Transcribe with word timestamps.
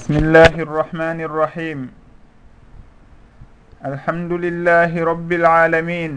بسم 0.00 0.16
الله 0.16 0.56
الرحمن 0.64 1.18
الرحيم 1.28 1.78
الحمد 3.84 4.32
لله 4.32 4.92
رب 4.96 5.30
العالمين 5.32 6.12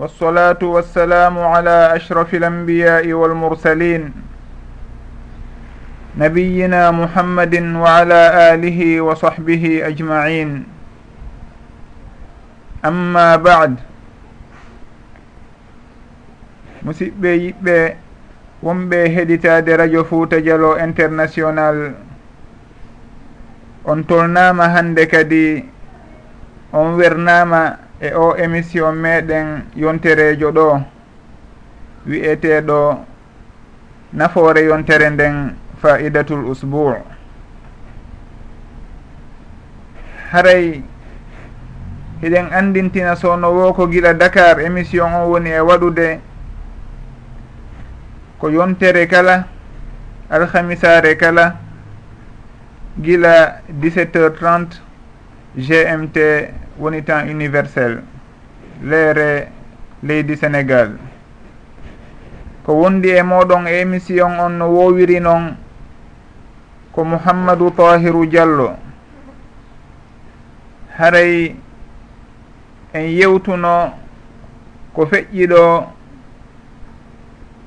والصلاة 0.00 0.62
والسلام 0.64 1.34
على 1.38 1.76
أشرف 1.96 2.34
الأنبياء 2.34 3.12
والمرسلين 3.12 4.02
نبينا 6.16 6.82
محمد 6.90 7.54
وعلى 7.84 8.20
آله 8.56 8.80
وصحبه 9.04 9.64
أجمعين 9.92 10.50
أما 12.84 13.36
بعد 13.36 13.72
musidɓe 16.80 17.30
yiɓɓe 17.44 18.07
wonɓe 18.62 19.08
heɗitade 19.14 19.76
radio 19.76 20.04
fouta 20.04 20.40
dialo 20.40 20.76
international. 20.78 21.94
On 23.84 24.02
tolnama 24.04 24.68
hande 24.68 25.06
kadi 25.06 25.64
on 26.72 26.96
wernama 26.96 27.78
e 28.00 28.12
o 28.14 28.34
émission 28.36 28.92
meɗen 28.92 29.64
yonterejo 29.76 30.50
ɗo 30.52 30.82
wi'eteɗo 32.06 33.04
nafoore 34.12 34.64
yontere 34.64 35.10
nden 35.10 35.54
faidatul 35.82 36.44
usbou 36.44 36.94
haray 40.32 40.82
hiɗen 42.20 42.52
andintina 42.52 43.16
sowno 43.16 43.50
wo 43.50 43.72
ko 43.72 43.86
guila 43.86 44.14
dakar 44.14 44.60
émission 44.60 45.08
on 45.14 45.30
woni 45.30 45.50
e 45.50 45.60
waɗude 45.60 46.20
ko 48.38 48.50
yontere 48.50 49.06
kala 49.06 49.44
alhamisare 50.30 51.16
kala 51.16 51.56
gila 53.02 53.60
17 53.70 54.14
heures 54.14 54.38
30 54.40 54.80
gmt 55.56 56.16
woni 56.78 57.02
temps 57.02 57.30
universel 57.30 57.98
leere 58.82 59.48
leydi 60.02 60.36
sénégal. 60.36 60.98
Ko 62.64 62.72
wondi 62.74 63.08
e 63.10 63.22
moɗon 63.22 63.66
e 63.66 63.80
émission 63.80 64.38
on 64.38 64.50
no 64.58 64.66
wowiri 64.68 65.20
noon 65.20 65.56
ko 66.92 67.04
mouhammadou 67.04 67.70
tahiru 67.70 68.26
diallo. 68.26 68.76
Haray 70.98 71.56
en 72.94 73.00
yewtuno 73.08 73.94
ko 74.94 75.06
feƴƴiɗo 75.06 75.86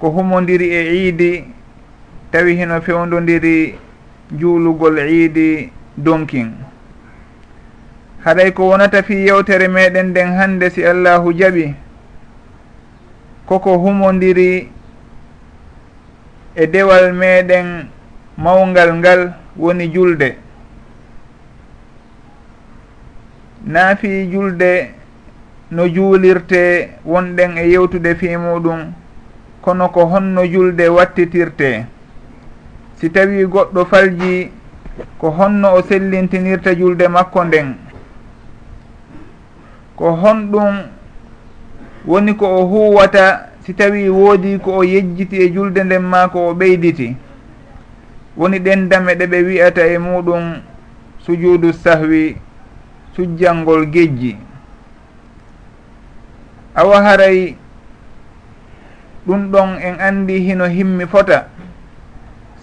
ko 0.02 0.10
humodiri 0.10 0.66
e 0.74 0.82
iidi 0.98 1.46
tawi 2.32 2.56
hino 2.58 2.82
fewdodiri 2.82 3.78
juulugol 4.34 4.98
iidi 4.98 5.70
donkin. 5.98 6.50
Haɗay 8.26 8.52
ko 8.54 8.70
wonata 8.70 9.04
fi 9.04 9.14
yewtere 9.28 9.68
meɗen 9.68 10.08
nden 10.10 10.34
hande 10.38 10.70
si 10.70 10.82
allahu 10.86 11.34
jaɓi 11.34 11.76
koko 13.46 13.78
humodiri 13.78 14.70
e 16.56 16.68
dewal 16.68 17.14
meɗen 17.14 17.86
mawgal 18.38 18.94
ngal 18.98 19.34
woni 19.58 19.88
julde. 19.94 20.36
Naafi 23.66 24.32
julde 24.32 24.90
no 25.72 25.86
juulirte 25.88 26.90
wonɗen 27.06 27.58
e 27.58 27.70
yewtude 27.70 28.16
fi 28.16 28.38
muɗum 28.38 29.01
kono 29.62 29.90
ko 29.90 30.06
honno 30.06 30.44
julde 30.46 30.90
wattitirte. 30.90 31.86
Si 33.00 33.10
tawi 33.10 33.46
goɗɗo 33.46 33.86
falji 33.86 34.52
ko 35.18 35.30
honno 35.30 35.74
o 35.76 35.82
sellintinirta 35.82 36.74
julde 36.76 37.08
makko 37.08 37.44
nden. 37.46 37.76
Ko 39.96 40.12
honɗum 40.16 40.76
woni 42.06 42.34
ko 42.36 42.46
o 42.46 42.66
huwata 42.66 43.50
si 43.66 43.74
tawi 43.74 44.10
woodi 44.10 44.60
ko 44.60 44.78
o 44.78 44.84
yejjiti 44.84 45.38
e 45.38 45.52
julde 45.54 45.84
nden 45.84 46.02
ma 46.02 46.28
ko 46.28 46.50
o 46.50 46.54
ɓeyditi. 46.54 47.16
Woni 48.38 48.60
ɗen 48.60 48.90
dame 48.90 49.16
ɗe 49.16 49.26
ɓe 49.28 49.44
wi'ata 49.44 49.88
e 49.88 49.98
muɗum 49.98 50.62
sujudu 51.20 51.74
sahwi 51.74 52.38
sujjangol 53.16 53.86
gejji. 53.86 54.38
Awa 56.76 57.02
haray 57.04 57.56
ɗum 59.28 59.52
ɗon 59.52 59.78
en 59.82 60.00
andi 60.00 60.40
hino 60.40 60.66
himmi 60.66 61.06
fota. 61.08 61.46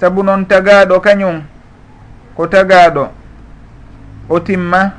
Saabu 0.00 0.22
noon 0.22 0.46
tagaɗo 0.46 1.00
kañum 1.00 1.42
ko 2.36 2.46
tagaɗo 2.46 3.08
o 4.28 4.40
timma. 4.40 4.92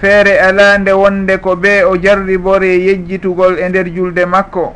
Feere 0.00 0.38
ala 0.40 0.78
nde 0.78 0.92
wonde 0.92 1.38
ko 1.38 1.56
be 1.56 1.84
o 1.84 1.96
jarribore 1.96 2.66
yejjitugol 2.86 3.58
e 3.58 3.68
nder 3.68 3.86
julde 3.94 4.26
makko. 4.26 4.74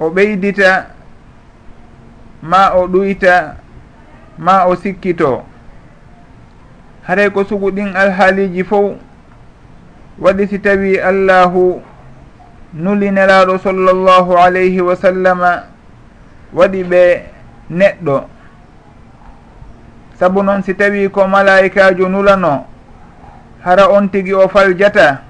O 0.00 0.10
ɓeydita 0.10 0.86
ma 2.42 2.74
o 2.76 2.86
ɗuyta 2.86 3.56
ma 4.38 4.66
o 4.66 4.76
sikkito. 4.76 5.42
Haray 7.06 7.30
ko 7.30 7.44
sugu 7.44 7.70
ɗin 7.70 7.96
alhaaliji 7.96 8.64
fof 8.64 8.96
waɗi 10.18 10.46
si 10.48 10.58
tawi 10.58 10.98
allahu 10.98 11.82
nuli 12.74 13.10
nelaɗo 13.10 13.58
sallllahu 13.58 14.36
alayhi 14.38 14.80
wa 14.80 14.96
sallama 14.96 15.64
waɗi 16.52 16.82
ɓe 16.84 17.02
neɗɗo. 17.70 18.24
Saabu 20.18 20.42
noon 20.42 20.62
si 20.62 20.74
tawi 20.74 21.08
ko 21.10 21.26
malaikajo 21.26 22.08
nulano 22.08 22.66
hara 23.64 23.88
on 23.90 24.08
tigi 24.08 24.32
o 24.34 24.48
faljata 24.48 25.22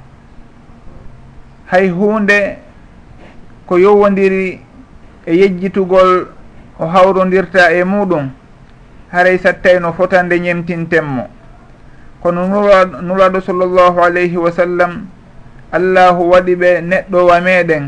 hay 1.70 1.88
hunde 1.88 2.58
ko 3.66 3.78
yowodiri 3.78 4.60
e 5.26 5.32
yejjitugol 5.36 6.28
o 6.78 6.86
hawrodirta 6.86 7.72
e 7.72 7.84
muɗum 7.84 8.28
haray 9.12 9.38
sattay 9.38 9.80
no 9.80 9.92
fotande 9.92 10.38
ñemtintenmo 10.40 11.28
kono 12.22 12.46
nulaɗo 13.02 13.40
sallllahu 13.40 14.00
alayhi 14.04 14.36
wa 14.36 14.50
sallam 14.52 15.06
allahu 15.76 16.30
waɗi 16.32 16.54
ɓe 16.56 16.70
neɗɗowa 16.90 17.40
meɗen. 17.40 17.84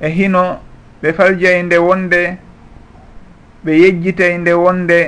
E 0.00 0.08
hino 0.08 0.42
ɓe 1.02 1.08
faljay 1.12 1.62
nde 1.62 1.76
wonde 1.78 2.20
ɓe 3.64 3.72
yejjitay 3.82 4.38
nde 4.38 4.52
wonde 4.64 4.98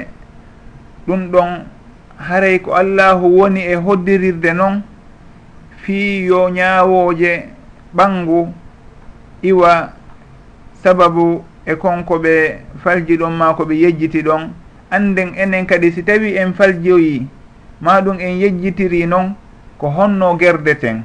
ɗum 1.07 1.21
ɗon 1.33 1.51
haray 2.17 2.59
ko 2.59 2.73
allahu 2.73 3.27
woni 3.39 3.61
e 3.61 3.75
hoddirirde 3.75 4.53
noon 4.55 4.83
fii 5.83 6.25
yo 6.27 6.49
ñaawooje 6.51 7.33
ɓanngu 7.97 8.53
iwa 9.43 9.93
sababu 10.83 11.45
e 11.67 11.75
konko 11.77 12.19
ɓe 12.19 12.35
falji 12.83 13.17
ɗon 13.17 13.31
ma 13.37 13.55
ko 13.55 13.65
ɓe 13.65 13.75
yejjiti 13.75 14.23
ɗon. 14.23 14.51
Annden 14.91 15.35
enen 15.37 15.67
kadi 15.67 15.93
si 15.93 16.03
tawi 16.05 16.37
en 16.37 16.53
faljoyi 16.55 17.27
ma 17.81 18.01
ɗum 18.01 18.21
en 18.21 18.39
yejjitiri 18.39 19.07
noon 19.07 19.35
ko 19.79 19.89
honno 19.91 20.37
gerdeten. 20.39 21.03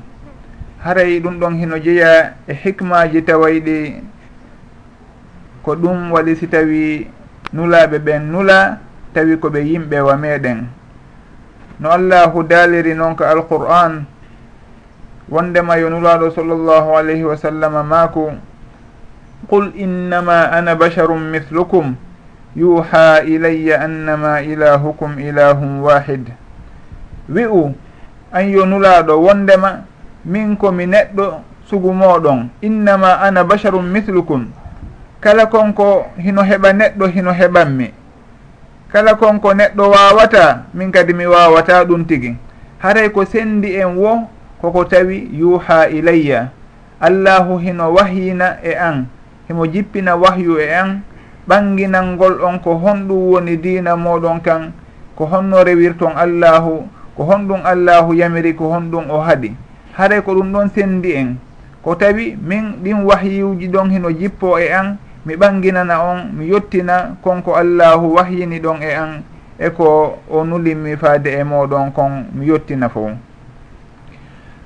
haray 0.84 1.20
ɗum 1.20 1.40
ɗon 1.40 1.58
hino 1.60 1.78
jeeya 1.80 2.34
e 2.48 2.54
hikmaji 2.54 3.22
tawayɗi 3.22 4.04
ko 5.64 5.76
ɗum 5.76 6.12
waɗi 6.12 6.36
si 6.36 6.48
tawi 6.48 7.08
nulaɓe 7.54 8.00
ɓen 8.00 8.32
nula 8.32 8.78
tawi 9.14 9.36
koɓe 9.38 9.60
yimɓe 9.60 10.00
wa 10.02 10.16
meɗen 10.18 10.68
no 11.80 11.90
allahu 11.92 12.44
daaliri 12.44 12.94
noon 12.96 13.16
ko 13.16 13.24
alqur'an 13.24 14.06
wondema 15.30 15.78
yo 15.78 15.90
nulaɗo 15.90 16.32
sallllahu 16.32 16.96
alayhi 16.98 17.24
wa 17.24 17.36
sallam 17.38 17.74
maako 17.88 18.32
qul 19.50 19.72
innama 19.76 20.52
ana 20.52 20.76
basharum 20.76 21.20
mithlukum 21.32 21.96
yuha 22.56 23.22
ilayya 23.28 23.82
annama 23.84 24.42
ilahukum 24.42 25.20
ilahum 25.20 25.84
wahid 25.84 26.32
wi'u 27.28 27.76
an 28.32 28.46
yo 28.50 28.66
nulaɗo 28.66 29.20
wondema 29.22 29.89
min 30.26 30.58
komi 30.58 30.86
neɗɗo 30.86 31.42
sugu 31.70 31.94
moɗon 31.94 32.50
innama 32.62 33.20
ana 33.22 33.44
basharum 33.44 33.86
mithlukum 33.86 34.48
kala 35.20 35.46
konko 35.46 36.06
hino 36.18 36.42
heɓa 36.42 36.74
neɗɗo 36.74 37.06
hino 37.08 37.32
heɓanmi 37.32 37.94
kala 38.92 39.16
konko 39.16 39.54
neɗɗo 39.54 39.84
wawata 39.90 40.66
min 40.74 40.92
kadi 40.92 41.14
mi 41.14 41.26
wawata 41.26 41.86
ɗum 41.86 42.06
tigi. 42.06 42.36
Haray 42.80 43.10
ko 43.12 43.26
sendi 43.26 43.76
en 43.76 43.96
wo 43.98 44.26
koko 44.62 44.86
tawi 44.86 45.30
yuha 45.34 45.90
ilayya. 45.90 46.50
Allahu 47.02 47.58
hino 47.60 47.94
wahyina 47.94 48.58
e 48.64 48.74
an. 48.74 49.06
Himo 49.48 49.68
jippina 49.68 50.16
wahyu 50.16 50.58
e 50.60 50.74
an. 50.74 51.02
Ɓanginalngol 51.48 52.42
on 52.42 52.60
ko 52.60 52.80
honɗum 52.82 53.30
woni 53.32 53.58
dina 53.58 53.96
moɗon 53.96 54.42
kan. 54.42 54.72
Ko 55.16 55.26
honno 55.26 55.64
rewirton 55.64 56.16
allahu 56.16 56.88
ko 57.16 57.24
honɗum 57.24 57.62
allahu 57.66 58.14
yamiri 58.14 58.56
ko 58.56 58.72
honɗum 58.74 59.12
o 59.12 59.22
haaɗi 59.22 59.54
haray 60.00 60.22
ko 60.22 60.34
ɗum 60.34 60.52
ɗon 60.54 60.70
sendi 60.74 61.12
en. 61.12 61.36
Ko 61.84 61.96
tawi 61.96 62.38
min 62.42 62.80
ɗin 62.84 63.04
wahyuji 63.04 63.68
ɗon 63.68 63.92
hino 63.92 64.12
jippo 64.12 64.58
e 64.58 64.72
an 64.72 64.98
mi 65.26 65.36
ɓanginana 65.36 66.00
on 66.00 66.32
mi 66.34 66.48
yettina 66.48 67.16
konko 67.22 67.56
allahu 67.56 68.16
wahyini 68.16 68.60
ɗon 68.60 68.82
e 68.82 68.94
an 68.96 69.24
e 69.60 69.70
ko 69.70 70.18
o 70.30 70.44
nulimmi 70.44 70.96
faade 70.96 71.28
e 71.28 71.44
moɗon 71.44 71.92
kon 71.92 72.26
mi 72.34 72.48
yettina 72.48 72.90
fo. 72.90 73.12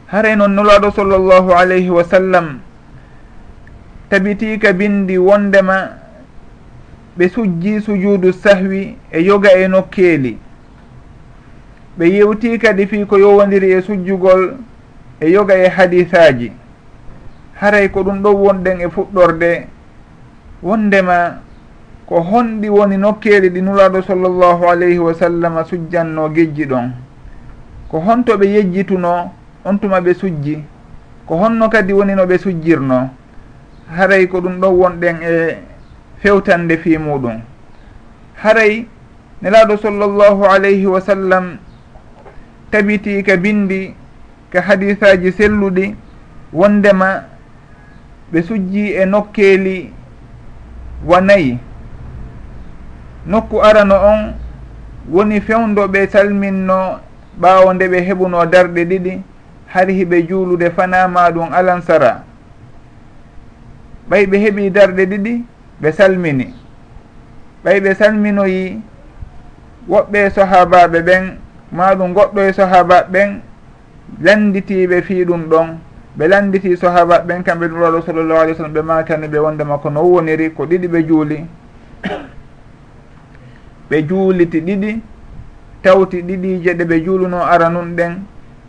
Haray 0.07 0.35
noon 0.35 0.53
nulaɗo 0.53 0.91
sallllahu 0.91 1.51
alayhi 1.51 1.89
wa 1.89 2.03
sallam 2.03 2.59
tabitika 4.09 4.71
bindi 4.73 5.17
wondema 5.17 5.97
ɓe 7.17 7.29
sujji 7.29 7.81
sujuudu 7.81 8.33
sahwi 8.33 8.97
e 9.11 9.19
yoga 9.21 9.49
e 9.57 9.67
nokkeeli. 9.67 10.37
Ɓe 11.97 12.05
yewti 12.05 12.59
kadi 12.59 12.85
fii 12.85 13.05
ko 13.05 13.17
yowodiri 13.17 13.71
e 13.71 13.81
sujjugol 13.81 14.57
e 15.19 15.29
yoga 15.31 15.55
e 15.55 15.67
hadisaji 15.69 16.51
haray 17.55 17.89
ko 17.89 18.03
ɗum 18.03 18.21
ɗo 18.21 18.31
wonɗen 18.33 18.81
e 18.81 18.87
fuɗɗorde 18.89 19.67
wondema 20.63 21.39
ko 22.05 22.21
honɗi 22.21 22.69
woni 22.69 22.97
nokkeli 22.97 23.49
ɗi 23.49 23.61
nulaɗo 23.61 24.01
sallllahu 24.01 24.67
alayhi 24.69 24.99
wa 24.99 25.13
sallam 25.13 25.63
sujjanno 25.65 26.29
gejji 26.29 26.65
ɗon. 26.65 26.91
Ko 27.89 27.99
honto 27.99 28.37
ɓe 28.37 28.45
yejjituno 28.47 29.31
on 29.65 29.77
tuma 29.79 30.01
ɓe 30.01 30.13
sujji. 30.13 30.63
Ko 31.25 31.35
honno 31.37 31.69
kadi 31.69 31.93
woni 31.93 32.15
no 32.15 32.25
ɓe 32.25 32.37
sujjirno 32.37 33.09
haray 33.95 34.27
ko 34.27 34.41
ɗum 34.41 34.59
ɗon 34.59 34.73
wonɗen 34.75 35.17
e 35.23 35.57
fewtande 36.21 36.77
fi 36.77 36.97
muɗum 36.97 37.39
haray 38.35 38.87
nelaɗo 39.41 39.77
sallllahu 39.77 40.43
alayhi 40.45 40.85
wa 40.85 40.99
sallam 41.01 41.57
tabiti 42.71 43.23
ka 43.23 43.37
bindi 43.37 43.93
ka 44.53 44.61
hadisaji 44.61 45.31
selluɗi 45.33 45.95
wondema 46.53 47.09
ɓe 48.31 48.39
sujji 48.47 48.93
e 48.93 49.05
nokkeeli 49.05 49.93
wa 51.09 51.21
nayi. 51.21 51.57
Nokku 53.25 53.57
arano 53.63 53.95
on 54.11 54.21
woni 55.13 55.41
fewndo 55.41 55.87
ɓe 55.93 56.07
salminno 56.13 56.99
ɓaawo 57.41 57.73
nde 57.73 57.85
ɓe 57.91 57.99
heɓuno 58.07 58.45
darɗe 58.53 58.81
ɗiɗi 58.89 59.13
har 59.73 59.87
hiɓe 59.97 60.17
juulude 60.29 60.69
fanama 60.75 61.31
ɗum 61.33 61.49
alansara. 61.53 62.11
Ɓay 64.09 64.23
ɓe 64.29 64.37
heɓi 64.43 64.63
darɗe 64.75 65.03
ɗiɗi 65.11 65.33
ɓe 65.81 65.91
salmini. 65.97 66.47
Ɓay 67.63 67.79
ɓe 67.83 67.91
salminoyi 67.99 68.81
woɓɓe 69.89 70.17
e 70.25 70.29
sahabaɓe 70.29 70.99
ɓen 71.07 71.23
maɗum 71.71 72.13
goɗɗo 72.13 72.39
e 72.49 72.53
sahabaɓe 72.53 73.09
ɓen 73.11 73.29
landitiɓe 74.21 75.01
fi 75.01 75.25
ɗum 75.25 75.49
ɗon 75.49 75.77
ɓe 76.17 76.27
landiti 76.27 76.77
sahaba 76.77 77.19
ɓen 77.19 77.43
kamɓe 77.43 77.67
ɗum 77.67 77.79
rolo 77.79 78.01
sallllahu 78.01 78.39
alih 78.41 78.53
w 78.53 78.57
sallam 78.57 78.73
ɓe 78.73 78.81
makani 78.81 79.27
ɓe 79.27 79.37
wondema 79.39 79.77
ko 79.77 79.89
no 79.89 80.01
woniri 80.03 80.51
ko 80.53 80.65
ɗiɗi 80.65 80.87
ɓe 80.87 81.03
juuli. 81.07 81.45
Ɓe 83.89 84.01
juuliti 84.07 84.61
ɗiɗi 84.61 85.01
tawti 85.81 86.21
ɗiɗije 86.21 86.73
ɗe 86.77 86.85
ɓe 86.85 87.03
juuluno 87.05 87.37
aranun 87.43 87.95
ɗen 87.95 88.13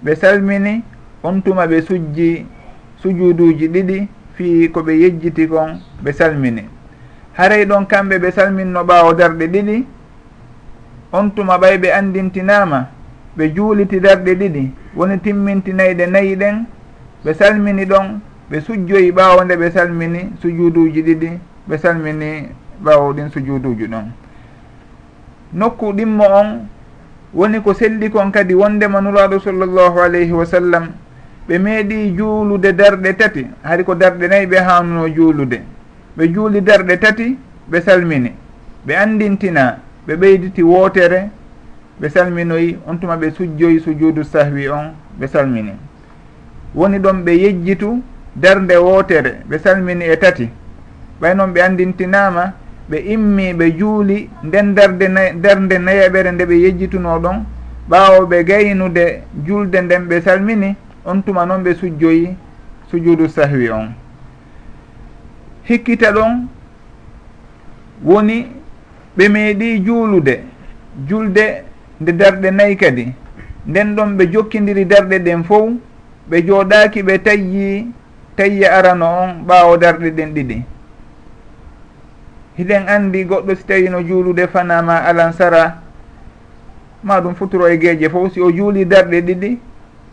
ɓe 0.04 0.14
salmini 0.16 0.82
on 1.22 1.40
tuma 1.42 1.66
ɓe 1.66 1.82
sujji 1.82 2.46
sujuduji 3.02 3.69
ɗiɗi 3.69 4.08
fi 4.34 4.69
koɓe 4.72 4.92
yejjiti 5.00 5.46
kon 5.48 5.81
ɓe 6.02 6.12
salmini. 6.12 6.64
Haray 7.36 7.64
ɗon 7.66 7.84
kamɓe 7.86 8.19
ɓe 8.19 8.31
salminno 8.32 8.84
ɓaawo 8.84 9.12
darɗe 9.14 9.46
ɗiɗi 9.46 9.84
on 11.12 11.31
tuma 11.31 11.58
ɓay 11.58 11.78
ɓe 11.78 11.92
andintinama 11.92 12.88
ɓe 13.36 13.52
juuliti 13.54 14.00
darɗe 14.00 14.34
ɗiɗi. 14.34 14.70
woni 14.96 15.19
timmintinayɗe 15.19 16.06
nayi 16.06 16.37
ɗen 16.37 16.64
ɓe 17.25 17.35
salmini 17.35 17.85
ɗon 17.85 18.20
ɓe 18.50 18.61
sujjoyi 18.61 19.11
ɓaawo 19.12 19.44
nde 19.44 19.55
ɓe 19.56 19.70
salmini 19.70 20.20
sujuduji 20.41 21.02
ɗiɗi 21.02 21.31
ɓe 21.69 21.79
salmini 21.79 22.49
ɓaawo 22.85 23.12
ɗin 23.12 23.31
sujuduji 23.31 23.87
ɗon. 23.87 24.05
Nokku 25.55 25.93
ɗimmo 25.93 26.25
on 26.41 26.49
woni 27.35 27.61
ko 27.62 27.75
selli 27.75 28.11
kon 28.11 28.31
kadi 28.31 28.55
wondema 28.55 29.00
nuraɗo 29.00 29.38
sallllahu 29.41 29.99
alayhi 30.00 30.32
wa 30.32 30.44
sallam 30.46 30.88
ɓe 31.49 31.58
meeɗi 31.58 32.14
juulude 32.17 32.73
darɗe 32.73 33.17
tati 33.17 33.46
hari 33.62 33.85
ko 33.85 33.94
darɗe 33.94 34.29
nayyi 34.29 34.46
ɓe 34.46 34.58
hanuno 34.58 35.08
juulude. 35.08 35.61
Ɓe 36.17 36.29
juuli 36.32 36.61
darɗe 36.61 36.96
tati 37.00 37.37
ɓe 37.70 37.81
salmini. 37.81 38.32
Ɓe 38.87 38.94
andintina 38.96 39.79
ɓe 40.06 40.17
ɓeyditi 40.17 40.62
wootere 40.62 41.31
ɓe 42.00 42.08
salminoyi 42.08 42.79
on 42.87 42.96
tuma 42.99 43.17
ɓe 43.17 43.31
sujjoyi 43.31 43.81
sujudu 43.81 44.25
sahwi 44.25 44.69
on 44.69 44.93
ɓe 45.19 45.26
salmini. 45.26 45.73
Woni 46.75 46.99
ɗon 46.99 47.23
ɓe 47.25 47.32
yejjitu 47.32 48.02
darde 48.37 48.76
wootere 48.76 49.43
ɓe 49.49 49.58
salmini 49.58 50.05
e 50.05 50.17
tati. 50.17 50.49
Ɓay 51.20 51.35
noon 51.35 51.52
ɓe 51.52 51.61
andintinama 51.62 52.52
ɓe 52.91 52.96
immi 53.12 53.52
ɓe 53.55 53.76
juuli 53.79 54.29
nden 54.43 54.75
darde 54.75 55.06
darde 55.41 55.79
nayaɓere 55.79 56.32
nde 56.32 56.44
ɓe 56.46 56.55
yejjituno 56.62 57.19
ɗon 57.20 57.44
ɓaawo 57.88 58.26
ɓe 58.26 58.44
gaynude 58.44 59.23
julde 59.46 59.76
nden 59.81 60.06
ɓe 60.08 60.20
salmini 60.20 60.75
on 61.05 61.23
tuma 61.23 61.46
noon 61.46 61.62
ɓe 61.62 61.75
sujjoyi 61.75 62.37
sujudu 62.91 63.29
sahwi 63.29 63.70
on. 63.70 63.94
Hikkita 65.69 66.12
ɗon 66.12 66.46
woni 68.05 68.46
ɓe 69.17 69.29
meeɗi 69.29 69.85
juulude. 69.85 70.43
Julde 71.08 71.64
nde 72.00 72.12
darɗe 72.12 72.50
nayyi 72.50 72.76
kadi. 72.76 73.12
Nden 73.67 73.94
ɗon 73.96 74.17
ɓe 74.17 74.25
jokkidiri 74.32 74.85
darɗe 74.85 75.19
ɗen 75.19 75.44
fof 75.44 75.70
ɓe 76.29 76.37
jooɗaki 76.46 77.02
ɓe 77.02 77.19
tayyi 77.23 77.87
tayyi 78.37 78.64
arano 78.64 79.06
on 79.06 79.31
ɓaawo 79.46 79.76
darɗe 79.76 80.11
ɗen 80.11 80.35
ɗiɗi. 80.35 80.62
Hiɗen 82.58 82.88
anndi 82.88 83.25
goɗɗo 83.25 83.55
si 83.56 83.64
tawi 83.67 83.88
no 83.88 84.00
juulude 84.02 84.46
fanama 84.46 84.96
alansara 85.05 85.82
ma 87.02 87.20
ɗum 87.20 87.35
futuro 87.35 87.67
e 87.69 87.76
geeje 87.79 88.08
fof 88.08 88.32
si 88.32 88.41
o 88.41 88.50
juuli 88.50 88.85
darɗe 88.87 89.20
ɗiɗi 89.20 89.58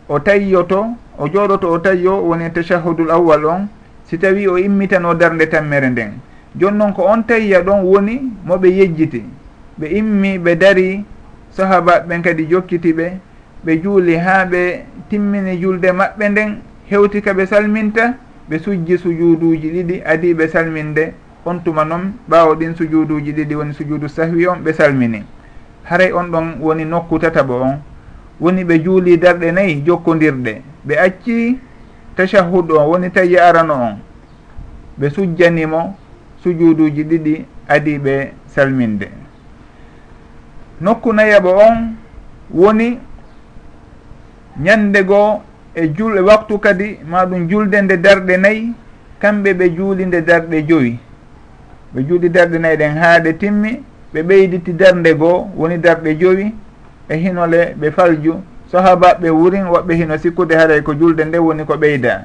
o 0.08 0.18
tayyoto 0.18 0.86
o 1.18 1.26
jooɗoto 1.28 1.70
o 1.70 1.78
tayyo 1.78 2.22
woni 2.24 2.50
tachahudul 2.50 3.10
awwal 3.10 3.44
on 3.44 3.68
si 4.04 4.18
tawi 4.18 4.46
o 4.48 4.56
immitano 4.58 5.14
darde 5.14 5.46
tammere 5.48 5.88
nden. 5.90 6.12
Jooni 6.58 6.76
noon 6.78 6.92
ko 6.92 7.02
on 7.08 7.22
tayya 7.24 7.62
ɗon 7.62 7.82
woni 7.84 8.20
moɓe 8.46 8.68
yejjiti. 8.68 9.24
Ɓe 9.78 9.86
immi 9.98 10.38
ɓe 10.38 10.54
dari 10.58 11.04
sahaba 11.52 12.00
ɓen 12.08 12.22
kadi 12.22 12.46
jokkiti 12.50 12.92
ɓe 12.92 13.06
ɓe 13.64 13.72
juuli 13.82 14.16
ha 14.16 14.44
ɓe 14.44 14.84
timmini 15.08 15.56
julde 15.60 15.92
maɓɓe 15.92 16.28
nden 16.28 16.50
hewti 16.90 17.20
ka 17.22 17.32
ɓe 17.34 17.46
salminta 17.46 18.14
ɓe 18.48 18.58
sujji 18.58 18.98
sujuduji 18.98 19.68
ɗiɗi 19.70 20.02
adi 20.04 20.34
ɓe 20.34 20.48
salminde 20.48 21.12
on 21.44 21.58
tuma 21.64 21.84
noon 21.84 22.12
ɓawo 22.28 22.54
ɗin 22.54 22.74
sujuduji 22.76 23.32
ɗiɗi 23.32 23.54
woni 23.54 23.74
sujudu 23.74 24.08
sahwi 24.08 24.46
on 24.46 24.62
ɓe 24.64 24.72
salmini. 24.72 25.22
Haray 25.84 26.12
on 26.12 26.30
ɗon 26.30 26.56
woni 26.60 26.84
nokku 26.84 27.18
tataɓo 27.18 27.54
on. 27.60 27.78
Woni 28.40 28.64
ɓe 28.64 28.78
juuli 28.84 29.18
darɗe 29.18 29.52
nayyi 29.52 29.82
jokkodirɗe. 29.86 30.62
Ɓe 30.86 30.94
acci 30.98 31.58
tachahud 32.16 32.70
on 32.72 32.86
woni 32.86 33.10
tawi 33.10 33.36
arano 33.38 33.74
on. 33.74 33.96
Ɓe 35.00 35.10
sujjanimo 35.10 35.96
sujuduji 36.42 37.04
ɗiɗi 37.04 37.44
adi 37.68 37.98
ɓe 37.98 38.32
salminde. 38.46 39.08
nokku 40.84 41.12
nayaɓo 41.12 41.50
on 41.66 41.76
woni 42.60 42.88
ñande 44.64 45.00
goo 45.10 45.42
e 45.74 45.82
julɓe 45.96 46.20
waktu 46.20 46.58
kadi 46.58 46.98
ma 47.10 47.24
ɗum 47.26 47.42
julde 47.50 47.82
nde 47.82 47.96
darɗe 48.04 48.36
nayyi 48.36 48.72
kamɓe 49.22 49.50
ɓe 49.58 49.66
juuli 49.76 50.04
nde 50.06 50.20
darɗe 50.28 50.58
joyi. 50.68 50.98
Ɓe 51.94 52.00
juuli 52.08 52.28
darɗe 52.28 52.58
nayyi 52.58 52.76
ɗen 52.80 52.94
haa 53.00 53.18
ɗe 53.24 53.32
timmi 53.40 53.70
ɓe 54.12 54.20
ɓeyditi 54.28 54.72
darde 54.72 55.14
goo 55.20 55.48
woni 55.56 55.78
darɗe 55.78 56.10
joyi 56.20 56.46
e 57.08 57.14
hinole 57.16 57.74
ɓe 57.80 57.90
falju. 57.96 58.34
Sahabaɓe 58.72 59.28
wurin 59.30 59.66
woɓɓe 59.72 59.92
hino 59.94 60.16
sikkude 60.18 60.52
haray 60.56 60.82
ko 60.82 60.94
julde 60.94 61.24
nde 61.24 61.38
woni 61.38 61.64
ko 61.64 61.74
ɓeyda. 61.76 62.24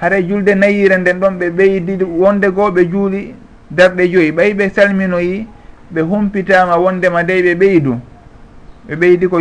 Haray 0.00 0.22
julde 0.28 0.54
nayire 0.54 0.96
nden 0.98 1.20
ɗon 1.20 1.38
ɓe 1.38 1.50
ɓeydi 1.50 2.04
wonde 2.04 2.48
goo 2.50 2.70
ɓe 2.70 2.84
juuli 2.90 3.34
darɗe 3.70 4.08
joyi. 4.12 4.32
Ɓay 4.32 4.54
ɓe 4.54 4.68
salminoyi 4.74 5.46
ɓe 5.94 6.00
humpitama 6.02 6.76
wondema 6.76 7.22
dey 7.22 7.42
ɓe 7.42 7.54
ɓeydu. 7.54 7.94
Ɓe 8.88 8.94
ɓeydi 8.96 9.26
ko 9.28 9.38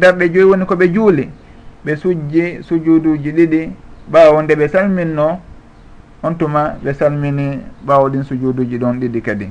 darɗe 0.00 0.28
joyi 0.32 0.44
woni 0.50 0.64
koɓe 0.64 0.88
juuli. 0.94 1.28
Ɓe 1.84 1.96
sujji 1.96 2.62
sujuduji 2.62 3.30
ɗiɗi 3.32 3.70
ɓawo 4.12 4.42
nde 4.42 4.54
ɓe 4.54 4.68
salminno 4.68 5.38
on 6.22 6.34
tuma 6.38 6.74
ɓe 6.84 6.92
salmini 6.94 7.60
ɓawo 7.86 8.08
ɗin 8.10 8.22
sujuduji 8.24 8.78
ɗon 8.78 8.98
ɗiɗi 9.00 9.20
kadi. 9.22 9.48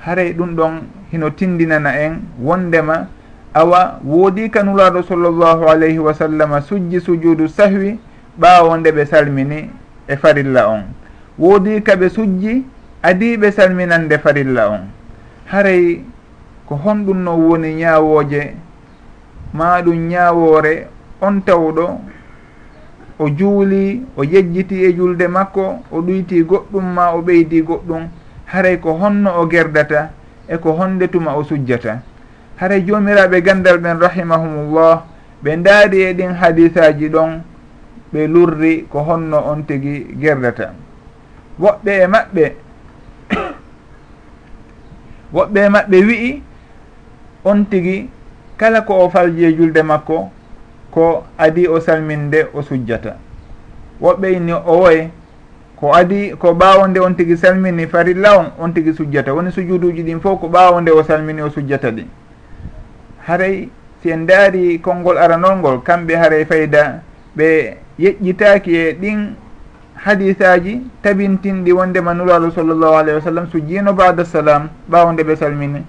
Haray 0.00 0.32
ɗum 0.34 0.54
ɗon 0.56 0.72
hino 1.12 1.30
tindinana 1.30 1.90
en 2.00 2.20
wondema 2.42 3.06
awa 3.54 4.00
woodi 4.04 4.50
kanulaɗo 4.50 5.02
sallllahu 5.02 5.64
alayhi 5.68 5.98
wa 5.98 6.12
sallam 6.14 6.60
sujji 6.60 7.00
sujudu 7.00 7.48
sahwi 7.48 7.98
ɓawo 8.40 8.76
nde 8.78 8.90
ɓe 8.92 9.06
salmini 9.06 9.70
e 10.08 10.16
farilla 10.16 10.68
on. 10.68 10.82
Woodi 11.38 11.80
kaɓe 11.82 12.08
sujji 12.10 12.64
adiɓe 13.02 13.50
salminande 13.52 14.18
farilla 14.18 14.68
on. 14.70 14.97
haray 15.50 16.04
ko 16.68 16.74
honɗum 16.84 17.18
no 17.24 17.32
woni 17.36 17.74
ñaawooje 17.74 18.54
ma 19.54 19.80
ɗum 19.82 20.08
ñaawoore 20.08 20.86
on 21.20 21.40
tawɗo 21.46 22.00
o 23.18 23.28
juuli 23.28 24.02
o 24.16 24.22
yejjiti 24.24 24.84
e 24.84 24.92
julde 24.96 25.26
makko 25.28 25.82
o 25.90 26.00
ɗoyti 26.00 26.42
goɗɗum 26.44 26.84
ma 26.94 27.10
o 27.16 27.22
ɓeydi 27.22 27.62
goɗɗum 27.62 28.08
haray 28.52 28.76
ko 28.80 28.92
honno 29.00 29.30
o 29.40 29.46
gerdata 29.48 30.10
e 30.48 30.56
ko 30.58 30.72
honde 30.72 31.08
tuma 31.08 31.34
o 31.36 31.44
sujjata. 31.44 32.00
Haray 32.60 32.82
joomiraɓe 32.86 33.42
gandal 33.42 33.78
ɓen 33.78 33.98
rahimahumullah 34.00 35.02
ɓe 35.42 35.56
ndaari 35.56 36.02
e 36.02 36.12
ɗin 36.14 36.32
hadisaji 36.40 37.08
ɗon 37.08 37.42
ɓe 38.12 38.26
lurri 38.26 38.86
ko 38.90 38.98
honno 39.00 39.38
on 39.50 39.62
tigi 39.66 40.06
gerdata. 40.20 40.72
Woɓɓe 41.60 41.92
e 42.02 42.06
maɓɓe 42.06 42.54
woɓɓe 45.34 45.68
maɓɓe 45.68 45.96
wi'i 46.06 46.42
on 47.44 47.64
tigi 47.70 48.08
kala 48.56 48.80
ko 48.82 48.94
o 49.04 49.08
falji 49.10 49.44
e 49.44 49.52
julde 49.56 49.82
makko 49.82 50.30
ko 50.90 51.24
adi 51.38 51.66
o 51.68 51.80
salminde 51.80 52.46
o 52.54 52.62
sujjata. 52.62 53.16
Woɓɓe 54.00 54.32
inni 54.36 54.52
o 54.52 54.78
woye 54.82 55.10
ko 55.76 55.92
adi 55.94 56.32
ko 56.38 56.52
ɓawo 56.54 56.86
nde 56.88 56.98
on 57.00 57.14
tigi 57.14 57.36
salmini 57.36 57.86
farilla 57.86 58.38
on 58.38 58.46
on 58.58 58.72
tigi 58.72 58.92
sujjata. 58.94 59.34
Woni 59.34 59.52
sujuduji 59.52 60.02
ɗin 60.02 60.20
fof 60.20 60.40
ko 60.40 60.48
ɓawo 60.48 60.80
nde 60.80 60.90
o 60.90 61.02
salmini 61.02 61.42
o 61.42 61.50
sujjata 61.50 61.90
ɗi. 61.90 62.04
Haray 63.26 63.68
si 64.02 64.10
en 64.10 64.26
daari 64.26 64.78
konngol 64.80 65.18
aranol 65.18 65.56
ngol 65.58 65.82
kamɓe 65.82 66.14
haray 66.16 66.44
fayda 66.44 67.02
ɓe 67.36 67.76
yeƴƴitaki 67.98 68.74
e 68.76 68.92
ɗin 69.00 69.34
hadisaji 70.04 70.80
tabintinɗi 71.02 71.72
wondema 71.72 72.14
nuralu 72.14 72.50
sallllahu 72.52 72.94
alayhi 72.96 73.18
wa 73.18 73.22
sallam 73.24 73.46
sujjino 73.50 73.92
bada 73.92 74.24
salam 74.24 74.68
ɓawo 74.90 75.12
nde 75.12 75.22
ɓe 75.22 75.36
salmini. 75.36 75.82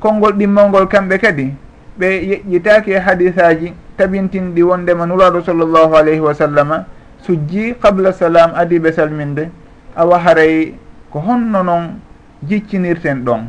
Konngol 0.00 0.32
ɗimmolngol 0.32 0.86
kamɓe 0.88 1.18
kadi 1.18 1.54
ɓe 1.98 2.06
yeƴƴitaki 2.06 2.90
e 2.92 2.98
hadisaji 2.98 3.74
tabintinɗi 3.96 4.62
wondema 4.62 5.06
nuralu 5.06 5.42
sallllahu 5.42 5.94
alayhi 5.96 6.20
wa 6.20 6.34
sallama 6.34 6.84
sujji 7.26 7.74
qabla 7.82 8.12
salam 8.12 8.52
adi 8.54 8.78
ɓe 8.78 8.92
salminde 8.92 9.50
awa 9.96 10.18
haray 10.18 10.74
ko 11.10 11.18
honno 11.20 11.62
noon 11.62 11.98
jiccinirten 12.46 13.24
ɗon. 13.24 13.46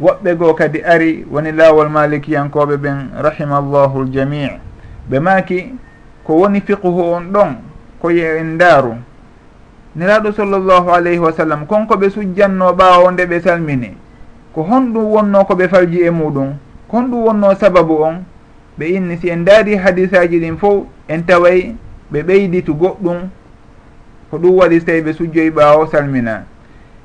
Woɓɓe 0.00 0.34
goo 0.36 0.54
kadi 0.54 0.82
ari 0.82 1.24
woni 1.30 1.52
laawol 1.52 1.88
malikiyankoɓe 1.88 2.76
ɓen 2.76 3.10
rahimallahu 3.22 4.04
ljami' 4.10 4.58
ɓe 5.10 5.20
maaki 5.20 5.74
ko 6.24 6.34
woni 6.34 6.60
fiqhu 6.60 6.88
on 7.14 7.30
ɗon 7.32 7.56
hoyi 8.06 8.20
en 8.20 8.54
ndaaru 8.54 8.94
niraɗo 9.96 10.32
sallllahu 10.32 10.90
alayhi 10.90 11.18
wa 11.18 11.32
sallam 11.32 11.66
konko 11.66 11.94
ɓe 11.96 12.10
sujjanno 12.10 12.72
ɓaawo 12.72 13.10
nde 13.10 13.26
ɓe 13.26 13.40
salmini. 13.40 13.90
Ko 14.54 14.62
honɗum 14.62 15.04
wonno 15.04 15.44
ko 15.44 15.54
ɓe 15.54 15.68
falji 15.68 15.98
e 16.02 16.10
muɗum. 16.10 16.54
Ko 16.88 16.96
honɗum 16.96 17.24
wonno 17.26 17.54
sababu 17.54 18.02
on 18.02 18.24
ɓe 18.78 18.84
inni 18.96 19.16
si 19.16 19.28
en 19.30 19.44
daari 19.44 19.76
hadisaji 19.76 20.38
ɗin 20.40 20.56
fof 20.58 20.84
en 21.08 21.22
taway 21.26 21.74
ɓe 22.12 22.22
ɓeyditu 22.22 22.74
goɗɗum. 22.74 23.18
Ko 24.30 24.38
ɗum 24.38 24.54
waɗi 24.58 24.80
so 24.80 24.86
tawi 24.86 25.00
ɓe 25.02 25.12
sujjoyi 25.12 25.50
ɓaawo 25.50 25.86
salmina. 25.86 26.44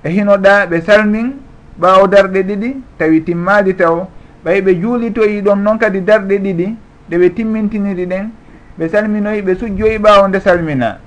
E 0.03 0.09
hinoɗa 0.09 0.65
ɓe 0.69 0.81
salmin 0.81 1.31
ɓaawo 1.79 2.07
darɗe 2.07 2.43
ɗiɗi 2.43 2.75
tawi 2.97 3.21
timmali 3.23 3.73
taw 3.75 4.07
ɓay 4.45 4.61
ɓe 4.61 4.75
juulitoyi 4.81 5.41
ɗon 5.41 5.63
noon 5.63 5.77
kadi 5.79 6.01
darɗe 6.01 6.37
ɗiɗi 6.37 6.75
ɗe 7.09 7.17
ɓe 7.17 7.29
timmintiniri 7.35 8.05
ɗen 8.05 8.29
ɓe 8.77 8.87
salminoyi 8.89 9.41
ɓe 9.41 9.55
sujjoyi 9.55 9.97
ɓaawo 9.97 10.27
nde 10.27 10.39
salmina. 10.39 10.97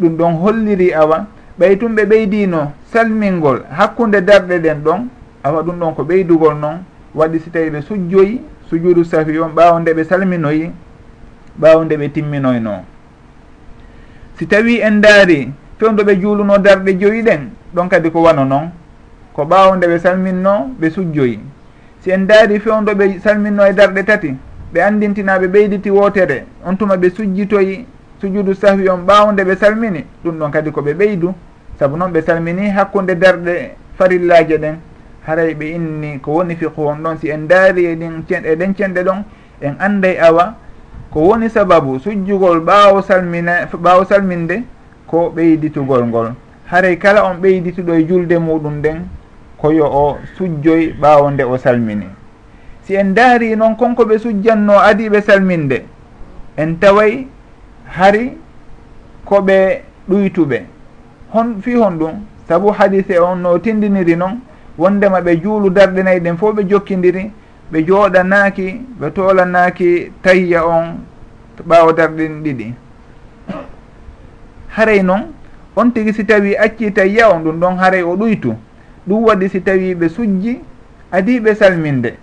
Ɗum 0.00 0.16
ɗon 0.16 0.32
holliri 0.42 0.92
awa. 0.94 1.26
Ɓay 1.58 1.76
tum 1.78 1.94
ɓe 1.94 2.04
ɓeydino 2.04 2.72
salmingol 2.92 3.62
hakkunde 3.70 4.20
darɗe 4.20 4.58
ɗen 4.58 4.82
ɗon 4.84 5.08
awa 5.44 5.62
ɗum 5.62 5.78
ɗon 5.78 5.94
ko 5.94 6.02
ɓeydugol 6.04 6.54
noon 6.58 6.78
waɗi 7.14 7.38
si 7.40 7.50
tawi 7.50 7.70
ɓe 7.70 7.80
sujjoyi 7.82 8.40
sujudu 8.68 9.04
safi 9.04 9.38
on 9.38 9.52
ɓaawo 9.54 9.80
nde 9.80 9.92
ɓe 9.94 10.04
salminoyi 10.04 10.70
ɓaawo 11.60 11.84
nde 11.84 11.96
ɓe 11.96 12.08
timminoyno 12.12 12.82
si 14.38 14.46
tawi 14.46 14.80
en 14.80 15.00
daari 15.00 15.52
fewn 15.78 15.94
ɓe 15.96 16.16
juuluno 16.20 16.58
darɗe 16.58 16.98
joyi 16.98 17.22
ɗen 17.22 17.50
ɗon 17.74 17.88
kadi 17.88 18.10
ko 18.10 18.22
wano 18.22 18.44
noon 18.44 18.70
ko 19.32 19.44
ɓaawo 19.44 19.76
nde 19.76 19.86
ɓe 19.86 19.98
salminno 19.98 20.70
ɓe 20.80 20.90
sujjoyi. 20.90 21.38
Si 22.00 22.10
en 22.10 22.26
daari 22.26 22.60
fewn 22.60 22.84
ɓe 22.84 23.18
salminno 23.20 23.64
e 23.66 23.72
darɗe 23.72 24.02
tati 24.04 24.34
ɓe 24.74 24.82
andintinaɓe 24.82 25.46
ɓeyditi 25.46 25.90
wootere 25.90 26.44
on 26.66 26.76
tuma 26.76 26.96
ɓe 26.96 27.10
sujjitoyi 27.10 27.86
sujudu 28.20 28.54
sahwi 28.54 28.88
on 28.88 29.06
ɓawde 29.06 29.44
ɓe 29.44 29.56
salmini 29.56 30.04
ɗum 30.24 30.38
ɗon 30.38 30.50
kadi 30.50 30.70
koɓe 30.70 30.94
ɓeydu. 30.94 31.34
Saabu 31.78 31.96
noon 31.96 32.10
ɓe 32.12 32.22
salmini 32.22 32.70
hakkude 32.70 33.14
darɗe 33.14 33.70
farillaje 33.98 34.58
ɗen. 34.58 34.76
Haray 35.26 35.54
ɓe 35.54 35.74
inni 35.76 36.18
ko 36.20 36.32
woni 36.32 36.56
fiqhu 36.56 36.86
on 36.86 36.96
ɗon 37.02 37.16
si 37.20 37.28
en 37.30 37.46
daari 37.48 37.84
eɗin 37.86 38.24
eɗen 38.28 38.74
cenɗe 38.76 39.00
e 39.00 39.04
ɗon 39.04 39.24
en 39.60 39.74
anday 39.78 40.18
awa. 40.18 40.54
Ko 41.10 41.20
woni 41.20 41.48
sababu 41.50 41.98
sujjugol 42.00 42.60
ɓaawo 42.60 43.02
salmina 43.02 43.66
ɓaawo 43.72 44.04
salminde 44.04 44.62
ko 45.06 45.32
ɓeyditugol 45.36 46.04
ngol. 46.06 46.32
Haray 46.66 46.96
kala 46.98 47.24
on 47.24 47.34
ɓeydituɗo 47.40 47.92
e 47.94 48.06
julde 48.08 48.38
muɗum 48.38 48.78
nden 48.78 49.06
koyo 49.58 49.84
o 49.86 50.18
sujjoy 50.36 50.94
ɓaawo 51.00 51.30
nde 51.30 51.44
o 51.44 51.56
salmini. 51.58 52.06
si 52.86 52.94
en 52.96 53.14
daari 53.14 53.56
noon 53.56 53.76
konko 53.76 54.04
ɓe 54.04 54.18
sujjanno 54.18 54.78
adiɓe 54.78 55.20
salminde 55.22 55.84
en 56.56 56.76
taway 56.80 57.26
hari 57.96 58.32
koɓe 59.24 59.82
ɗuytuɓe 60.08 60.58
hon 61.32 61.60
fi 61.62 61.74
hon 61.74 61.98
ɗum 61.98 62.12
saabu 62.48 62.70
hadise 62.78 63.18
on 63.18 63.36
no 63.42 63.58
tindiniri 63.58 64.16
noon 64.16 64.40
wondema 64.78 65.20
ɓe 65.20 65.40
juulu 65.42 65.70
darɗe 65.70 66.02
nayi 66.02 66.20
ɗen 66.20 66.36
fof 66.36 66.54
ɓe 66.56 66.62
jokkidiri 66.68 67.30
ɓe 67.72 67.78
jooɗanaaki 67.86 68.66
ɓe 69.00 69.10
toolanaaki 69.14 70.12
tayya 70.22 70.66
on 70.66 70.98
ɓaawo 71.68 71.92
darɗen 71.92 72.42
ɗiɗi. 72.42 72.74
Haray 74.76 75.02
noon 75.02 75.32
on 75.76 75.90
tigi 75.92 76.12
si 76.12 76.24
tawi 76.24 76.54
acci 76.56 76.92
tayya 76.92 77.30
on 77.30 77.40
ɗum 77.44 77.60
ɗon 77.60 77.76
haray 77.78 78.02
o 78.02 78.16
ɗuytu. 78.16 78.54
Ɗum 79.08 79.24
waɗi 79.24 79.48
si 79.48 79.60
tawi 79.62 79.94
ɓe 79.94 80.08
sujji 80.08 80.60
adiɓe 81.12 81.54
salminde. 81.54 82.14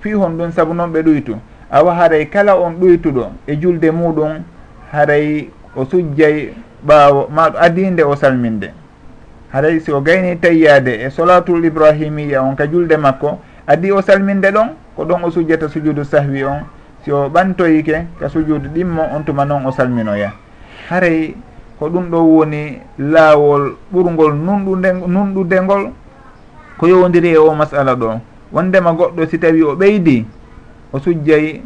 fi 0.00 0.12
hon 0.12 0.36
ɗum 0.36 0.52
saabu 0.52 0.74
noon 0.74 0.90
ɓe 0.92 1.02
ɗoytu 1.02 1.36
awa 1.70 1.94
haray 1.94 2.26
kala 2.26 2.56
on 2.56 2.72
ɗoytuɗo 2.80 3.30
e 3.46 3.56
julde 3.56 3.90
muɗum 3.90 4.42
haray 4.92 5.48
o 5.76 5.84
sujjay 5.84 6.50
ɓaawo 6.86 7.28
ma 7.30 7.50
adinde 7.60 8.02
o 8.02 8.16
salminde. 8.16 8.72
Haray 9.52 9.80
si 9.80 9.92
o 9.92 10.00
gayni 10.00 10.36
tayyade 10.36 11.02
e 11.06 11.10
solatul 11.10 11.64
ibrahimia 11.64 12.42
on 12.42 12.54
ka 12.56 12.66
julde 12.66 12.96
makko 12.96 13.38
adi 13.66 13.92
o 13.92 14.00
salminde 14.02 14.50
ɗon 14.50 14.68
ko 14.96 15.04
ɗon 15.04 15.24
o 15.24 15.30
sujjata 15.30 15.68
sujudu 15.68 16.04
sahwi 16.04 16.44
on 16.44 16.64
si 17.04 17.12
o 17.12 17.28
ɓantoyike 17.28 18.06
ka 18.18 18.28
sujudu 18.28 18.68
ɗimmo 18.74 19.02
on 19.14 19.22
tuma 19.24 19.44
noon 19.44 19.66
o 19.66 19.70
salminoya. 19.70 20.32
Haray 20.88 21.34
ko 21.78 21.88
ɗum 21.88 22.10
ɗo 22.10 22.18
woni 22.18 22.80
laawol 22.98 23.76
ɓurgol 23.92 24.34
nunɗude 24.34 24.92
nunɗudengol 25.06 25.90
ko 26.78 26.86
yowdiri 26.86 27.30
e 27.34 27.38
o 27.38 27.54
masala 27.54 27.94
ɗo. 27.94 28.20
wondema 28.52 28.92
goɗɗo 28.92 29.26
si 29.26 29.38
tawi 29.38 29.62
o 29.62 29.74
ɓeydi 29.76 30.24
o 30.92 30.98
sujjayi 30.98 31.62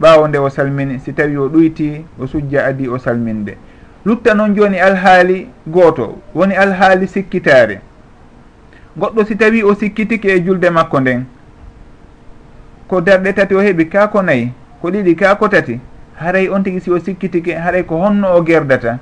ɓaawo 0.00 0.28
nde 0.28 0.38
o 0.38 0.48
salmini 0.50 0.98
si 0.98 1.12
tawi 1.12 1.36
o 1.36 1.48
ɗuyti 1.48 2.04
o 2.18 2.26
sujja 2.26 2.66
adi 2.66 2.88
o 2.88 2.98
salminde. 2.98 3.56
Lutta 4.04 4.34
noon 4.34 4.54
joni 4.54 4.78
alhaali 4.78 5.48
gooto 5.66 6.18
woni 6.34 6.54
alhaali 6.54 7.06
sikkitaare. 7.06 7.80
Goɗɗo 8.98 9.24
si 9.26 9.36
tawi 9.36 9.62
o 9.62 9.74
sikkitiki 9.74 10.28
e 10.28 10.40
julde 10.40 10.70
makko 10.70 11.00
nden 11.00 11.24
ko 12.88 13.00
darɗe 13.00 13.32
tati 13.32 13.54
o 13.54 13.60
heɓi 13.60 13.88
ka 13.88 14.08
ko 14.08 14.22
nayi 14.22 14.52
ko 14.82 14.88
ɗiɗi 14.90 15.14
ka 15.16 15.34
ko 15.34 15.48
tati 15.48 15.80
haray 16.16 16.48
on 16.48 16.62
tigi 16.62 16.80
si 16.80 16.90
o 16.90 16.98
sikkitiki 16.98 17.52
haray 17.52 17.82
ko 17.82 17.96
honno 17.96 18.36
o 18.36 18.42
gerdata. 18.42 18.98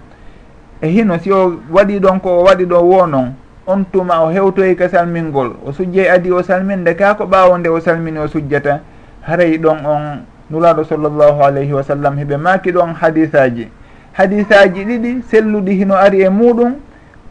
E 0.81 0.89
hino 0.89 1.19
si 1.19 1.33
o 1.33 1.61
waɗi 1.71 2.01
ɗon 2.01 2.21
ko 2.21 2.39
o 2.41 2.45
waɗi 2.45 2.65
ɗo 2.65 2.81
wo 2.81 3.07
noon 3.07 3.35
on 3.67 3.85
tuma 3.93 4.21
o 4.23 4.31
hewtoyi 4.31 4.77
ka 4.77 4.89
salmingol 4.89 5.53
o 5.67 5.73
sujjey 5.73 6.09
adi 6.11 6.31
o 6.33 6.43
salminde 6.43 6.95
ka 6.97 7.15
ko 7.15 7.25
ɓaawo 7.27 7.59
nde 7.59 7.69
o 7.69 7.81
salmini 7.81 8.19
o 8.19 8.29
sujjata 8.29 8.81
haray 9.23 9.59
ɗon 9.59 9.87
on 9.87 10.03
nulaaɗo 10.51 10.85
sallllahu 10.85 11.43
alayhi 11.45 11.73
wa 11.73 11.83
sallam 11.83 12.19
heɓe 12.19 12.37
maaki 12.37 12.73
ɗon 12.73 12.95
hadisaji 12.95 13.69
hadisaji 14.13 14.85
ɗiɗi 14.85 15.23
selluɗi 15.31 15.75
hino 15.75 15.95
ari 15.95 16.23
e 16.23 16.29
muɗum 16.29 16.75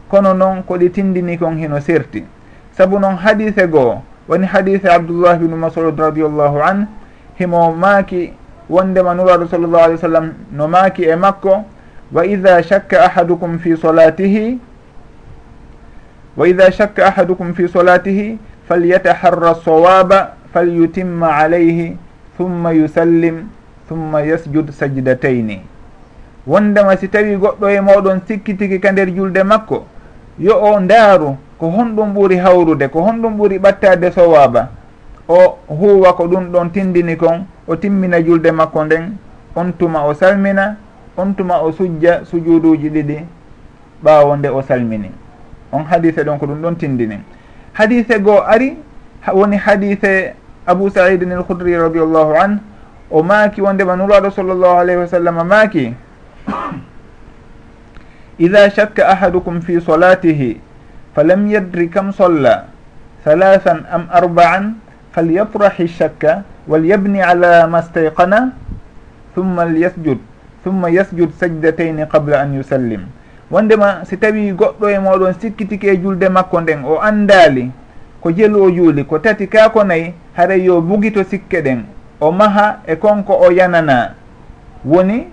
kono 0.08 0.34
noon 0.34 0.62
koɗi 0.62 0.90
tindini 0.90 1.38
kon 1.38 1.56
hino 1.56 1.80
serti. 1.80 2.24
Saabu 2.72 2.98
noon 2.98 3.16
hadise 3.16 3.66
goo 3.68 4.02
woni 4.28 4.46
hadise 4.46 4.88
abdoullah 4.88 5.36
binu 5.38 5.56
masud 5.56 5.98
radiallahu 5.98 6.60
an 6.62 6.86
himo 7.38 7.72
maaki 7.72 8.32
wondema 8.70 9.14
nuraɗo 9.14 9.46
sallllahu 9.48 9.84
alih 9.84 9.96
w 9.96 10.00
sallam 10.00 10.32
no 10.52 10.68
maaki 10.68 11.04
e 11.04 11.16
makko 11.16 11.64
wa 12.12 12.24
ida 12.26 12.62
shakka 12.62 13.04
ahadukum 13.04 13.58
fi 13.58 13.76
solatihi 13.76 14.58
wa 16.36 16.48
ida 16.48 16.72
shakka 16.72 17.06
ahadukum 17.06 17.54
fi 17.54 17.68
solatihi 17.68 18.38
falyataharra 18.68 19.54
sowaba 19.54 20.32
falyutimma 20.52 21.36
alayhi 21.36 21.96
thumma 22.36 22.72
yusallim 22.72 23.48
thumma 23.88 24.22
yasjud 24.22 24.70
sajdatayni 24.70 25.60
wondema 26.46 26.96
si 26.96 27.08
tawi 27.08 27.36
goɗɗo 27.36 27.68
e 27.70 27.80
moɗon 27.80 28.20
sikkitiki 28.28 28.80
ka 28.80 28.92
nder 28.92 29.10
julde 29.14 29.42
makko 29.44 29.84
yo 30.38 30.56
o 30.56 30.80
ndaaru 30.80 31.36
ko 31.58 31.66
honɗum 31.70 32.14
ɓuri 32.14 32.36
hawrude 32.36 32.88
ko 32.88 33.00
honɗum 33.02 33.36
ɓuri 33.36 33.58
ɓattade 33.58 34.10
sowaba 34.12 34.68
o 35.28 35.58
huwa 35.68 36.12
ko 36.16 36.26
ɗum 36.26 36.50
ɗon 36.52 36.70
tindini 36.72 37.16
kon 37.16 37.44
o 37.68 37.76
timmina 37.76 38.20
julde 38.22 38.50
makko 38.52 38.84
nden 38.84 39.16
on 39.54 39.72
tuma 39.78 40.04
o 40.04 40.14
salmina 40.14 40.76
on 41.16 41.34
tuma 41.34 41.60
o 41.62 41.72
sujja 41.72 42.24
sujuduji 42.24 42.88
ɗiɗi 42.90 43.18
ɓaawo 44.04 44.36
nde 44.36 44.48
o 44.48 44.62
salmini. 44.62 45.21
on 45.72 45.84
hadise 45.84 46.22
ɗon 46.24 46.38
ko 46.38 46.46
ɗum 46.46 46.60
ɗon 46.62 46.76
tindini. 46.76 47.18
Hadise 47.72 48.20
goo 48.20 48.40
ari 48.44 48.76
woni 49.32 49.56
hadise 49.56 50.34
abou 50.66 50.90
saidin 50.90 51.32
al 51.32 51.44
khudri 51.44 51.74
radiallahu 51.78 52.34
an 52.36 52.60
o 53.10 53.22
maaki 53.22 53.60
wondema 53.62 53.96
nuraɗo 53.96 54.30
sallllahu 54.30 54.78
alayhi 54.82 55.00
wa 55.00 55.08
sallam 55.08 55.36
maaki 55.46 55.94
ida 58.38 58.70
shakka 58.70 59.06
ahadukum 59.08 59.62
fi 59.62 59.80
solatihi 59.80 60.60
falam 61.14 61.46
yadri 61.46 61.88
kam 61.90 62.12
solla 62.12 62.66
halahan 63.24 63.86
am 63.90 64.08
arbaan 64.10 64.80
falyatrahi 65.14 65.86
shakka 65.88 66.42
walyabni 66.66 67.22
ala 67.22 67.66
ma 67.68 67.82
stayqana 67.82 68.52
thumma 69.34 69.66
lyasjud 69.68 70.18
thumma 70.64 70.90
yasjud 70.90 71.30
sajdatayni 71.38 72.06
qabla 72.06 72.42
an 72.42 72.54
yusallim. 72.58 73.06
wondema 73.52 74.04
si 74.04 74.16
tawi 74.16 74.52
goɗɗo 74.52 74.90
e 74.90 74.98
moɗon 74.98 75.32
sikkitiki 75.40 75.86
e 75.88 75.96
julde 75.96 76.28
makko 76.28 76.60
nden 76.60 76.84
o 76.84 77.00
andali 77.00 77.70
ko 78.20 78.30
jelu 78.30 78.62
o 78.62 78.70
juuli 78.70 79.04
ko 79.04 79.18
tati 79.18 79.46
kako 79.46 79.84
nayyi 79.84 80.02
nayi 80.02 80.14
haray 80.36 80.64
yo 80.64 80.80
bugito 80.80 81.24
sikke 81.24 81.60
ɗen. 81.60 81.82
O 82.20 82.32
maha 82.32 82.78
e 82.86 82.96
konko 82.96 83.32
o 83.34 83.50
yanana. 83.50 84.14
Woni 84.84 85.26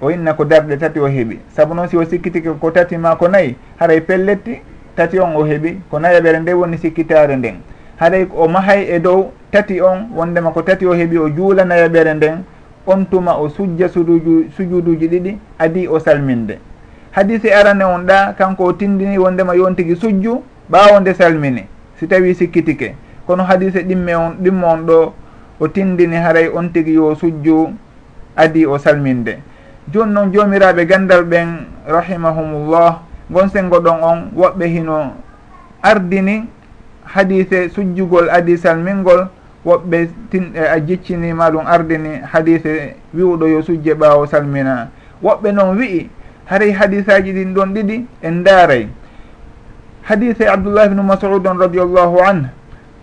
o 0.00 0.10
inna 0.10 0.34
ko 0.34 0.44
darɗe 0.44 0.76
tati 0.78 1.00
o 1.00 1.08
heeɓi 1.08 1.38
saabu 1.48 1.74
noon 1.74 1.88
si 1.88 1.96
o 1.96 2.04
sikkitiki 2.04 2.48
ko 2.60 2.70
tati 2.70 2.96
ma 2.96 3.16
ko 3.16 3.28
nayyi 3.28 3.56
haray 3.80 4.00
pelletti 4.00 4.60
tati 4.96 5.18
on 5.18 5.34
o 5.36 5.44
heeɓi 5.44 5.76
ko 5.90 5.98
nayaɓere 5.98 6.40
nde 6.40 6.52
woni 6.52 6.78
sikkitare 6.78 7.36
nden. 7.36 7.56
Haray 7.96 8.26
o 8.36 8.48
mahay 8.48 8.86
e 8.88 9.00
dow 9.00 9.32
tati 9.50 9.80
on 9.80 10.10
wondema 10.14 10.50
ko 10.52 10.62
tati 10.62 10.86
o 10.86 10.94
heeɓi 10.94 11.18
o 11.18 11.28
juula 11.28 11.64
nayaɓere 11.64 12.14
nden 12.14 12.44
on 12.86 13.04
tuma 13.06 13.34
o 13.36 13.48
sujja 13.48 13.88
sujudu 13.88 14.50
sujuduji 14.56 15.08
ɗiɗi 15.08 15.38
adi 15.58 15.88
o 15.88 15.98
salminde. 15.98 16.58
hadise 17.14 17.46
arane 17.54 17.84
on 17.84 18.06
ɗa 18.06 18.34
kanko 18.36 18.64
o 18.64 18.72
tindini 18.72 19.18
wondema 19.18 19.54
yon 19.54 19.74
tigui 19.74 19.96
sujju 19.96 20.42
ɓawo 20.70 21.00
nde 21.00 21.14
salmini. 21.14 21.66
Si 22.00 22.06
tawi 22.06 22.34
sikkitike. 22.34 22.94
Kono 23.26 23.44
hadise 23.44 23.82
ɗimme 23.86 24.14
on 24.16 24.30
ɗimmo 24.42 24.66
on 24.66 24.78
ɗo 24.86 25.12
o 25.60 25.68
tindini 25.68 26.16
haray 26.16 26.48
on 26.48 26.68
tigui 26.72 26.94
yo 26.94 27.14
sujju 27.14 27.70
adi 28.36 28.66
o 28.66 28.78
salminde. 28.78 29.38
Joni 29.92 30.12
noon 30.12 30.32
jomiraɓe 30.32 30.86
gandal 30.86 31.24
ɓen 31.24 31.48
rahimahumullah 31.86 33.00
gon 33.30 33.48
sengo 33.48 33.78
ɗon 33.80 34.02
on 34.02 34.18
woɓɓe 34.36 34.66
hino 34.66 35.12
ardini 35.82 36.44
hadise 37.04 37.68
sujjugol 37.68 38.28
adi 38.30 38.56
salmingol 38.58 39.28
woɓɓe 39.64 40.08
tin 40.30 40.50
e, 40.54 40.60
a 40.66 40.80
jiccinima 40.80 41.50
ɗum 41.50 41.66
ardini 41.66 42.20
hadise 42.32 42.96
wiwɗo 43.14 43.46
yo 43.46 43.62
sujje 43.62 43.94
ɓawo 43.94 44.26
salmina. 44.26 44.88
Woɓɓe 45.22 45.52
noon 45.52 45.78
wi'i 45.78 46.10
haray 46.46 46.72
hadisaji 46.72 47.32
ɗin 47.32 47.54
ɗon 47.54 47.74
ɗiɗi 47.74 48.04
en 48.22 48.42
daaray 48.44 48.88
hadise 50.02 50.46
abdoullah 50.48 50.86
ibnu 50.86 51.02
masud 51.02 51.46
on 51.46 51.58
radiallahu 51.58 52.18
anhu. 52.20 52.48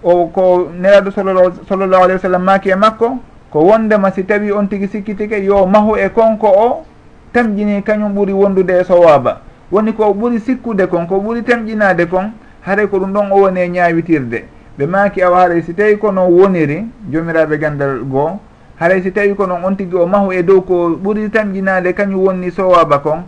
O 0.04 0.28
ko 0.28 0.72
neraɗo 0.74 1.12
sallllahu 1.12 2.04
alayhi 2.04 2.14
wa 2.14 2.20
sallam 2.20 2.44
maki 2.44 2.70
e 2.70 2.76
makko 2.76 3.20
ko 3.52 3.60
wondema 3.60 4.12
si 4.12 4.24
tawi 4.24 4.52
on 4.52 4.68
tigi 4.68 4.88
sikkitike 4.88 5.44
yo 5.44 5.66
mahu 5.66 5.96
e 5.96 6.10
konko 6.10 6.48
o 6.48 6.86
tamƴini 7.34 7.84
kañum 7.84 8.14
ɓuuri 8.16 8.34
wondude 8.34 8.80
e 8.80 8.84
sowaba 8.84 9.42
woni 9.72 9.94
ko 9.94 10.14
ɓuuri 10.14 10.40
sikkude 10.40 10.88
kon 10.88 11.06
ko 11.08 11.18
ɓuuri 11.22 11.44
tamƴinade 11.44 12.06
kon 12.10 12.32
haray 12.62 12.88
ko 12.88 12.98
ɗum 12.98 13.14
ɗon 13.14 13.32
o 13.32 13.36
woni 13.42 13.62
e 13.62 13.68
ñawitirde. 13.70 14.46
Ɓe 14.78 14.86
maki 14.88 15.22
awa 15.22 15.42
haray 15.42 15.62
si 15.62 15.74
tawi 15.74 15.98
kono 15.98 16.28
woniri 16.30 16.86
jomiraɓe 17.12 17.58
gandal 17.60 18.00
goo 18.04 18.40
haray 18.82 19.06
si 19.06 19.14
tawi 19.14 19.38
ko 19.38 19.46
noon 19.46 19.62
on 19.62 19.78
tigui 19.78 20.02
o 20.02 20.10
mahu 20.10 20.34
e 20.34 20.42
dow 20.42 20.66
ko 20.66 20.98
ɓuri 20.98 21.30
tamƴinade 21.30 21.94
kañum 21.94 22.26
wonni 22.26 22.50
sowaba 22.50 22.98
kon 22.98 23.22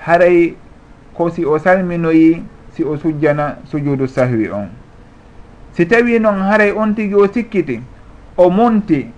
haray 0.00 0.56
ko 1.12 1.28
si 1.28 1.44
o 1.44 1.58
salminoyi 1.60 2.40
si 2.72 2.80
o 2.84 2.96
sujjana 2.96 3.60
sujudu 3.68 4.08
sahwi 4.08 4.48
on. 4.48 4.72
Si 5.76 5.84
tawi 5.84 6.16
noon 6.18 6.40
haray 6.40 6.72
on 6.72 6.96
tigui 6.96 7.20
o 7.20 7.28
sikkiti 7.28 7.82
o 8.36 8.48
monti 8.48 9.12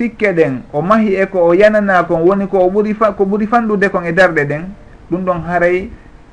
sikke 0.00 0.32
ɗen 0.32 0.62
o 0.72 0.80
mahi 0.80 1.20
e 1.20 1.26
ko 1.26 1.44
o 1.44 1.52
yanana 1.52 2.04
kon 2.08 2.24
woni 2.24 2.48
ko 2.48 2.64
o 2.64 2.70
ɓuri 2.70 2.96
ko 2.96 3.24
ɓuri 3.24 3.46
fanɗude 3.46 3.90
kon 3.92 4.08
e 4.08 4.12
darɗe 4.12 4.48
ɗen 4.48 4.64
ɗum 5.10 5.24
ɗon 5.28 5.44
haray 5.44 5.90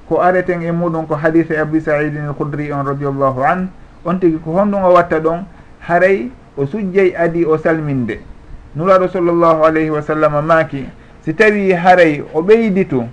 ko 0.08 0.21
areten 0.21 0.63
e 0.63 0.71
muɗum 0.71 1.03
ko 1.05 1.15
hadise 1.15 1.51
abou 1.60 1.81
saidin 1.81 2.31
alkhudri 2.31 2.71
on 2.71 2.88
radiallahu 2.88 3.43
an 3.43 3.67
on 4.05 4.15
tigui 4.19 4.39
ko 4.39 4.55
honɗum 4.55 4.88
o 4.88 4.93
watta 4.95 5.19
ɗon 5.19 5.43
haray 5.84 6.31
o 6.55 6.65
sujjey 6.65 7.12
adi 7.12 7.43
o 7.43 7.58
salminde. 7.58 8.35
nuraɗo 8.75 9.07
sallllahu 9.07 9.63
alayhi 9.65 9.89
wa 9.89 10.01
sallam 10.01 10.45
maaki 10.45 10.85
si 11.21 11.33
tawi 11.33 11.71
haray 11.71 12.23
o 12.33 12.41
ɓeyditu 12.41 13.03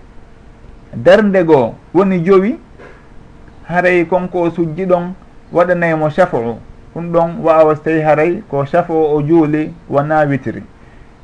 darde 0.95 1.45
goo 1.45 1.75
woni 1.95 2.21
jowi 2.21 2.59
haray 3.69 4.05
konko 4.05 4.43
o 4.43 4.51
sujji 4.51 4.85
ɗon 4.87 5.15
waɗanaymo 5.53 6.11
shafu'u 6.11 6.57
ɗum 6.95 7.13
ɗon 7.13 7.31
wawa 7.43 7.77
so 7.77 7.83
tawi 7.83 8.01
haray 8.01 8.43
ko 8.49 8.65
chafo 8.67 9.15
o 9.17 9.23
juuli 9.23 9.73
wona 9.89 10.25
witiri 10.29 10.63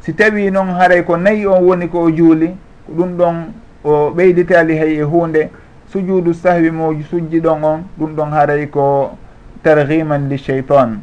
si 0.00 0.12
tawi 0.14 0.50
noon 0.50 0.68
haray 0.68 1.02
ko 1.04 1.16
nayi 1.16 1.46
on 1.46 1.62
woni 1.64 1.88
ko 1.88 2.02
o 2.02 2.10
juuli 2.10 2.54
ɗum 2.88 3.16
ɗon 3.16 3.36
o 3.84 4.10
ɓeyditali 4.10 4.78
hay 4.78 4.98
e 4.98 5.02
hunde 5.02 5.50
sujudu 5.92 6.32
sahwi 6.34 6.70
mo 6.70 6.94
sujji 7.10 7.40
ɗon 7.40 7.64
on 7.64 7.84
ɗum 7.98 8.14
ɗon 8.16 8.30
haray 8.32 8.66
ko 8.68 9.16
targiman 9.62 10.28
li 10.28 10.38
cheytan 10.38 11.00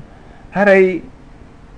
haray 0.51 1.01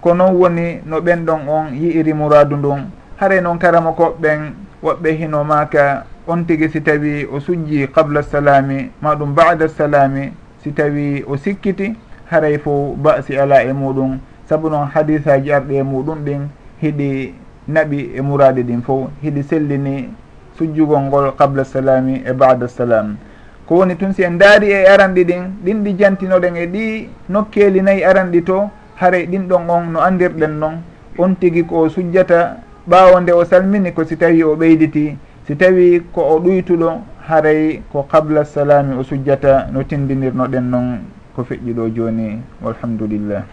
ko 0.01 0.13
noon 0.13 0.35
woni 0.35 0.81
no 0.85 0.99
ɓen 1.01 1.25
ɗon 1.25 1.47
on 1.47 1.65
yi'iri 1.73 2.13
muradu 2.13 2.55
ndun. 2.55 2.89
Haray 3.17 3.41
noon 3.41 3.57
karama 3.59 3.91
koɓɓen 3.91 4.53
woɓɓe 4.83 5.11
hino 5.17 5.43
maka 5.43 6.05
on 6.27 6.43
tigi 6.45 6.69
si 6.69 6.81
tawi 6.81 7.25
o 7.31 7.39
sujji 7.39 7.87
qabla 7.87 8.21
salami 8.23 8.91
ma 9.01 9.15
ɗum 9.15 9.33
bada 9.33 9.67
salami 9.67 10.31
si 10.63 10.71
tawi 10.71 11.23
o 11.27 11.37
sikkiti 11.37 11.95
haray 12.31 12.57
fo 12.57 12.95
basi 12.97 13.37
ala 13.37 13.63
e 13.63 13.73
muɗum. 13.73 14.19
Saabu 14.49 14.69
noon 14.69 14.87
hadisaji 14.93 15.51
arɗi 15.51 15.75
e 15.77 15.83
muɗum 15.83 16.23
ɗin 16.25 16.47
hiɗi 16.81 17.33
naɓi 17.67 18.11
e 18.15 18.21
muradi 18.21 18.63
ɗin 18.63 18.81
fo 18.81 19.09
hiɗi 19.23 19.43
sellini 19.43 20.09
sujjugol 20.57 21.01
ngol 21.01 21.35
qabla 21.35 21.63
salami 21.65 22.23
e 22.25 22.33
bada 22.33 22.67
salam. 22.67 23.17
Ko 23.65 23.75
woni 23.75 23.95
tun 23.97 24.13
si 24.13 24.23
en 24.23 24.37
daari 24.37 24.71
e 24.71 24.85
aranɗi 24.87 25.23
ɗin 25.25 25.43
ɗin 25.63 25.83
ɗi 25.83 25.95
jantinoɗen 25.99 26.55
e 26.55 26.67
ɗi 26.67 27.09
nokkeli 27.29 27.81
nayyi 27.81 28.03
aranɗi 28.03 28.43
to 28.45 28.69
haray 28.99 29.25
ɗin 29.25 29.47
ɗon 29.47 29.69
on 29.69 29.91
no 29.93 29.99
andirɗen 30.01 30.59
noon 30.59 30.81
on 31.17 31.35
tigi 31.35 31.63
ko 31.63 31.89
sujjata 31.89 32.57
ɓaawo 32.89 33.19
nde 33.21 33.31
o 33.31 33.45
salmini 33.45 33.91
ko 33.93 34.03
si 34.03 34.17
tawi 34.17 34.43
o 34.43 34.55
ɓeyditi 34.55 35.15
si 35.47 35.55
tawi 35.55 36.01
ko 36.13 36.21
o 36.21 36.39
ɗuytuɗo 36.39 37.01
haray 37.27 37.81
ko 37.91 38.03
qabla 38.11 38.45
salami 38.45 38.95
o 38.97 39.03
sujjata 39.03 39.67
no 39.71 39.83
tindinirnoɗen 39.83 40.69
noon 40.69 40.99
ko 41.35 41.43
feƴƴi 41.43 41.73
ɗo 41.73 41.89
joni 41.95 42.41
walhamdulillah. 42.61 43.43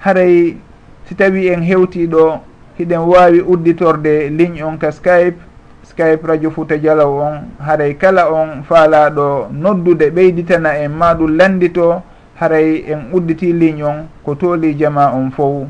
Haray 0.00 0.56
si 1.04 1.14
tawi 1.14 1.48
en 1.48 1.60
hewtiɗo 1.62 2.40
hiɗen 2.78 3.00
wawi 3.04 3.40
udditorde 3.40 4.30
ligne 4.30 4.62
on 4.62 4.78
ka 4.78 4.90
skype 4.92 5.36
skype 5.82 6.24
radio 6.24 6.50
fouta 6.50 6.78
dialaw 6.78 7.10
on 7.20 7.34
haray 7.60 7.94
kala 7.96 8.32
on 8.32 8.62
faalaɗo 8.62 9.48
noddude 9.52 10.10
ɓeyditana 10.10 10.78
en 10.80 10.88
ma 10.88 11.14
ɗum 11.14 11.36
landito 11.36 12.02
haray 12.40 12.84
en 12.92 13.10
udditi 13.12 13.52
ligne 13.52 13.82
on 13.84 14.06
ko 14.24 14.34
tooli 14.34 14.74
jama 14.78 15.12
on 15.14 15.30
fof 15.30 15.66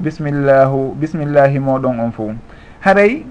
bisimillahu 0.00 0.94
bisimillahi 1.00 1.58
moɗon 1.58 2.00
on 2.00 2.12
fof 2.12 2.30
haray 2.80 3.24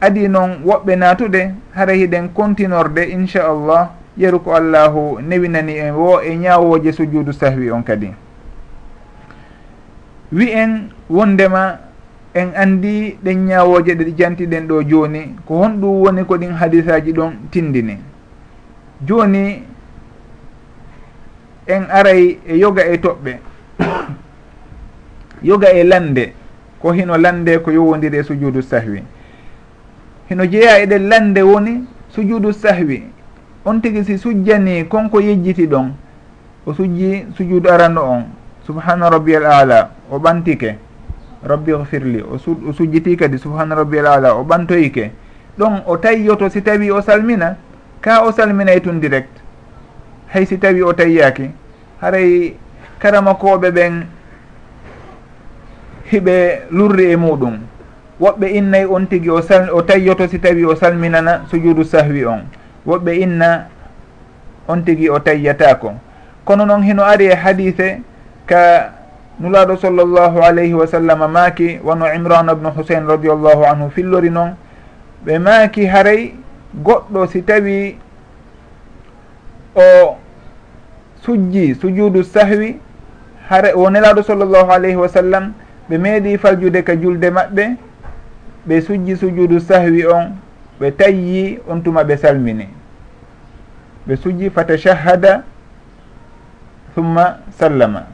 adi 0.00 0.28
noon 0.28 0.62
woɓɓe 0.64 0.96
natude 0.96 1.42
haray 1.74 1.98
hiɗen 1.98 2.28
continorde 2.34 3.02
inchallah 3.10 3.90
yeru 4.16 4.40
ko 4.40 4.54
allahu 4.54 5.20
newinani 5.22 5.78
en 5.78 5.94
wo 5.94 6.20
e 6.20 6.36
ñawoje 6.36 6.92
sujudu 6.92 7.32
sahwi 7.32 7.70
on 7.70 7.82
kadi. 7.82 8.12
Wi 10.32 10.50
en 10.52 10.88
wondema 11.10 11.78
en 12.34 12.52
andi 12.56 13.16
ɗen 13.24 13.46
ñawoje 13.46 13.94
ɗe 13.94 14.14
jantiɗen 14.16 14.66
ɗo 14.68 14.82
joni 14.88 15.34
ko 15.46 15.54
honɗum 15.62 16.00
woni 16.02 16.24
ko 16.24 16.36
ɗin 16.36 16.52
hadisaji 16.52 17.12
ɗon 17.12 17.32
tindini. 17.50 17.96
Joni 19.06 19.62
en 21.66 21.86
aray 21.90 22.38
e 22.46 22.58
yoga 22.58 22.84
e 22.86 22.96
toɓɓe. 22.98 23.38
Yoga 25.42 25.72
e 25.72 25.84
lande 25.84 26.32
ko 26.80 26.92
hino 26.92 27.16
lande 27.16 27.58
ko 27.58 27.70
yowodiri 27.70 28.18
e 28.18 28.22
sujudu 28.22 28.62
sahwi. 28.62 29.02
Hino 30.28 30.46
jeeya 30.46 30.82
eɗen 30.82 31.08
lande 31.08 31.42
woni 31.42 31.84
sujudu 32.10 32.52
sahwi. 32.52 33.02
On 33.64 33.80
tigi 33.80 34.04
si 34.04 34.18
sujjani 34.18 34.84
konko 34.88 35.20
yejjiti 35.20 35.66
ɗon 35.66 35.92
o 36.66 36.74
sujji 36.74 37.26
sujudu 37.36 37.68
arano 37.70 38.02
on. 38.02 38.24
Subhana 38.66 39.10
rabbiyal 39.10 39.46
ala 39.46 39.90
o 40.10 40.18
ɓantike. 40.18 40.76
Rabbi 41.44 41.72
firli 41.90 42.22
o 42.22 42.38
sujjiti 42.72 43.16
kadi 43.16 43.38
subhana 43.38 43.74
rabbiyal 43.74 44.06
ala 44.06 44.34
o 44.36 44.44
ɓantoyike. 44.44 45.10
Ɗon 45.58 45.82
o 45.86 45.96
tayyoto 45.96 46.48
si 46.48 46.62
tawi 46.62 46.90
o 46.90 47.00
salmina 47.02 47.56
ka 48.00 48.24
o 48.24 48.32
salminay 48.32 48.76
e 48.76 48.80
tun 48.80 49.00
direct. 49.00 49.41
hay 50.32 50.46
si 50.46 50.58
tawi 50.58 50.82
o 50.82 50.92
tayyaki 50.92 51.50
haray 52.00 52.56
karamakoɓe 52.98 53.70
ɓen 53.70 54.06
hiɓe 56.10 56.36
lurri 56.70 57.12
e 57.12 57.16
muɗum. 57.16 57.58
Woɓɓe 58.20 58.46
innayi 58.58 58.86
on 58.86 59.06
tigui 59.06 59.30
o 59.30 59.42
sal 59.42 59.70
o 59.72 59.82
tayyoto 59.82 60.28
si 60.28 60.38
tawi 60.38 60.64
o 60.64 60.74
salminana 60.76 61.42
sujudu 61.50 61.84
sahwi 61.84 62.24
on. 62.24 62.44
Woɓɓe 62.86 63.12
inna 63.22 63.66
on 64.68 64.82
tigui 64.84 65.08
o 65.10 65.18
tayyatako 65.18 65.92
kono 66.44 66.64
noon 66.66 66.82
hino 66.82 67.02
ari 67.04 67.26
e 67.26 67.34
hadise 67.34 68.00
ka 68.46 68.92
nulaɗo 69.40 69.76
sallllahu 69.76 70.42
alayhi 70.42 70.74
wa 70.74 70.86
sallam 70.86 71.30
maaki 71.30 71.78
wano 71.84 72.06
imran 72.14 72.46
bnu 72.54 72.70
husain 72.76 73.06
radiallahu 73.06 73.64
anhu 73.64 73.90
fillori 73.90 74.30
noon 74.30 74.54
ɓe 75.26 75.38
maaki 75.38 75.86
haray 75.86 76.34
goɗɗo 76.82 77.26
si 77.26 77.42
tawi 77.42 77.96
o 79.76 80.16
sujji 81.24 81.74
sujudu 81.74 82.22
sahwi 82.24 82.76
hare 83.48 83.72
wo 83.74 83.90
nelaɗo 83.90 84.22
sallllahu 84.22 84.70
alayhi 84.72 84.96
wa 84.96 85.08
sallam 85.08 85.52
ɓe 85.90 85.98
meeɗi 85.98 86.38
faljude 86.38 86.82
ka 86.82 86.96
julde 86.96 87.30
maɓɓe 87.30 87.76
ɓe 88.66 88.80
sujji 88.80 89.16
sujudu 89.16 89.60
sahwi 89.60 90.06
on 90.06 90.32
ɓe 90.80 90.90
tayyi 90.96 91.58
on 91.68 91.80
tuma 91.82 92.02
ɓe 92.04 92.16
salmini. 92.16 92.68
Ɓe 94.08 94.16
sujji 94.16 94.50
fatashahada 94.50 95.42
summa 96.94 97.38
sallama. 97.58 98.06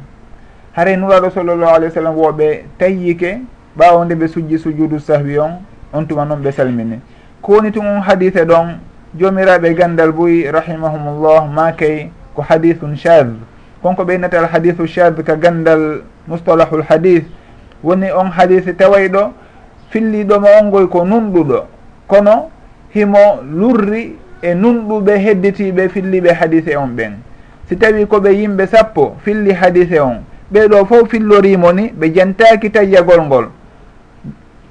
Hare 0.72 0.96
nuraɗo 0.96 1.30
sallllahu 1.30 1.74
alih 1.74 1.88
wa 1.88 1.94
sallam 1.94 2.14
woɓe 2.16 2.64
tayyike 2.78 3.40
ɓawonde 3.76 4.14
ɓe 4.14 4.28
sujji 4.28 4.58
sujudu 4.58 4.98
sahwi 5.00 5.38
on 5.38 5.60
on 5.92 6.04
tuma 6.06 6.24
noon 6.24 6.42
ɓe 6.42 6.52
salmini. 6.52 7.00
Ko 7.42 7.52
woni 7.52 7.72
tun 7.72 7.86
on 7.86 8.00
hadise 8.02 8.44
ɗon 8.44 8.78
jomiraɓe 9.16 9.74
gandal 9.74 10.12
boyi 10.12 10.44
rahimahumullah 10.52 11.48
makay 11.48 12.10
ko 12.38 12.46
hadithun 12.46 12.94
chad 12.94 13.34
konko 13.82 14.04
ɓeynatal 14.06 14.46
hadithu 14.46 14.86
chad 14.86 15.18
ka 15.26 15.34
gandal 15.36 16.02
mustalahul 16.28 16.82
hadith. 16.86 17.26
Woni 17.82 18.10
on 18.12 18.30
hadith 18.30 18.66
tawayɗo 18.78 19.32
filliɗomo 19.90 20.46
ongoy 20.62 20.86
ko 20.86 21.04
nunɗuɗo. 21.04 21.66
Kono 22.06 22.50
himo 22.94 23.42
lurri 23.42 24.16
e 24.42 24.54
nunɗuɓe 24.54 25.18
hedditiɓe 25.18 25.88
filliɓe 25.88 26.30
hadise 26.32 26.76
on 26.76 26.94
ɓen. 26.96 27.12
Si 27.68 27.76
tawi 27.76 28.06
koɓe 28.06 28.30
yimɓe 28.34 28.66
sappo 28.66 29.16
filli 29.24 29.52
hadise 29.52 30.00
on. 30.00 30.22
Ɓeɗo 30.52 30.86
fof 30.86 31.08
fillorimo 31.10 31.72
ni 31.72 31.90
ɓe 31.90 32.14
jantaki 32.14 32.70
tayyagol 32.70 33.22
ngol. 33.26 33.46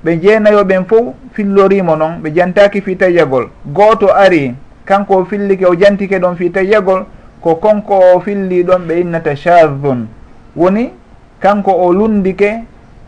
Ɓe 0.05 0.19
jeenayoɓen 0.21 0.85
fof 0.85 1.15
fillorimo 1.33 1.95
noon 1.95 2.21
ɓe 2.23 2.33
jantaki 2.35 2.81
fi 2.81 2.95
tayyagol. 2.95 3.49
Goto 3.65 4.07
ari 4.13 4.55
kanko 4.85 5.17
o 5.17 5.25
fillike 5.25 5.65
o 5.65 5.75
jantike 5.75 6.19
ɗon 6.19 6.35
fi 6.35 6.49
tayyagol 6.51 7.05
ko 7.41 7.55
konko 7.55 7.99
o 8.15 8.19
filli 8.19 8.63
ɗon 8.63 8.87
ɓe 8.87 8.99
innata 9.01 9.35
chadun 9.35 10.07
woni 10.55 10.91
kanko 11.39 11.71
o 11.71 11.93
lundike 11.93 12.63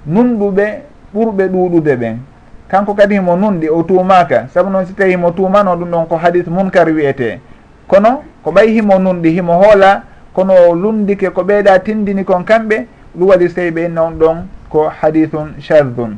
nunɗuɓe 0.08 0.66
ɓurɓe 1.14 1.48
ɗuɗude 1.48 1.96
ɓen. 1.96 2.18
Kanko 2.70 2.94
kadi 2.94 3.16
himo 3.16 3.36
nunɗi 3.36 3.68
o 3.70 3.84
tumaka 3.84 4.48
saabu 4.54 4.70
noon 4.70 4.86
si 4.86 4.94
tawi 4.94 5.12
himo 5.12 5.32
tumano 5.32 5.76
ɗum 5.76 5.90
ɗon 5.92 6.06
ko 6.08 6.16
hadis 6.18 6.46
munkar 6.48 6.88
wiyete. 6.88 7.40
Kono 7.88 8.24
ko 8.44 8.52
ɓay 8.52 8.68
himo 8.74 9.00
nunɗi 9.00 9.30
himo 9.34 9.54
hoola 9.54 10.04
kono 10.34 10.54
o 10.70 10.76
lundike 10.76 11.30
ko 11.34 11.42
ɓeeɗa 11.44 11.80
tindini 11.84 12.24
kon 12.24 12.44
kamɓe 12.44 12.86
ɗum 13.16 13.28
waɗi 13.30 13.50
so 13.50 13.56
tawi 13.56 13.72
ɓe 13.72 13.86
inna 13.86 14.04
on 14.04 14.12
ɗon 14.20 14.38
ko 14.70 14.90
hadithun 15.02 15.58
chadun 15.60 16.18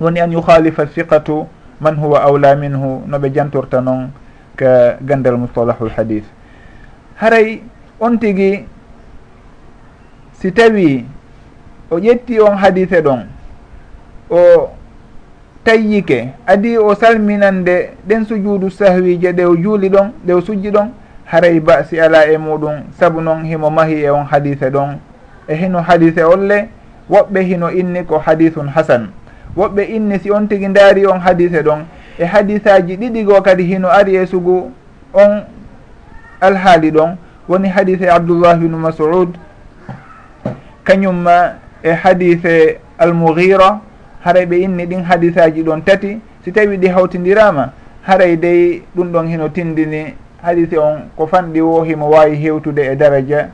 woni 0.00 0.20
an 0.20 0.32
yuhalifa 0.32 0.86
thiqatu 0.86 1.46
man 1.80 1.96
huwa 1.96 2.22
awla 2.22 2.54
minhu 2.56 3.02
no 3.06 3.18
ɓe 3.18 3.30
jantorta 3.34 3.80
noon 3.80 4.10
ka 4.60 5.00
gandal 5.00 5.40
mustalahul 5.40 5.88
hadis 5.96 6.24
haray 7.16 7.62
on 8.00 8.18
tigi 8.20 8.68
si 10.36 10.52
tawi 10.52 11.04
o 11.90 11.96
ƴetti 11.98 12.40
on 12.44 12.56
hadise 12.60 13.00
ɗon 13.00 13.24
o 14.30 14.68
tayyike 15.64 16.28
adi 16.46 16.76
o 16.78 16.94
salminande 16.94 17.90
ɗen 18.08 18.24
sujuudu 18.28 18.70
sahwije 18.70 19.32
ɗe 19.32 19.44
o 19.48 19.56
juuli 19.56 19.88
ɗon 19.88 20.12
ɗe 20.26 20.32
o 20.36 20.40
sujji 20.40 20.70
ɗon 20.70 20.92
haray 21.30 21.60
ba 21.60 21.84
si 21.84 22.00
ala 22.00 22.26
e 22.26 22.36
muɗum 22.38 22.90
saabu 22.98 23.20
noon 23.22 23.44
himo 23.44 23.70
mahi 23.70 24.02
e 24.04 24.10
on 24.10 24.24
hadise 24.26 24.66
ɗon. 24.70 24.98
E 25.48 25.54
hino 25.54 25.78
hadise 25.82 26.22
olle 26.24 26.68
woɓɓe 27.10 27.40
hino 27.42 27.70
inni 27.70 28.04
ko 28.04 28.18
hadithun 28.18 28.68
hasan. 28.68 29.10
Woɓɓe 29.56 29.82
inni 29.94 30.18
si 30.18 30.30
on 30.30 30.46
tigi 30.48 30.68
ndaari 30.68 31.06
on 31.06 31.18
hadise 31.20 31.62
ɗon 31.62 31.84
e 32.20 32.24
hadisaji 32.26 32.96
ɗiɗi 32.96 33.24
goo 33.24 33.40
kadi 33.40 33.64
hino 33.64 33.88
ari 33.88 34.16
e 34.16 34.26
sugu 34.26 34.70
on 35.14 35.42
alhaali 36.40 36.90
ɗon 36.90 37.16
woni 37.48 37.68
hadise 37.68 38.10
abdoullah 38.10 38.56
ibnu 38.56 38.76
masud. 38.76 39.38
Kañumma 40.84 41.54
e 41.82 41.90
hadise 41.92 42.78
almouhira 42.98 43.80
haray 44.24 44.44
ɓe 44.46 44.56
inni 44.60 44.86
ɗin 44.86 45.02
hadisaji 45.02 45.62
ɗon 45.62 45.82
tati. 45.84 46.20
Si 46.44 46.52
tawi 46.52 46.76
ɗi 46.76 46.88
hawtidirama 46.88 47.72
haray 48.02 48.36
dey 48.36 48.82
ɗum 48.96 49.12
ɗon 49.12 49.26
hino 49.28 49.48
tindini 49.48 50.14
hadise 50.42 50.76
on 50.78 51.08
ko 51.16 51.26
fanɗi 51.26 51.60
wo 51.60 51.82
himo 51.84 52.10
wawi 52.10 52.36
hewtude 52.36 52.80
e 52.92 52.96
daraja 52.96 53.48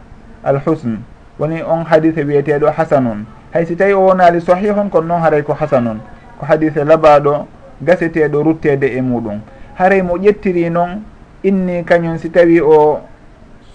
alhusne 0.45 0.99
woni 1.39 1.63
on 1.63 1.85
hadise 1.85 2.19
wiyeteɗo 2.25 2.71
hasanun. 2.77 3.27
Hay 3.53 3.65
si 3.67 3.77
tawi 3.77 3.93
o 3.93 4.07
wonali 4.07 4.41
sahihun 4.41 4.91
kono 4.91 5.07
noon 5.07 5.21
haray 5.23 5.43
ko 5.43 5.55
hasanun. 5.55 6.01
Ko 6.41 6.47
hadise 6.47 6.85
labaɗo 6.85 7.47
gaseteɗo 7.83 8.43
ruttede 8.43 8.87
e 8.87 9.01
muɗum. 9.03 9.41
Haray 9.75 10.03
mo 10.03 10.17
ƴettiri 10.17 10.71
noon 10.71 11.03
inni 11.43 11.85
kañum 11.85 12.19
si 12.19 12.31
tawi 12.31 12.61
o 12.61 13.01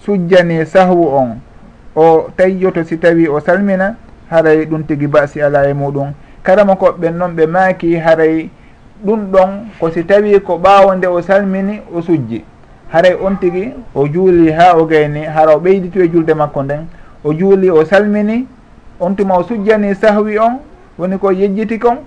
sujjani 0.04 0.66
sahwu 0.66 1.06
on. 1.14 1.40
O 1.94 2.28
tayyoto 2.36 2.84
si 2.84 2.98
tawi 2.98 3.28
o 3.28 3.40
salmina 3.40 3.96
haray 4.30 4.64
ɗum 4.66 4.82
tigui 4.84 5.06
basi 5.06 5.40
ala 5.42 5.68
e 5.68 5.74
muɗum. 5.74 6.12
Karama 6.42 6.74
koɓɓen 6.74 7.16
noon 7.16 7.34
ɓe 7.36 7.46
maaki 7.46 7.96
haray 7.96 8.50
ɗum 9.04 9.30
ɗon 9.30 9.50
ko 9.78 9.90
si 9.90 10.04
tawi 10.04 10.40
ko 10.40 10.58
ɓaawo 10.58 10.94
nde 10.96 11.06
o 11.06 11.20
salmini 11.22 11.80
o 11.94 12.00
sujji. 12.02 12.44
Haray 12.92 13.14
on 13.14 13.36
tigi 13.36 13.72
o 13.94 14.06
juuli 14.08 14.50
ha 14.50 14.76
o 14.76 14.84
gayni 14.86 15.24
hara 15.24 15.56
o 15.56 15.60
ɓeyditu 15.60 16.00
e 16.02 16.08
julde 16.08 16.34
makko 16.34 16.62
nden. 16.62 16.86
O 17.24 17.32
juuli 17.32 17.70
o 17.70 17.84
salmini 17.84 18.46
on 19.00 19.14
tuma 19.14 19.38
o 19.38 19.42
sujjani 19.42 19.94
sahwi 19.94 20.38
on 20.38 20.58
woni 20.98 21.18
ko 21.18 21.30
yejjiti 21.30 21.78
kon. 21.78 21.98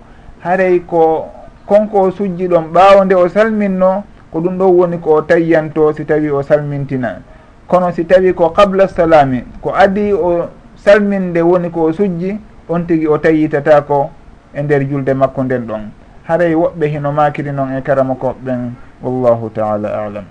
Haray 0.44 0.80
ko 0.80 1.28
konko 1.66 2.02
o 2.02 2.12
sujji 2.12 2.48
ɗon 2.48 2.72
ɓaawo 2.74 3.06
nde 3.06 3.16
o 3.16 3.28
salminno 3.30 4.04
ko 4.32 4.40
ɗum 4.40 4.58
ɗo 4.58 4.66
woni 4.68 4.98
ko 5.00 5.10
o 5.16 5.22
tayyanto 5.22 5.94
si 5.94 6.06
tawi 6.06 6.30
o 6.30 6.42
salmintina. 6.44 7.22
Kono 7.68 7.92
si 7.92 8.06
tawi 8.06 8.34
ko 8.34 8.50
qabla 8.50 8.88
salami 8.88 9.44
ko 9.62 9.72
adi 9.74 10.14
o 10.14 10.50
salminde 10.76 11.42
woni 11.42 11.70
ko 11.72 11.84
o 11.90 11.92
sujji 11.94 12.38
on 12.70 12.86
tigi 12.86 13.08
o 13.08 13.18
tayyitata 13.18 13.82
ko 13.82 14.10
e 14.54 14.62
nder 14.62 14.84
julde 14.90 15.14
makko 15.14 15.44
nden 15.44 15.66
ɗon. 15.68 15.82
Haray 16.28 16.54
woɓɓe 16.54 16.86
hino 16.88 17.12
makiri 17.12 17.52
noon 17.52 17.78
e 17.78 17.82
karama 17.82 18.14
koɓɓen 18.16 18.72
wallahu 19.02 19.50
taala 19.50 19.88
alam. 20.06 20.26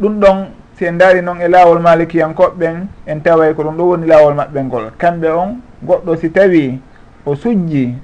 Ɗum 0.00 0.20
ɗon 0.20 0.46
si 0.78 0.84
en 0.86 0.98
daari 0.98 1.22
noon 1.22 1.40
e 1.40 1.48
laawol 1.48 1.78
malikiyankoɓɓen 1.80 2.86
en 3.06 3.20
taway 3.20 3.54
ko 3.54 3.62
ɗum 3.62 3.76
ɗo 3.76 3.84
woni 3.84 4.06
laawol 4.06 4.34
maɓɓe 4.34 4.62
ngol 4.64 4.90
kamɓe 4.98 5.28
on 5.30 5.60
goɗɗo 5.84 6.16
si 6.16 6.30
tawi 6.30 6.80
o 7.26 7.34
sujji 7.34 7.94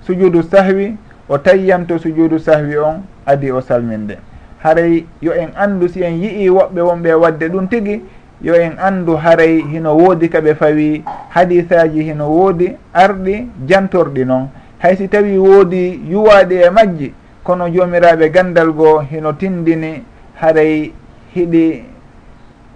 sujudu 0.00 0.42
sahwi 0.42 0.96
o 1.28 1.38
tayyam 1.38 1.86
to 1.86 1.98
sujudu 1.98 2.38
sahwi 2.38 2.76
on 2.78 3.02
adi 3.26 3.50
o 3.52 3.60
salminde. 3.60 4.18
Haray 4.62 5.04
yo 5.22 5.32
en 5.32 5.50
andu 5.56 5.88
si 5.88 6.02
en 6.02 6.18
yii 6.22 6.48
woɓɓe 6.50 6.80
wonɓe 6.80 7.14
wadde 7.14 7.48
ɗum 7.48 7.68
tigi 7.68 8.02
yo 8.42 8.54
en 8.54 8.78
andu 8.78 9.16
haray 9.16 9.62
hino 9.62 9.94
woodi 9.96 10.28
kaɓe 10.28 10.54
fawi 10.54 11.04
hadisaji 11.30 12.02
hino 12.02 12.28
woodi 12.30 12.76
arɗi 12.94 13.46
jantorɗi 13.68 14.24
noon 14.24 14.48
haysi 14.78 15.08
tawi 15.08 15.38
woodi 15.38 16.00
yuwaɗi 16.10 16.54
e 16.54 16.70
majji 16.70 17.12
kono 17.42 17.68
jomiraɓe 17.68 18.30
gandal 18.30 18.72
goo 18.72 18.98
hino 19.00 19.32
tindini 19.32 20.02
haray 20.40 20.92
hiɗi 21.34 21.84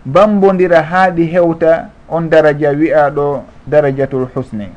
bambodira 0.05 0.83
haaɗi 0.83 1.27
hewta 1.27 1.91
on 2.09 2.29
daraja 2.29 2.71
wiyaɗo 2.71 3.45
darajatul 3.67 4.27
husni. 4.35 4.69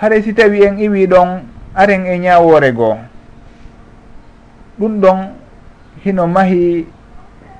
Haray 0.00 0.22
si 0.22 0.32
tawi 0.32 0.62
en 0.64 0.78
iwi 0.78 1.06
ɗon 1.06 1.42
aren 1.74 2.06
e 2.06 2.18
ñawore 2.18 2.72
goo 2.72 2.96
ɗum 4.78 5.00
ɗon 5.00 5.18
hino 6.04 6.26
mahi 6.26 6.86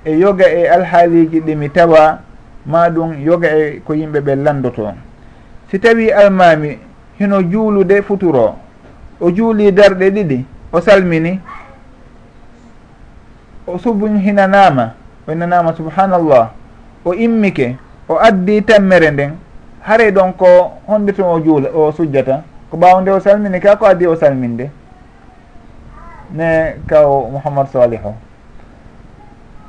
e 0.04 0.12
yoga 0.18 0.46
e 0.48 0.66
alhaaliji 0.68 1.40
ɗi 1.40 1.54
mi 1.56 1.68
tawa 1.70 2.18
ma 2.66 2.88
ɗum 2.90 3.20
yoga 3.24 3.48
e 3.56 3.80
ko 3.84 3.94
yimɓe 3.94 4.20
ɓe 4.20 4.34
landoto. 4.36 4.92
Si 5.70 5.78
tawi 5.78 6.10
almami 6.10 6.78
hino 7.18 7.42
juulude 7.42 8.02
futuro 8.02 8.56
o 9.20 9.30
juuli 9.30 9.72
darɗe 9.72 10.10
ɗiɗi 10.10 10.44
o 10.72 10.80
salmini 10.80 11.40
o 13.66 13.78
subun 13.78 14.18
hinanama 14.18 14.94
o 15.28 15.30
hinanama 15.32 15.74
subhanallah 15.76 16.50
o 17.04 17.14
immike 17.14 17.76
o 18.08 18.16
addi 18.18 18.62
tammere 18.62 19.10
nden 19.10 19.32
haray 19.82 20.10
ɗon 20.10 20.32
ko 20.36 20.46
honde 20.88 21.12
ton 21.12 21.28
o 21.34 21.40
juula 21.40 21.68
o 21.74 21.92
sujjata. 21.92 22.42
ko 22.70 22.76
ɓawde 22.76 23.10
o 23.10 23.20
salmini 23.20 23.60
ka 23.60 23.76
ko 23.76 23.86
addi 23.86 24.06
o 24.06 24.14
salminde? 24.16 24.70
Ne 26.32 26.76
kaw 26.86 27.28
mouhammad 27.30 27.66
salihu. 27.68 28.14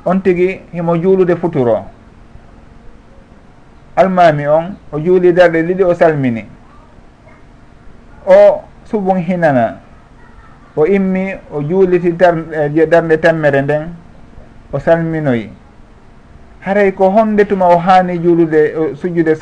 On 0.06 0.20
tigui 0.20 0.60
himo 0.72 0.96
juulude 0.96 1.36
futuro. 1.36 1.84
Almami 3.96 4.46
on 4.46 4.76
o 4.92 4.98
juuli 4.98 5.32
darɗe 5.32 5.62
ɗiɗi 5.62 5.82
o 5.84 5.94
salmini. 5.94 6.46
O 8.26 8.62
subun 8.84 9.18
hinana 9.18 9.80
o 10.76 10.86
immi 10.86 11.34
o 11.52 11.62
juuliti 11.62 12.08
e, 12.08 12.86
darde 12.86 13.18
tammere 13.20 13.62
nden 13.62 13.94
o 14.72 14.78
salminoyi. 14.78 15.50
Haray 16.60 16.92
ko 16.92 17.10
honde 17.10 17.44
tuma 17.44 17.68
o 17.68 17.78
haani 17.78 18.18
juulude 18.22 18.94
sujjude 18.94 19.34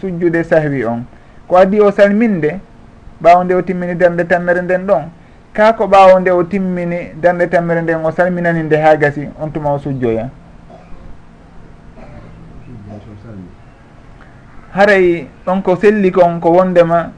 sujjude 0.00 0.44
sahwi 0.44 0.84
on. 0.84 1.04
ko 1.52 1.58
adi 1.58 1.80
o 1.80 1.92
salminde 1.92 2.60
ɓawo 3.22 3.44
nde 3.44 3.54
o 3.54 3.62
timmini 3.62 3.94
darde 3.94 4.24
tammere 4.24 4.62
nden 4.62 4.86
ɗon. 4.86 5.02
Ka 5.52 5.72
ko 5.74 5.84
ɓawo 5.84 6.20
nde 6.20 6.30
o 6.30 6.44
timmini 6.44 7.12
darde 7.20 7.46
tammere 7.50 7.82
nden 7.82 8.04
o 8.04 8.10
salminani 8.10 8.62
nde 8.62 8.76
ha 8.76 8.96
gasi 8.96 9.28
on 9.38 9.50
tuma 9.52 9.72
o 9.74 9.78
sujjoya 9.78 10.30
haray 14.72 15.26
ɗon 15.46 15.62
ko 15.62 15.76
selli 15.76 16.10
kon 16.10 16.40
ko 16.40 16.52
wondema 16.52 17.12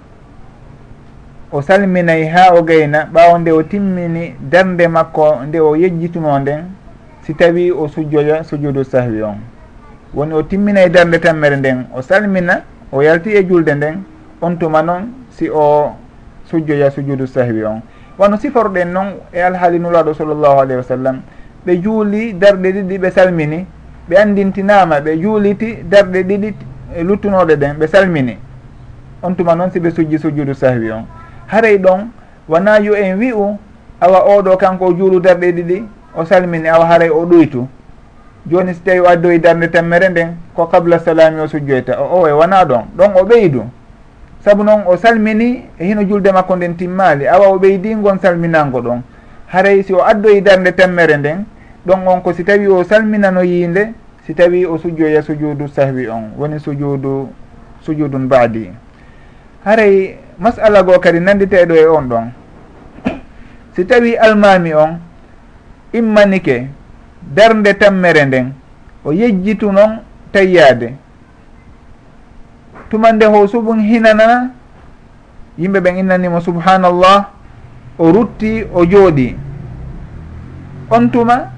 o 1.53 1.63
salminayi 1.63 2.27
ha 2.27 2.55
o 2.55 2.63
gayna 2.65 3.07
ɓawo 3.15 3.39
nde 3.39 3.53
o 3.53 3.63
timmini 3.63 4.35
darde 4.41 4.89
makko 4.89 5.45
nde 5.47 5.61
o 5.61 5.77
yejjituno 5.77 6.39
nden 6.41 6.65
si 7.23 7.35
tawi 7.35 7.71
o 7.71 7.87
sujjoya 7.87 8.43
sujudu 8.43 8.83
sahwi 8.85 9.23
on. 9.23 9.39
Woni 10.13 10.35
o 10.35 10.43
timminayi 10.43 10.91
darde 10.91 11.21
tammere 11.21 11.57
nden 11.57 11.87
o 11.95 12.03
salmina 12.03 12.63
o 12.91 13.01
yalti 13.01 13.31
e 13.31 13.45
julde 13.47 13.75
nden 13.75 14.03
on 14.41 14.57
tuma 14.59 14.83
noon 14.83 15.27
si 15.31 15.49
o 15.51 15.93
sujjoya 16.45 16.91
sujudu 16.91 17.27
sahwi 17.27 17.65
on. 17.65 17.81
Wano 18.19 18.37
siforɗen 18.37 18.93
noon 18.93 19.07
e 19.33 19.41
alhaali 19.43 19.79
nulaɗo 19.79 20.15
sallllahu 20.15 20.61
alayhi 20.61 20.77
wa 20.77 20.83
sallam 20.83 21.21
ɓe 21.67 21.77
juuli 21.83 22.33
darɗe 22.35 22.73
ɗiɗi 22.73 22.99
ɓe 22.99 23.11
salmini 23.11 23.67
ɓe 24.09 24.17
andintinama 24.17 25.01
ɓe 25.01 25.19
juuliti 25.21 25.79
darɗe 25.85 26.23
ɗiɗi 26.23 26.55
e 26.97 27.03
luttunoɗe 27.03 27.57
ɗen 27.57 27.77
ɓe 27.79 27.87
salmini. 27.87 28.39
On 29.23 29.35
tuma 29.35 29.55
noon 29.55 29.71
si 29.71 29.81
ɓe 29.81 29.91
sujji 29.91 30.19
sujudu 30.19 30.55
sahwi 30.55 30.91
on. 30.91 31.07
Haray 31.47 31.79
ɗon 31.79 32.09
wona 32.49 32.79
yo 32.81 32.95
en 32.95 33.19
wi'u 33.19 33.59
awa 34.01 34.25
oɗo 34.39 34.57
kanko 34.57 34.87
o 34.87 34.93
juulu 34.95 35.21
darɗe 35.21 35.53
ɗiɗi 35.53 35.85
o 36.17 36.25
salmini 36.25 36.69
awa 36.69 36.87
haray 36.87 37.09
o 37.11 37.25
ɗoytu 37.27 37.67
joni 38.47 38.75
so 38.75 38.81
tawi 38.85 39.01
o 39.01 39.09
addoyi 39.09 39.39
darde 39.39 39.69
temmere 39.71 40.09
nden 40.09 40.37
ko 40.55 40.67
kabla 40.67 40.99
salami 40.99 41.41
o 41.41 41.49
sujjoyta 41.49 41.99
o 42.01 42.21
owe 42.21 42.33
wona 42.33 42.65
ɗon 42.65 42.85
ɗon 42.97 43.13
o 43.17 43.25
ɓeydu. 43.25 43.63
saabu 44.45 44.61
noon 44.65 44.85
o 44.87 44.97
salmini 44.97 45.65
e 45.79 45.87
hino 45.87 46.03
julde 46.05 46.33
makko 46.33 46.57
nden 46.57 46.77
timmali 46.77 47.27
awa 47.29 47.49
o 47.49 47.59
ɓeydi 47.59 47.95
gon 47.97 48.19
salminago 48.19 48.81
ɗon. 48.81 49.01
Haray 49.47 49.83
si 49.83 49.93
o 49.95 50.05
addoyi 50.05 50.41
darde 50.43 50.73
temmere 50.73 51.17
nden 51.17 51.45
ɗon 51.87 52.07
on 52.09 52.21
ko 52.21 52.33
si 52.33 52.45
tawi 52.45 52.67
o 52.69 52.85
salminano 52.85 53.43
yiinde 53.43 53.95
si 54.27 54.35
tawi 54.35 54.67
o 54.67 54.77
sujjoya 54.79 55.23
sujudu 55.23 55.69
sahwi 55.69 56.09
on 56.09 56.33
woni 56.37 56.61
sujudu 56.61 57.29
sujudun 57.81 58.29
baadi 58.29 58.71
haray 59.65 60.17
masala 60.39 60.83
goo 60.83 60.99
kadi 60.99 61.21
nanditeɗo 61.21 61.75
e 61.75 61.87
on 61.87 62.09
ɗon. 62.09 62.27
Si 63.73 63.85
tawi 63.87 64.17
almami 64.17 64.75
on 64.75 64.99
immanike 65.93 66.69
darde 67.23 67.75
tammere 67.79 68.25
nden 68.27 68.53
o 69.05 69.13
yejjitu 69.13 69.73
noon 69.73 70.01
tayyade 70.33 70.95
tumande 72.91 73.25
ho 73.27 73.47
suɓum 73.47 73.81
hinanana 73.81 74.51
yimɓe 75.59 75.81
ɓen 75.81 75.97
innanimo 75.97 76.41
subhanallah 76.41 77.29
o 77.99 78.13
rutti 78.13 78.65
o 78.75 78.85
jooɗi. 78.85 79.37
On 80.91 81.09
tuma 81.11 81.51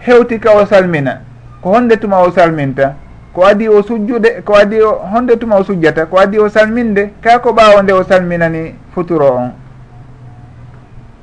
hewti 0.00 0.38
ka 0.40 0.50
o 0.56 0.66
salmina 0.66 1.20
ko 1.62 1.70
honde 1.70 1.96
tuma 1.96 2.18
o 2.20 2.30
salminta 2.30 2.94
ko 3.32 3.44
adi 3.44 3.68
o 3.68 3.82
sujjude 3.82 4.42
ko 4.44 4.54
adi 4.54 4.80
o 4.80 4.98
honde 5.12 5.36
tuma 5.38 5.56
o 5.56 5.64
sujjata 5.64 6.06
ko 6.06 6.18
adi 6.18 6.38
o 6.38 6.48
salminde 6.48 7.12
ka 7.22 7.38
ko 7.38 7.52
ɓaawo 7.52 7.82
nde 7.82 7.92
o 7.92 8.02
salminani 8.04 8.74
futuro 8.94 9.26
on. 9.36 9.52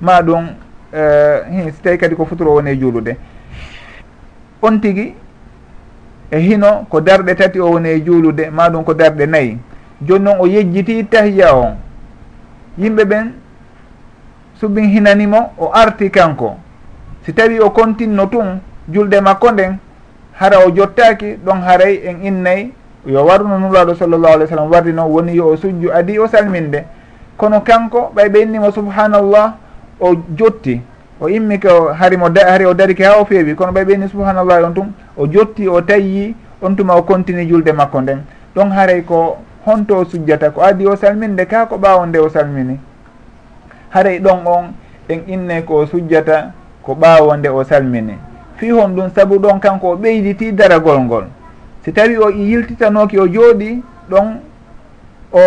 Ma 0.01 0.21
ɗum 0.21 0.45
uh, 0.93 1.71
si 1.75 1.81
tawi 1.83 1.97
kadi 1.97 2.15
ko 2.15 2.25
futuro 2.25 2.53
woni 2.53 2.71
e 2.71 2.77
juulude. 2.79 3.17
On 4.61 4.79
tigi 4.79 5.13
e 6.31 6.39
hino 6.39 6.85
ko 6.89 7.01
darɗe 7.01 7.35
tati 7.35 7.59
o 7.59 7.71
woni 7.71 7.89
e 7.89 8.01
juulude 8.05 8.49
ma 8.51 8.69
ɗum 8.69 8.83
ko 8.83 8.93
darɗe 8.93 9.25
nayyi 9.25 9.57
joni 10.01 10.23
noon 10.23 10.39
o 10.39 10.47
yejjiti 10.47 11.03
tahiya 11.03 11.55
on 11.55 11.75
yimɓe 12.77 13.03
ɓen 13.05 13.31
subin 14.59 14.89
hinanimo 14.89 15.51
o 15.57 15.71
arti 15.73 16.09
kanko. 16.09 16.57
Si 17.25 17.33
tawi 17.33 17.59
o 17.59 17.69
continno 17.69 18.25
tun 18.27 18.59
julde 18.91 19.21
makko 19.21 19.51
nden 19.51 19.77
hara 20.33 20.59
o 20.65 20.71
jottaki 20.71 21.37
ɗon 21.45 21.61
haray 21.61 22.01
en 22.05 22.23
innayi 22.23 22.73
yo 23.05 23.25
warno 23.25 23.59
nulaɗo 23.59 23.95
sallllahu 23.95 24.33
alih 24.33 24.45
w 24.45 24.49
sallam 24.49 24.71
wardi 24.71 24.91
noon 24.93 25.11
woni 25.11 25.35
yo 25.35 25.47
o 25.47 25.55
sujju 25.57 25.91
adi 25.91 26.19
o 26.19 26.27
salminde. 26.27 26.83
Kono 27.37 27.61
kanko 27.61 28.11
ɓay 28.15 28.29
ɓe 28.29 28.41
innimo 28.41 28.71
subhanallah 28.71 29.53
o 29.99 30.15
jotti. 30.37 30.81
o 31.21 31.29
immi 31.29 31.59
ko 31.59 31.93
harimo 31.93 32.29
hari 32.33 32.65
o 32.65 32.73
dariki 32.73 33.03
ha 33.03 33.19
o 33.19 33.25
feewi 33.25 33.55
kono 33.55 33.71
ɓay 33.71 33.85
ɓeni 33.85 34.09
subhanallahi 34.09 34.63
on 34.63 34.73
tum 34.73 34.91
o 35.17 35.27
jotti 35.27 35.67
o 35.67 35.81
tayyi 35.81 36.35
on 36.61 36.75
tuma 36.75 36.95
o 36.95 37.01
continue 37.03 37.45
julde 37.47 37.71
makko 37.71 38.01
nden. 38.01 38.23
Ɗon 38.55 38.71
haray 38.71 39.01
ko 39.03 39.37
honto 39.65 39.97
o 39.97 40.05
sujjata 40.05 40.51
ko 40.51 40.61
adi 40.61 40.87
o 40.87 40.95
salminde 40.95 41.45
ka 41.45 41.65
ko 41.65 41.75
ɓawo 41.77 42.05
nde 42.05 42.19
o 42.19 42.29
salmini. 42.29 42.79
Haray 43.89 44.19
ɗon 44.19 44.47
on 44.47 44.73
en 45.09 45.19
inne 45.27 45.61
ko 45.65 45.75
o 45.75 45.85
sujjata 45.85 46.51
ko 46.83 46.95
ɓawo 46.95 47.37
nde 47.37 47.49
o 47.49 47.63
salmini. 47.63 48.13
Fi 48.55 48.71
hon 48.71 48.95
ɗum 48.95 49.09
saabu 49.15 49.39
ɗon 49.39 49.59
kanko 49.59 49.91
o 49.91 49.95
ɓeyditi 49.95 50.51
daragol 50.53 50.99
ngol. 51.01 51.23
Si 51.83 51.91
tawi 51.91 52.17
o 52.17 52.29
yiltitanoki 52.29 53.19
o 53.19 53.27
jooɗi 53.27 53.83
ɗon 54.09 54.39
o 55.33 55.39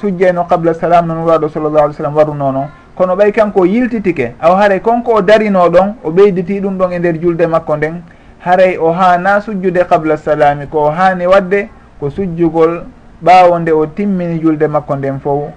sujjayno 0.00 0.44
qabla 0.44 0.74
salam 0.74 1.06
non 1.06 1.24
waɗo 1.24 1.48
sallllah 1.48 1.82
alih 1.84 1.94
w 1.94 1.96
sallam 1.96 2.14
waru 2.14 2.34
noon 2.34 2.68
kono 2.96 3.14
ɓay 3.16 3.32
kanko 3.32 3.60
o 3.60 3.66
yiltitike 3.66 4.34
aw 4.40 4.54
haray 4.56 4.80
konko 4.80 5.12
o 5.14 5.22
darino 5.22 5.68
ɗon 5.68 5.94
o 6.04 6.10
ɓeyditi 6.10 6.60
ɗum 6.60 6.78
ɗon 6.78 6.92
e 6.92 6.98
nder 6.98 7.20
julde 7.20 7.46
makko 7.46 7.76
nden 7.76 8.02
haray 8.40 8.76
o 8.78 8.92
hana 8.92 9.40
sujjude 9.40 9.84
qabla 9.88 10.16
salami 10.16 10.66
ko 10.66 10.84
o 10.86 10.90
hani 10.90 11.26
wadde 11.26 11.68
ko 12.00 12.10
sujjugol 12.10 12.84
ɓawo 13.22 13.58
nde 13.58 13.70
o 13.72 13.86
timmini 13.86 14.40
julde 14.40 14.66
makko 14.68 14.96
nden 14.96 15.20
fof 15.20 15.52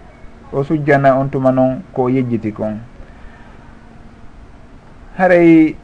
o 0.53 0.63
sujjana 0.63 1.15
on 1.15 1.29
tuma 1.29 1.51
noon 1.51 1.81
ko 1.93 2.09
yejjiti 2.09 2.51
kon 2.51 2.77
haray 5.17 5.75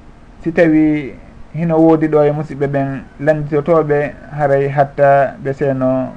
si 0.44 0.52
tawi 0.52 1.14
hino 1.56 1.78
woodi 1.78 2.08
ɗo 2.08 2.24
e 2.24 2.32
musidɓe 2.32 2.68
ɓen 2.68 3.02
landitotoɓe 3.20 4.12
haray 4.38 4.68
hatta 4.70 5.36
ɓe 5.44 5.54
seeno 5.54 6.10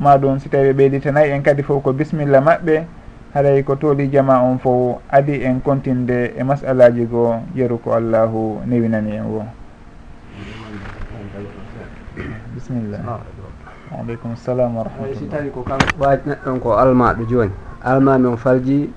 maɗum 0.00 0.38
si 0.38 0.48
tawi 0.48 0.72
ɓe 0.72 0.74
ɓeyditanayi 0.76 1.32
en 1.32 1.42
kadi 1.42 1.62
fof 1.62 1.82
ko 1.82 1.92
bisimilla 1.92 2.40
maɓɓe 2.40 2.84
haray 3.36 3.60
ko 3.68 3.76
tooli 3.76 4.08
jama 4.08 4.40
on 4.40 4.56
fof 4.56 5.04
adi 5.12 5.44
en 5.44 5.60
continde 5.60 6.32
e 6.32 6.40
masalaji 6.42 7.04
goo 7.04 7.36
yeru 7.52 7.76
ko 7.84 7.92
allahu 7.92 8.64
newinani 8.64 9.12
en 9.20 9.28
wo. 9.28 9.44
Bisimillah 12.56 13.20
aleykum 13.92 14.32
salam 14.40 14.72
wa 14.72 14.88
warahmatullah 14.88 15.20
si 15.20 15.28
tawi 15.28 15.52
ko 15.52 15.60
kam 15.68 15.76
waaji 16.00 16.32
neɗɗon 16.32 16.56
ko 16.64 16.80
almaɗo 16.80 17.28
joni. 17.28 17.52
Almami 17.84 18.26
on 18.26 18.36
falji 18.40 18.88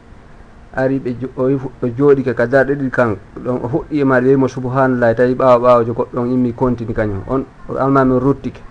ari 0.71 0.99
ɓe 1.03 1.11
o 1.35 1.87
jooɗi 1.91 2.23
ka 2.23 2.33
kadar 2.33 2.63
ɗiɗi 2.71 2.89
kan 2.95 3.19
ɗon 3.43 3.59
o 3.59 3.67
huɗɗi 3.67 3.99
e 3.99 4.03
maɗe 4.07 4.27
wimo 4.39 4.47
subhanallahi 4.47 5.15
tawi 5.15 5.35
ɓaawa 5.35 5.59
ɓaawa 5.59 5.83
jo 5.85 5.93
goɗɗon 5.93 6.31
immi 6.31 6.53
continue 6.55 6.95
kañum. 6.95 7.27
On 7.27 7.43
almami 7.75 8.13
on 8.15 8.19
ruttike 8.23 8.63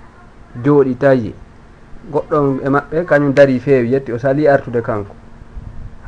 jooɗi 0.65 0.97
tawi. 0.97 1.35
Goɗɗon 2.11 2.65
e 2.65 2.69
maɓɓe 2.73 3.05
kañum 3.05 3.35
dari 3.37 3.61
feewi 3.61 3.93
yetti 3.93 4.13
o 4.13 4.19
sali 4.19 4.49
artude 4.49 4.81
kanko. 4.81 5.13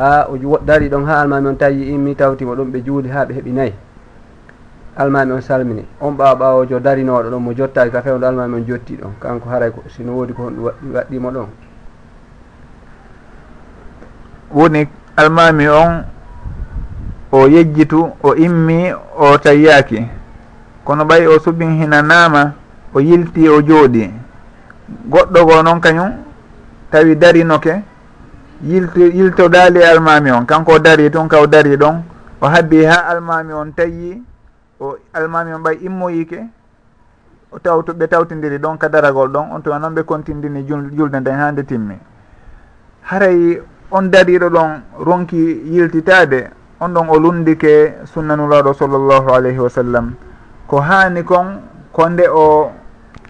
ha 0.00 0.26
o 0.32 0.58
dari 0.64 0.88
ɗon 0.88 1.04
ha 1.04 1.20
almami 1.20 1.48
on 1.48 1.56
tawi 1.56 1.92
immi 1.92 2.14
tawtima 2.16 2.54
ɗum 2.54 2.72
ɓe 2.72 2.80
juuli 2.84 3.08
ha 3.10 3.24
ɓe 3.26 3.34
heeɓi 3.34 3.52
nayyi 3.52 3.74
almami 4.96 5.32
on 5.32 5.40
salmini. 5.40 5.84
On 6.00 6.12
ɓawa 6.16 6.34
ɓawojo 6.36 6.80
darinoɗo 6.80 7.30
ɗon 7.30 7.38
mo 7.42 7.52
jottaki 7.52 7.90
ka 7.92 8.02
fewdo 8.02 8.26
almami 8.26 8.54
on 8.56 8.64
jotti 8.66 8.96
ɗon. 8.96 9.12
Kanko 9.20 9.48
haray 9.50 9.70
sino 9.88 10.12
woodi 10.12 10.32
ko 10.32 10.42
honɗum 10.42 10.64
waɗɗimo 10.94 11.30
ɗon. 11.30 11.46
Woni 14.54 14.88
almami 15.16 15.68
on 15.68 16.04
o 17.32 17.46
yejjitu 17.48 18.08
o 18.22 18.34
immi 18.34 18.92
o 19.18 19.38
tayyaki. 19.38 20.06
Kono 20.84 21.04
ɓayi 21.04 21.26
o 21.26 21.38
suɓin 21.38 21.76
hinanama 21.78 22.52
o 22.94 23.00
yilti 23.00 23.48
o 23.48 23.60
jooɗi. 23.60 24.10
Goɗɗo 25.10 25.44
go 25.46 25.62
noon 25.62 25.80
kañum 25.80 26.10
tawi 26.90 27.14
darinoke 27.16 27.89
yilto 28.62 29.00
yiltoɗali 29.00 29.82
almami 29.82 30.30
on. 30.30 30.44
Kanko 30.46 30.72
o 30.72 30.78
dari 30.78 31.10
tun 31.10 31.28
ka 31.28 31.40
o 31.40 31.46
dari 31.46 31.76
ɗon 31.76 32.02
o 32.40 32.46
habbi 32.46 32.84
ha 32.84 33.08
almami 33.08 33.52
on 33.52 33.72
tayyi 33.72 34.22
o 34.80 34.96
almami 35.14 35.52
on 35.52 35.62
ɓay 35.62 35.78
immoyike 35.82 36.40
o 37.52 37.58
tawto 37.58 37.92
ɓe 37.92 38.06
tawtidiri 38.08 38.58
ɗon 38.58 38.78
ka 38.78 38.88
daragol 38.88 39.28
ɗon 39.28 39.52
on 39.52 39.60
tuma 39.62 39.78
noon 39.78 39.94
ɓe 39.94 40.02
contindini 40.04 40.66
julde 40.66 41.20
nden 41.20 41.34
hande 41.34 41.64
timmi. 41.64 41.96
Haray 43.02 43.60
on 43.90 44.10
dariɗo 44.10 44.48
ɗon 44.50 44.70
ronki 44.98 45.62
yiltitade 45.72 46.50
on 46.80 46.88
ɗon 46.94 47.08
o 47.08 47.18
lundike 47.18 47.94
sunnanulaɗo 48.04 48.72
sallllahu 48.74 49.28
alayhi 49.34 49.58
wa 49.58 49.68
sallam. 49.70 50.14
Ko 50.66 50.80
hani 50.80 51.24
kon 51.24 51.60
ko 51.92 52.08
nde 52.08 52.28
o 52.28 52.70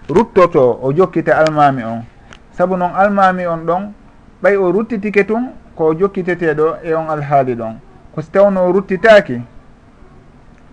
ruttoto 0.09 0.79
o 0.83 0.91
jokkita 0.93 1.37
almami 1.37 1.83
on. 1.83 2.03
Saabu 2.51 2.75
noon 2.77 2.91
almami 2.95 3.47
on 3.47 3.65
ɗon 3.65 3.93
ɓay 4.43 4.55
o 4.57 4.71
ruttitike 4.71 5.23
tun 5.27 5.51
ko 5.75 5.93
jokkiteteɗo 5.93 6.77
e 6.83 6.93
on 6.93 7.09
alhaali 7.09 7.55
ɗon. 7.55 7.75
Ko 8.15 8.21
so 8.21 8.29
tawno 8.31 8.65
o 8.67 8.71
ruttitaki 8.71 9.41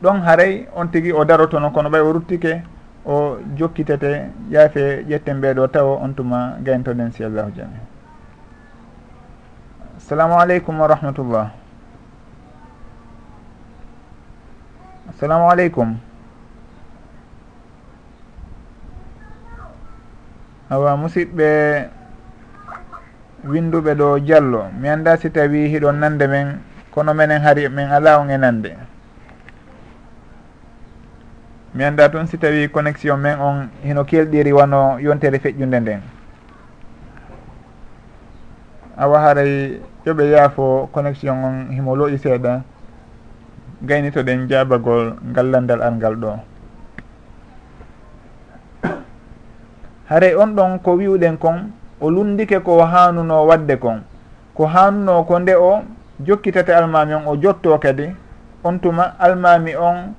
ɗon 0.03 0.21
haray 0.23 0.67
on 0.75 0.87
tigui 0.89 1.13
o 1.13 1.25
darotono 1.25 1.71
kono 1.71 1.89
ɓay 1.91 2.01
o 2.01 2.13
ruttike 2.13 2.63
o 3.07 3.39
jokkitete 3.57 4.31
yaafe 4.51 5.05
ƴette 5.09 5.35
mbeɗo 5.35 5.69
tawa 5.69 5.97
on 6.03 6.15
tuma 6.15 6.57
gayntoɗen 6.63 7.13
si 7.13 7.25
allahu 7.25 7.51
jami. 7.57 7.79
Assalamu 9.97 10.35
aleykum 10.41 10.81
wa 10.81 10.87
rahmatullah. 10.87 11.51
Assalamu 15.11 15.51
aleykum. 15.51 15.97
Awa 20.71 20.97
musidɓe 20.97 21.98
winduɓe 23.49 23.95
ɗo 23.95 24.19
diallo 24.21 24.69
mi 24.81 24.89
anda 24.89 25.17
si 25.17 25.31
tawi 25.31 25.69
hiɗon 25.69 25.99
nande 25.99 26.27
men 26.29 26.61
kono 26.91 27.15
menen 27.15 27.41
hari 27.43 27.69
min 27.69 27.89
ala 27.91 28.19
on 28.21 28.31
e 28.31 28.37
nande. 28.37 28.77
Mi 31.75 31.85
anda 31.85 32.09
toon 32.09 32.27
si 32.27 32.39
tawi 32.39 32.69
connexion 32.69 33.17
men 33.21 33.39
on 33.41 33.69
hino 33.83 34.05
kelɗiri 34.05 34.53
wano 34.53 34.99
yontere 34.99 35.39
feƴƴunde 35.39 35.81
nden. 35.81 36.01
Awa 38.97 39.19
haray 39.21 39.81
yoɓe 40.05 40.25
yaafo 40.31 40.89
connexion 40.93 41.45
on 41.45 41.71
himo 41.71 41.95
looƴi 41.97 42.19
seeɗa 42.19 42.63
gaynitoɗen 43.83 44.49
jabagol 44.49 45.17
ngallandal 45.31 45.83
alngal 45.83 46.17
ɗo. 46.17 46.33
Haray 50.09 50.35
on 50.35 50.55
ɗon 50.57 50.79
ko 50.83 50.97
wiwɗen 50.97 51.39
kon 51.39 51.71
o 52.01 52.11
lundike 52.11 52.61
ko 52.61 52.85
hanuno 52.85 53.47
wadde 53.47 53.77
kon. 53.77 54.03
Ko 54.55 54.67
hanuno 54.67 55.25
ko 55.25 55.39
nde 55.39 55.55
o 55.55 55.83
jokkitate 56.21 56.75
almami 56.75 57.15
on 57.15 57.27
o 57.27 57.37
jotto 57.37 57.79
kadi 57.79 58.11
on 58.65 58.79
tuma 58.79 59.15
almami 59.19 59.77
on 59.77 60.15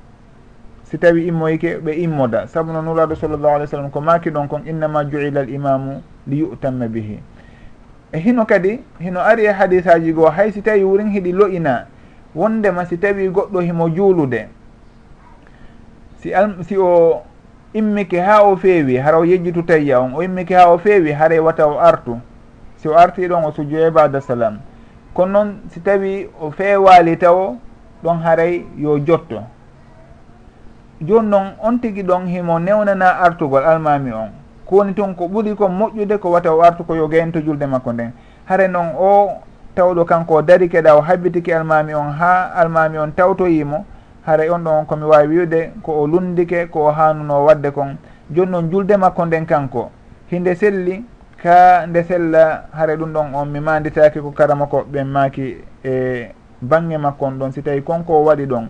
si 0.84 0.98
tawi 0.98 1.28
immoyke 1.28 1.78
ɓe 1.84 1.92
immoda. 2.02 2.48
Saabu 2.48 2.72
no 2.74 2.82
nuraɗo 2.82 3.16
sallllahu 3.16 3.56
alih 3.56 3.68
w 3.68 3.70
sallam 3.70 3.92
ko 3.92 4.02
maki 4.02 4.30
ɗon 4.30 4.48
kon 4.48 4.66
innama 4.66 5.06
juila 5.06 5.42
l 5.42 5.50
imamu 5.50 6.02
li 6.28 6.40
yutamma 6.40 6.88
bihi. 6.88 7.20
E 8.12 8.20
hino 8.20 8.46
kadi 8.46 8.80
hino 9.00 9.20
ari 9.22 9.46
e 9.46 9.54
hadisaji 9.54 10.14
goo 10.14 10.30
hay 10.30 10.52
si 10.52 10.62
tawi 10.62 10.84
wurin 10.84 11.14
hiɗi 11.14 11.32
lo'ina 11.32 11.86
wondema 12.36 12.86
si 12.86 12.98
tawi 12.98 13.30
goɗɗo 13.30 13.62
himo 13.62 13.90
juulude. 13.90 14.50
Si, 16.20 16.34
al, 16.34 16.64
si 16.66 16.76
o 16.78 17.22
immike 17.74 18.20
ha 18.22 18.44
o 18.44 18.56
feewi 18.56 18.98
hara 18.98 19.18
o 19.18 19.26
yejjitu 19.26 19.64
tayya 19.64 20.00
on 20.00 20.14
o 20.16 20.24
immike 20.24 20.56
ha 20.56 20.70
o 20.70 20.78
feewi 20.78 21.12
hara 21.12 21.36
e 21.36 21.40
wata 21.40 21.68
o 21.68 21.80
artu. 21.80 22.20
Si 22.78 22.88
o 22.88 22.98
arti 22.98 23.28
ɗon 23.28 23.46
o 23.46 23.52
sujjo 23.52 23.78
e 23.78 23.88
ibada 23.88 24.22
salam. 24.22 24.60
Kono 25.14 25.32
noon 25.32 25.56
si 25.70 25.80
tawi 25.80 26.30
o 26.42 26.52
feewali 26.52 27.18
taw 27.18 27.56
ɗon 28.04 28.22
haray 28.24 28.66
yo 28.78 29.00
jotto. 29.00 29.44
Joni 31.02 31.30
noon 31.30 31.54
on 31.62 31.78
tigui 31.80 32.04
ɗon 32.04 32.28
himo 32.28 32.60
newnana 32.60 33.20
artugol 33.20 33.64
almami 33.64 34.12
on. 34.12 34.30
Kowoni 34.66 34.94
toon 34.94 35.16
ko 35.16 35.28
ɓuuri 35.28 35.56
ko 35.56 35.68
moƴƴude 35.68 36.18
ko 36.20 36.32
wata 36.32 36.54
o 36.54 36.62
artu 36.62 36.84
ko 36.84 36.96
yo 36.96 37.08
gayento 37.08 37.42
julde 37.42 37.66
makko 37.66 37.94
nden. 37.94 38.12
Hare 38.46 38.68
noon 38.68 38.96
o 38.98 39.30
tawɗo 39.76 40.06
kanko 40.06 40.36
o 40.36 40.42
dari 40.42 40.70
keɗa 40.70 40.96
o 40.96 41.02
habbitiki 41.02 41.54
almami 41.54 41.94
on 41.94 42.12
ha 42.12 42.52
almami 42.56 42.98
on 42.98 43.12
tawtoyimo 43.12 43.86
haara 44.26 44.54
on 44.54 44.64
ɗon 44.64 44.80
on 44.80 44.86
komi 44.86 45.04
wawi 45.06 45.28
wiwde 45.28 45.72
ko 45.84 46.02
o 46.02 46.08
lundike 46.08 46.68
ko 46.72 46.86
o 46.88 46.92
hanuno 46.92 47.46
wadde 47.46 47.72
kon. 47.72 47.98
Joni 48.30 48.52
noon 48.52 48.70
julde 48.70 48.98
makko 48.98 49.26
nden 49.26 49.46
kanko 49.46 49.92
hinde 50.32 50.56
selli 50.56 51.04
ka 51.44 51.86
nde 51.88 52.04
sella 52.04 52.64
haara 52.72 52.96
ɗum 52.96 53.14
ɗon 53.14 53.36
on 53.36 53.46
mi 53.50 53.60
manditaki 53.60 54.20
ko 54.20 54.32
karama 54.32 54.68
ko 54.68 54.86
ɓen 54.92 55.06
maki 55.08 55.58
e 55.84 56.32
bange 56.62 56.98
makko 56.98 57.26
on 57.26 57.40
ɗon. 57.40 57.52
Si 57.52 57.62
tawi 57.62 57.82
konko 57.82 58.14
o 58.14 58.24
waɗi 58.26 58.46
ɗon 58.46 58.68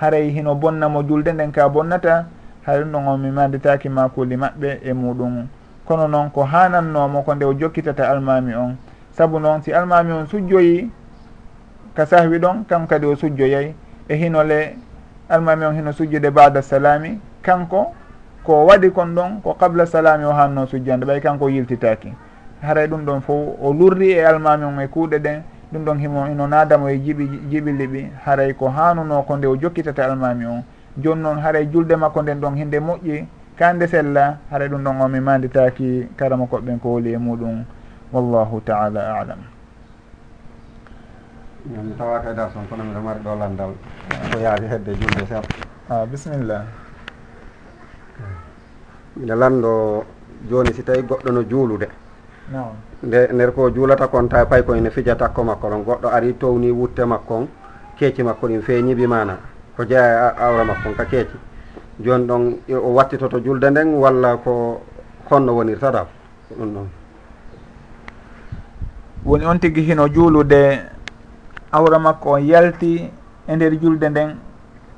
haray 0.00 0.30
hino 0.30 0.54
bonnamo 0.54 1.02
julde 1.02 1.32
nden 1.32 1.52
ka 1.52 1.68
bonnata 1.68 2.26
haara 2.66 2.84
ɗum 2.84 2.92
ɗon 2.92 3.08
on 3.08 3.18
mi 3.18 3.30
manditaki 3.30 3.88
makuli 3.88 4.36
maɓɓe 4.36 4.78
e 4.84 4.92
muɗum. 4.92 5.46
Kono 5.86 6.08
noon 6.08 6.30
ko 6.30 6.44
hanannomo 6.44 7.22
ko 7.22 7.34
nde 7.34 7.44
o 7.44 7.54
jokkitata 7.54 8.10
almami 8.10 8.54
on. 8.54 8.76
Saabu 9.12 9.40
noon 9.40 9.62
si 9.62 9.72
almami 9.72 10.12
on 10.12 10.26
sujjoyi 10.26 10.90
ka 11.94 12.06
sahwi 12.06 12.38
ɗon 12.38 12.64
kanko 12.68 12.86
kadi 12.86 13.06
o 13.06 13.16
sujjoyay 13.16 13.74
e 14.08 14.14
hinole 14.16 14.76
almami 15.30 15.64
on 15.64 15.74
heno 15.74 15.92
sujjude 15.92 16.30
bada 16.30 16.62
salami 16.62 17.20
kanko 17.42 17.94
ko 18.44 18.66
waɗi 18.66 18.90
kon 18.90 19.14
ɗon 19.14 19.40
ko 19.42 19.54
qabla 19.54 19.86
salami 19.86 20.24
o 20.24 20.32
hanno 20.32 20.66
sujjande 20.66 21.04
ɓay 21.06 21.20
kanko 21.20 21.48
yiltitaki. 21.48 22.12
Haray 22.62 22.86
ɗum 22.88 23.04
ɗon 23.04 23.20
fof 23.20 23.56
o 23.62 23.72
lurri 23.72 24.10
e 24.12 24.24
almami 24.24 24.64
on 24.64 24.80
e 24.80 24.86
kuuɗe 24.88 25.18
ɗen 25.18 25.42
ɗum 25.72 25.84
ɗon 25.84 25.98
himo 25.98 26.26
ino 26.26 26.46
nadamo 26.46 26.88
e 26.88 26.98
jiɓi 26.98 27.28
jiɓiliɓi 27.50 28.08
haray 28.24 28.52
ko 28.54 28.68
hanuno 28.68 29.22
ko 29.22 29.36
nde 29.36 29.46
o 29.46 29.56
jokkitata 29.56 30.04
almami 30.04 30.46
on. 30.46 30.62
Joni 30.98 31.22
noon 31.22 31.38
haray 31.38 31.66
julde 31.72 31.96
makko 31.96 32.22
nden 32.22 32.40
ɗon 32.40 32.56
hinde 32.56 32.80
moƴƴi 32.80 33.24
kande 33.56 33.86
sella 33.86 34.38
haray 34.50 34.68
ɗum 34.68 34.82
ɗon 34.84 35.00
o 35.00 35.08
mi 35.08 35.20
manditaki 35.20 36.08
karama 36.16 36.44
koɓɓen 36.46 36.78
ko 36.80 36.88
woli 36.88 37.12
e 37.12 37.18
muɗum. 37.18 37.64
Wallahu 38.12 38.60
taala 38.64 39.20
alam. 39.20 39.38
mi 41.64 41.92
tawaka 41.98 42.30
e 42.30 42.32
nder 42.32 42.48
toon 42.52 42.66
kono 42.68 42.84
miɗo 42.84 43.00
mari 43.00 43.20
ɗo 43.20 43.34
landal. 43.38 43.72
Ko 44.32 44.38
yaari 44.38 44.66
hedde 44.66 44.90
julde 44.96 45.26
seeɗa. 45.28 45.48
A 45.88 46.06
bisimillah. 46.06 46.62
Mbiɗa 49.16 49.34
lanndo 49.36 50.04
jooni 50.48 50.72
si 50.72 50.82
tawi 50.82 51.02
goɗɗo 51.02 51.30
no 51.32 51.42
juulude. 51.42 51.88
Nde 53.02 53.28
nder 53.32 53.52
ko 53.52 53.70
juulata 53.70 54.08
kon 54.08 54.28
ta 54.28 54.44
pay 54.46 54.62
koyene 54.62 54.90
fija 54.90 55.14
takko 55.16 55.44
makko 55.44 55.68
ɗon 55.68 55.84
goɗɗo 55.84 56.08
ari 56.08 56.34
towni 56.38 56.70
wutte 56.70 57.04
makkon 57.04 57.46
keeci 57.96 58.22
makko 58.22 58.46
ɗin 58.48 58.62
fee 58.62 58.82
ñibimana 58.82 59.36
ko 59.76 59.84
jeeya 59.84 60.34
awra 60.38 60.64
makkon 60.64 60.94
ka 60.96 61.04
keeci. 61.04 61.36
Jooni 62.00 62.26
ɗon 62.26 62.56
o 62.74 62.94
wattitoto 62.94 63.38
julde 63.40 63.70
nden 63.70 63.94
walla 63.94 64.36
ko 64.36 64.80
honno 65.30 65.52
wonirta 65.52 65.90
daw 65.90 66.06
ko 66.48 66.54
ɗum 66.58 66.72
ɗon. 66.74 66.88
Woni 69.24 69.44
on 69.44 69.58
tigi 69.58 69.82
hino 69.82 70.08
juulude 70.08 70.80
awra 71.72 71.98
makko 71.98 72.30
on 72.32 72.46
yalti 72.46 73.10
e 73.48 73.56
nder 73.56 73.72
julde 73.80 74.08
nden 74.08 74.36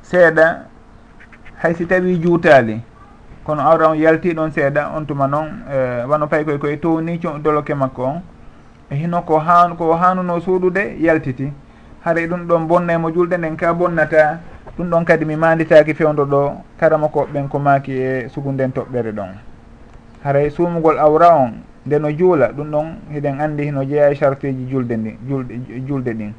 seeɗa 0.03 0.67
hay 1.63 1.75
si 1.75 1.87
tawi 1.87 2.19
juutali 2.19 2.81
kono 3.45 3.63
awra 3.63 3.89
on 3.89 3.99
yalti 3.99 4.35
ɗon 4.35 4.51
seeɗa 4.51 4.93
on 4.97 5.07
tuma 5.07 5.27
noon 5.27 5.49
eh, 5.71 6.05
wano 6.09 6.27
fayi 6.29 6.45
koye 6.45 6.59
koye 6.59 6.77
towni 6.77 7.19
doloke 7.43 7.75
makko 7.75 8.03
on 8.05 8.23
e 8.91 8.97
hino 8.97 9.23
ko 9.23 9.39
han 9.39 9.77
ko 9.77 9.95
hanuno 9.97 10.41
suuɗude 10.41 10.97
yaltiti. 11.01 11.53
Haray 12.05 12.27
ɗum 12.27 12.47
ɗon 12.47 12.67
bonna 12.67 12.93
emo 12.93 13.11
julde 13.11 13.37
nden 13.39 13.57
ka 13.57 13.73
bonnata 13.73 14.39
ɗum 14.77 14.91
ɗon 14.91 15.05
kadi 15.05 15.25
mi 15.25 15.37
manditaki 15.37 15.95
fewdo 15.95 16.25
ɗo 16.25 16.53
karama 16.79 17.09
ko 17.09 17.27
ɓen 17.33 17.49
ko 17.49 17.59
maki 17.59 17.93
e 17.93 18.29
sugunden 18.29 18.71
toɓɓere 18.73 19.13
ɗon. 19.13 19.29
Haray 20.25 20.51
suumugol 20.51 20.99
awra 20.99 21.37
on 21.37 21.53
nde 21.87 21.99
no 21.99 22.11
juula 22.11 22.49
ɗum 22.53 22.71
ɗon 22.71 22.87
hiɗen 23.13 23.41
andi 23.41 23.63
hino 23.65 23.85
jeeya 23.85 24.11
e 24.11 24.15
chartuji 24.17 24.67
julde 24.71 24.93
ndi 24.97 25.19
julde 25.29 25.53
julde 25.87 26.11
ɗin. 26.15 26.33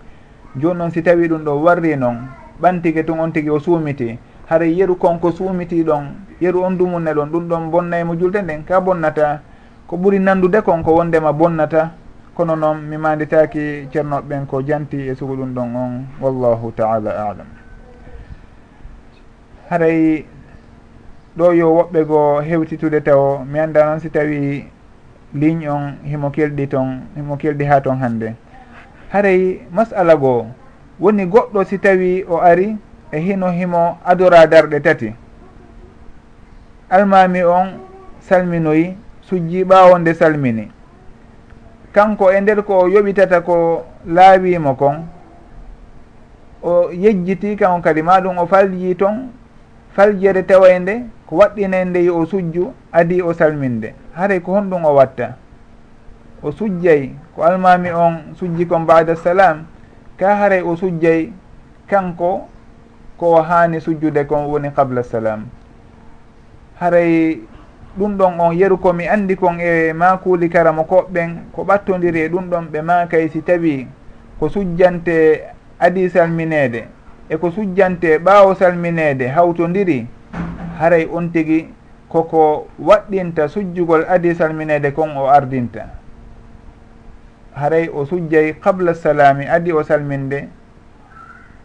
joni 0.56 0.78
noon 0.78 0.92
si 0.92 1.02
tawi 1.02 1.28
ɗum 1.28 1.44
ɗo 1.44 1.62
warri 1.64 1.96
noon 1.96 2.18
ɓantike 2.62 3.06
tun 3.06 3.20
on 3.20 3.32
tigui 3.32 3.50
o 3.50 3.60
suumiti 3.60 4.18
hara 4.46 4.66
yeru 4.66 4.96
konko 4.96 5.32
suumiti 5.32 5.84
ɗon 5.84 6.06
yeru 6.42 6.64
on 6.64 6.78
dumunne 6.78 7.14
ɗon 7.14 7.30
ɗum 7.32 7.48
ɗon 7.48 7.70
bonnaymo 7.72 8.16
julde 8.16 8.42
nden 8.42 8.64
ka 8.66 8.82
bonnata. 8.82 9.42
Ko 9.88 9.98
ɓuuri 9.98 10.20
nandude 10.20 10.62
konko 10.62 10.96
wondema 10.96 11.34
bonnata. 11.34 11.92
Kono 12.36 12.56
noon 12.56 12.82
mi 12.90 12.98
manditaki 12.98 13.88
ceernoɓeɓen 13.92 14.46
ko 14.48 14.62
janti 14.62 15.08
e 15.10 15.16
sugo 15.16 15.36
ɗum 15.36 15.54
ɗon 15.54 15.76
on 15.76 16.06
wallahu 16.22 16.72
taala 16.76 17.12
alam. 17.12 17.48
Haray 19.70 20.26
ɗo 21.38 21.54
yo 21.54 21.74
woɓɓe 21.76 22.06
goo 22.06 22.42
hewtitude 22.42 23.02
taw 23.04 23.44
mi 23.46 23.60
anda 23.60 23.86
noon 23.86 24.00
si 24.00 24.10
tawi 24.10 24.66
ligne 25.34 25.68
on 25.70 25.98
himo 26.04 26.30
kelɗi 26.30 26.68
toon 26.68 27.02
himo 27.16 27.38
kelɗi 27.38 27.66
ha 27.66 27.82
toon 27.82 27.98
hannde. 27.98 28.36
haray 29.14 29.62
masala 29.70 30.16
goo 30.18 30.46
woni 31.00 31.26
goɗɗo 31.26 31.64
si 31.66 31.78
tawi 31.78 32.26
o 32.28 32.42
ari 32.42 32.78
e 33.12 33.20
hino 33.20 33.52
himo 33.52 33.98
adora 34.06 34.48
darɗe 34.48 34.80
tati. 34.82 35.14
Almami 36.90 37.44
on 37.44 37.68
salminoyi 38.20 38.98
sujji 39.22 39.64
ɓawo 39.64 39.98
nde 40.00 40.14
salmini. 40.14 40.72
Kanko 41.94 42.32
e 42.32 42.42
nder 42.42 42.64
ko 42.64 42.80
o 42.80 42.88
yoɓitata 42.88 43.42
ko 43.42 43.86
laawimo 44.06 44.76
kon 44.76 45.06
o 46.64 46.90
yejjiti 46.92 47.56
kanko 47.56 47.82
kadi 47.82 48.02
maɗum 48.02 48.38
o 48.38 48.48
falji 48.48 48.96
ton 48.96 49.30
faljere 49.96 50.44
tawa 50.44 50.70
e 50.70 50.80
nde 50.80 50.94
ko 51.28 51.36
waɗɗina 51.36 51.78
e 52.00 52.10
o 52.10 52.26
sujju 52.26 52.74
adi 52.92 53.22
o 53.22 53.34
salminde. 53.34 53.94
Haray 54.16 54.40
ko 54.40 54.54
honɗum 54.54 54.86
o 54.86 54.96
watta. 54.96 55.43
o 56.44 56.52
sujjay 56.52 57.16
ko 57.36 57.44
almami 57.44 57.90
on 57.92 58.36
sujji 58.36 58.68
kon 58.68 58.86
bada 58.86 59.16
salam 59.16 59.66
ka 60.20 60.36
haray 60.36 60.62
o 60.62 60.76
sujjay 60.76 61.32
kanko 61.88 62.48
ko 63.18 63.42
hani 63.42 63.80
sujjude 63.82 64.26
kon 64.28 64.46
woni 64.52 64.70
qabla 64.72 65.04
salam. 65.04 65.48
Haray 66.80 67.40
ɗum 67.98 68.18
ɗon 68.18 68.40
on 68.40 68.52
yeru 68.52 68.78
komi 68.78 69.08
andi 69.08 69.36
kon 69.36 69.60
e 69.60 69.94
makuli 69.94 70.50
karamo 70.50 70.84
koɓɓen 70.84 71.36
ko 71.56 71.64
ɓattodiri 71.64 72.20
e 72.22 72.30
ɗum 72.30 72.50
ɗon 72.50 72.68
ɓe 72.72 72.82
makay 72.82 73.30
si 73.30 73.42
tawi 73.42 73.88
ko 74.40 74.50
sujjante 74.50 75.42
adi 75.80 76.10
salminede 76.10 76.88
eko 77.30 77.52
sujjante 77.52 78.18
ɓaawo 78.18 78.56
salminede 78.56 79.28
hawtodiri 79.30 80.08
haray 80.80 81.08
on 81.14 81.30
tigi 81.32 81.70
koko 82.10 82.68
waɗɗinta 82.80 83.48
sujjugol 83.48 84.06
adi 84.10 84.36
salminede 84.36 84.92
kon 84.92 85.16
o 85.18 85.28
ardinta. 85.28 86.03
haray 87.56 87.90
o 87.90 88.06
sujjay 88.06 88.54
qable 88.60 88.94
salami 88.94 89.48
adi 89.48 89.72
o 89.74 89.84
salminde 89.84 90.50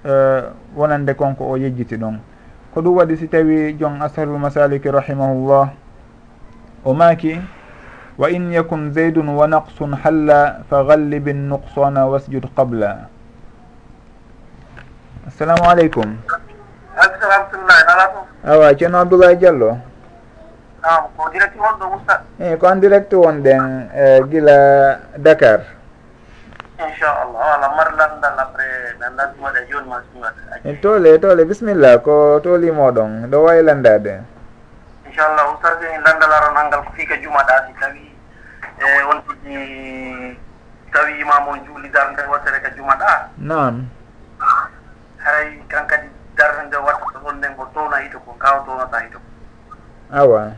uh, 0.04 0.52
wonande 0.76 1.14
konko 1.14 1.44
o 1.50 1.56
yejjiti 1.56 1.96
ɗon. 1.96 2.18
Ko 2.74 2.80
ɗum 2.82 2.96
waɗi 2.96 3.16
si 3.16 3.28
tawi 3.28 3.74
jon 3.78 4.00
asharul 4.02 4.38
masaliki 4.38 4.90
rahimahullah 4.90 5.70
o 6.84 6.94
maaki 6.94 7.40
wa 8.18 8.30
in 8.30 8.52
yakun 8.52 8.92
zeydun 8.92 9.28
wa 9.28 9.46
naqsun 9.46 9.94
halla 10.04 10.64
fa 10.68 10.84
gallib 10.84 11.28
nuqsana 11.28 12.06
wasjud 12.06 12.44
qabla. 12.56 13.08
Assalamu 15.26 15.64
aleykum 15.70 16.16
awa 18.44 18.74
ceerno 18.74 18.98
abdoulahi 18.98 19.36
diallo. 19.36 19.78
Ko 21.16 21.28
direct 21.32 21.56
wonɗo 21.58 21.86
ustad 21.96 22.20
eyi 22.40 22.52
eh, 22.52 22.56
ko 22.58 22.66
en 22.70 22.80
direct 22.80 23.12
wonɗen 23.12 23.90
e, 23.94 24.22
gila 24.30 24.56
dakar. 25.18 25.77
inchallah 26.78 27.34
wala 27.34 27.68
mar 27.74 27.88
lamdal 27.98 28.38
après 28.38 28.94
ɓe 28.98 29.06
ndantimoɗe 29.10 29.60
joni 29.68 29.88
ma 29.90 29.98
suñata 30.06 30.42
toole 30.82 31.18
toole 31.18 31.42
bisimilla 31.44 31.98
ko 31.98 32.38
toolimoɗon 32.40 33.26
ɗo 33.30 33.36
wawi 33.42 33.62
landade. 33.62 34.22
Inchallah 35.06 35.42
oustage 35.50 35.88
landal 36.06 36.32
aran 36.32 36.54
hanngal 36.56 36.84
ko 36.86 36.90
fiika 36.94 37.18
jumaɗa 37.18 37.66
si 37.66 37.72
tawi 37.80 38.04
e 38.78 38.86
won 39.10 39.18
tigi 39.26 39.58
tawi 40.94 41.12
imamon 41.20 41.58
juuli 41.66 41.90
darde 41.90 42.22
wattere 42.30 42.62
ka 42.62 42.70
jumaɗa. 42.70 43.30
Nam 43.42 43.90
haray 45.18 45.58
kan 45.68 45.82
kadi 45.90 46.06
darde 46.38 46.62
nde 46.70 46.78
watta 46.78 47.18
on 47.26 47.36
nden 47.42 47.56
ko 47.58 47.66
towna 47.74 47.98
hito 48.06 48.18
ko 48.22 48.30
kawa 48.38 48.62
townata 48.62 49.02
hito. 49.02 49.18
Awa. 50.14 50.54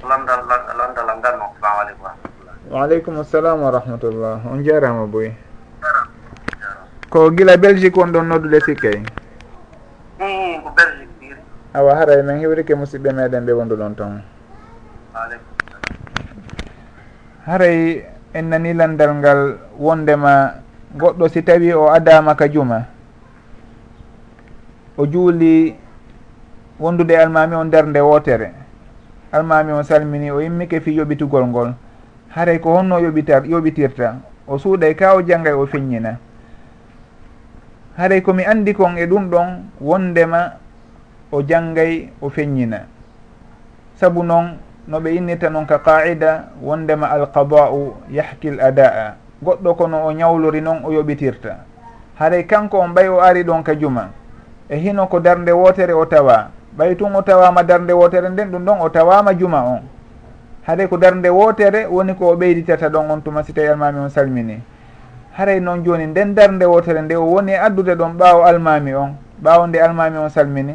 Landal 0.00 0.40
landal 0.48 1.12
ngal 1.20 1.34
no 1.36 1.52
salamu 1.60 1.80
aleykum 1.84 2.37
waaleykum 2.66 3.20
assalam 3.22 3.62
wa 3.62 3.70
rahmatullah. 3.70 4.42
On 4.50 4.58
jarama 4.66 5.06
boy. 5.06 5.30
Ko 7.08 7.30
gila 7.30 7.56
belgique 7.56 7.96
won 7.96 8.12
ɗon 8.12 8.26
noddude 8.28 8.60
sikkay 8.60 9.00
ko 10.62 10.68
belgique 10.76 11.40
awa 11.72 11.94
haray 11.96 12.20
min 12.22 12.36
hewrike 12.42 12.74
musidɓe 12.74 13.10
meɗen 13.16 13.46
ɓe 13.46 13.52
wondu 13.56 13.76
ɗon 13.76 13.94
toon 13.96 14.20
haray 17.46 18.04
en 18.34 18.44
nani 18.50 18.74
landal 18.74 19.14
ngal 19.16 19.40
wondema 19.78 20.60
goɗɗo 21.00 21.28
si 21.32 21.42
tawi 21.42 21.72
o 21.72 21.88
adama 21.88 22.34
ka 22.36 22.48
juma 22.48 22.84
o 24.98 25.06
juuli 25.06 25.76
wondude 26.78 27.16
almami 27.16 27.54
on 27.56 27.70
nde 27.70 28.00
wotere. 28.00 28.52
Almami 29.32 29.72
on 29.72 29.82
salmini 29.84 30.30
o 30.30 30.40
yimmike 30.40 30.80
fi 30.80 30.92
yoɓitugol 30.96 31.46
ngol. 31.46 31.74
haray 32.34 32.58
ko 32.60 32.76
honno 32.76 32.98
yoɓitar 33.00 33.46
yoɓitirta. 33.46 34.16
O 34.48 34.58
suuɗay 34.58 34.94
ka 34.96 35.14
o 35.14 35.22
janggay 35.22 35.52
o 35.52 35.66
feññina. 35.66 36.16
Haray 37.96 38.20
komi 38.22 38.44
andi 38.44 38.72
kon 38.74 38.96
e 38.96 39.06
ɗum 39.06 39.28
ɗon 39.30 39.48
wondema 39.80 40.52
o 41.32 41.42
jangay 41.42 42.08
o 42.20 42.30
feññina. 42.30 42.86
Saabu 43.96 44.22
noon 44.22 44.56
no 44.86 45.00
ɓe 45.00 45.10
innita 45.16 45.50
noon 45.50 45.66
ka 45.66 45.78
qaida 45.78 46.48
wondema 46.62 47.06
alqada'u 47.10 47.94
yahki 48.10 48.48
l 48.48 48.60
ada'a 48.60 49.16
goɗɗo 49.42 49.74
kono 49.74 50.06
o 50.06 50.12
ñawlori 50.12 50.60
noon 50.60 50.84
o 50.84 50.92
yoɓitirta. 50.92 51.56
Haray 52.18 52.46
kanko 52.46 52.78
on 52.78 52.94
ɓay 52.94 53.08
o 53.08 53.20
ari 53.20 53.42
ɗon 53.44 53.62
ka 53.62 53.74
juma. 53.74 54.08
E 54.70 54.76
hino 54.76 55.06
ko 55.08 55.20
darde 55.20 55.50
wootere 55.52 55.92
o 55.92 56.06
tawa 56.06 56.50
ɓay 56.76 56.96
tun 56.96 57.14
o 57.14 57.22
tawama 57.22 57.62
darde 57.62 57.92
wootere 57.92 58.28
nden 58.30 58.50
ɗum 58.50 58.64
ɗon 58.64 58.80
o 58.80 58.88
tawama 58.88 59.34
juma 59.34 59.62
on. 59.64 59.80
haray 60.68 60.84
ko 60.84 61.00
darde 61.00 61.28
wootere 61.32 61.86
woni 61.88 62.12
ko 62.14 62.28
o 62.28 62.36
ɓeyditata 62.36 62.88
ɗon 62.92 63.10
on 63.10 63.20
tuma 63.22 63.42
si 63.42 63.52
tawi 63.54 63.68
almami 63.68 63.98
on 64.00 64.10
salmini. 64.10 64.60
Haray 65.32 65.60
noon 65.60 65.82
joni 65.82 66.06
nden 66.06 66.34
darde 66.34 66.64
wootere 66.64 67.00
nde 67.00 67.16
o 67.16 67.24
woni 67.24 67.52
e 67.52 67.56
addude 67.56 67.96
ɗon 67.96 68.12
ɓaawo 68.20 68.44
almami 68.44 68.94
on 68.94 69.16
ɓaawo 69.42 69.66
nde 69.66 69.80
almami 69.80 70.18
on 70.18 70.28
salmini. 70.28 70.74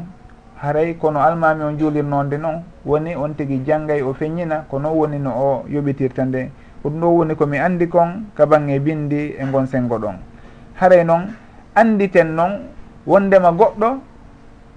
Haray 0.58 0.96
kono 0.96 1.20
almami 1.22 1.64
on 1.64 1.78
juulirnonde 1.78 2.38
noon 2.42 2.64
woni 2.86 3.16
on 3.16 3.36
tigi 3.38 3.62
janggay 3.64 4.02
o 4.02 4.14
feññina 4.14 4.66
ko 4.68 4.80
noon 4.80 4.98
woni 4.98 5.20
no 5.20 5.30
o 5.30 5.66
yoɓitirta 5.70 6.26
nde. 6.26 6.50
Ko 6.82 6.90
ɗum 6.90 7.00
ɗo 7.00 7.08
woni 7.08 7.36
komi 7.36 7.60
andi 7.60 7.88
kon 7.88 8.26
ka 8.36 8.48
bangge 8.48 8.80
bindi 8.80 9.36
e 9.38 9.46
gon 9.52 9.68
sengo 9.68 10.00
ɗon. 10.00 10.16
Haray 10.82 11.04
noon 11.06 11.30
anditen 11.76 12.34
noon 12.34 12.66
wondema 13.06 13.52
goɗɗo 13.52 13.98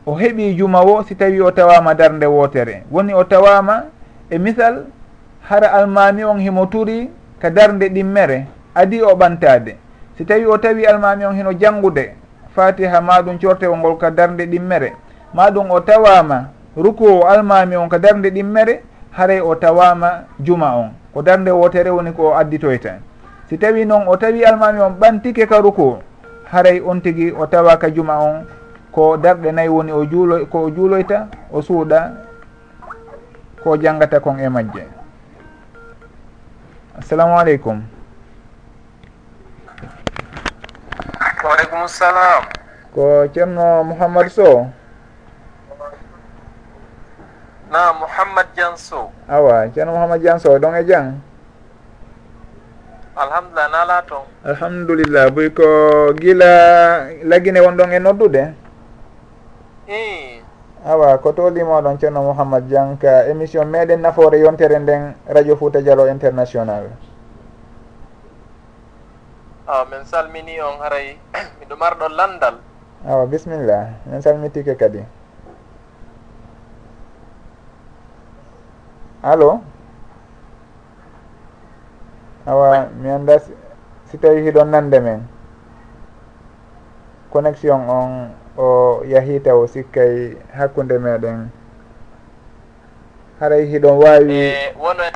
o 0.04 0.12
heeɓi 0.14 0.56
jumawo 0.58 1.02
si 1.08 1.16
tawi 1.16 1.40
o 1.40 1.50
tawama 1.50 1.94
darde 1.94 2.26
wootere 2.26 2.84
woni 2.90 3.14
o 3.14 3.24
tawama 3.24 3.84
e 4.28 4.38
misal 4.38 4.84
hara 5.48 5.72
almami 5.72 6.24
on 6.24 6.40
himo 6.40 6.66
turi 6.66 7.10
ka 7.38 7.50
darde 7.50 7.88
ɗimmere 7.88 8.46
adi 8.74 9.02
o 9.02 9.14
ɓantade. 9.14 9.76
Si 10.18 10.24
tawi 10.24 10.46
o 10.46 10.58
tawi 10.58 10.86
almami 10.86 11.24
on 11.24 11.34
hino 11.36 11.52
janngude 11.52 12.14
fatiha 12.54 13.00
maɗum 13.00 13.38
cortewol 13.38 13.78
ngol 13.78 13.96
ka 13.98 14.10
darde 14.10 14.46
ɗimmere. 14.46 14.92
Maɗum 15.34 15.70
o 15.70 15.80
tawama 15.80 16.48
ruku 16.76 17.04
o 17.04 17.26
almami 17.26 17.76
on 17.76 17.88
ka 17.88 17.98
darde 17.98 18.30
ɗimmere 18.30 18.80
haray 19.12 19.40
o 19.40 19.54
tawama 19.54 20.24
juma 20.40 20.74
on. 20.76 20.90
Ko 21.14 21.22
darde 21.22 21.50
wotere 21.50 21.90
woni 21.90 22.12
ko 22.12 22.30
o 22.30 22.34
additoyta. 22.34 22.98
Si 23.48 23.58
tawi 23.58 23.84
noon 23.86 24.08
o 24.08 24.16
tawi 24.16 24.44
almami 24.44 24.80
on 24.80 24.98
ɓantike 24.98 25.46
ka 25.46 25.60
ruku 25.60 25.98
haray 26.50 26.80
on 26.80 27.00
tigui 27.00 27.30
o 27.32 27.46
tawa 27.46 27.76
ka 27.78 27.88
juma 27.90 28.18
on 28.18 28.46
ko 28.90 29.16
darɗe 29.16 29.52
nayyi 29.52 29.68
woni 29.68 29.92
o 29.92 30.04
juulo 30.04 30.46
ko 30.46 30.64
o 30.66 30.70
juuloyta 30.70 31.28
o 31.52 31.62
suuɗa 31.62 32.10
ko 33.62 33.76
janggata 33.76 34.20
kon 34.20 34.38
e 34.40 34.48
majje. 34.48 34.95
assalamu 36.96 37.36
aleykum 37.36 37.84
waaleykum 41.44 41.84
salam 41.88 42.42
ko 42.96 43.28
ceerno 43.28 43.84
mouhammad 43.84 44.32
sow? 44.32 44.72
Na 47.68 47.92
mouhammad 47.92 48.48
dian 48.56 48.72
sow. 48.80 49.12
Awa 49.28 49.68
ceerno 49.76 49.92
mouhammad 49.92 50.24
dian 50.24 50.40
sow 50.40 50.56
ɗon 50.56 50.80
e 50.80 50.82
jang? 50.88 51.20
Alhamdulillah 53.16 53.68
naala 53.68 53.98
toon 54.08 54.24
alhamdulillah 54.44 55.28
boy 55.32 55.48
ko 55.52 55.68
gila 56.16 56.52
laggine 57.28 57.60
won 57.60 57.76
ɗon 57.76 57.92
e 57.92 57.98
noddude? 58.00 58.44
I 59.88 60.40
awa 60.86 61.18
ko 61.18 61.34
tolimoɗon 61.34 61.98
ceerno 61.98 62.22
mouhammad 62.22 62.70
dianka 62.70 63.26
émission 63.26 63.66
meɗen 63.66 64.00
nafoore 64.06 64.38
yontere 64.38 64.78
nden 64.78 65.14
radio 65.26 65.56
fouta 65.58 65.82
dialo 65.82 66.06
international. 66.06 66.94
Awa 69.66 69.82
min 69.90 70.04
salmini 70.06 70.60
on 70.62 70.78
haray 70.78 71.18
miɗo 71.58 71.74
marɗo 71.76 72.06
landal. 72.08 72.62
Awa 73.02 73.26
bisimillah 73.26 73.98
min 74.06 74.22
salmitike 74.22 74.78
kadi. 74.78 75.02
Allo 79.26 79.58
awa 82.46 82.86
mi 82.94 83.10
annda 83.10 83.42
si 84.06 84.14
tawi 84.22 84.42
hiɗon 84.46 84.70
nande 84.70 85.00
men. 85.02 85.20
Connexion 87.34 87.90
on 87.90 88.30
o 88.56 89.02
yahi 89.04 89.40
taw 89.40 89.66
sikkay 89.68 90.36
hakkude 90.52 90.98
meɗen. 90.98 91.48
Haray 93.40 93.66
hiɗon 93.68 93.96
wawi 94.00 94.40
e, 94.40 94.72
wono 94.80 95.02
e- 95.04 95.12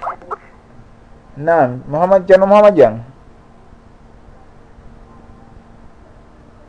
nan 1.37 1.83
mouhamad 1.89 2.27
diano 2.27 2.47
mouhamad 2.47 2.75
dian 2.75 3.01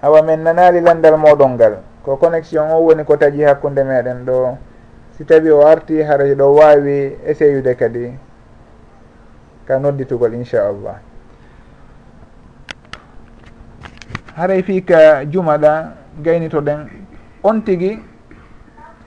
awa 0.01 0.21
min 0.23 0.43
nanali 0.43 0.81
landal 0.81 1.17
moɗon 1.17 1.53
ngal. 1.55 1.73
Ko 2.03 2.17
connexion 2.17 2.71
o 2.71 2.81
woni 2.81 3.03
ko 3.03 3.17
taji 3.17 3.43
hakkude 3.43 3.83
meɗen 3.83 4.25
ɗo. 4.25 4.57
Si 5.17 5.25
tawi 5.25 5.51
o 5.51 5.61
arti 5.67 6.01
hara 6.01 6.23
hiɗo 6.25 6.55
wawi 6.55 7.17
essayude 7.25 7.75
kadi. 7.75 8.17
Ka 9.67 9.77
nodditugol 9.79 10.33
inchallah 10.33 11.11
haray 14.35 14.63
fi 14.63 14.81
ka 14.81 15.25
jumaɗa 15.25 15.93
gaynito 16.19 16.61
ɗen 16.61 16.87
on 17.43 17.61
tigi 17.63 17.99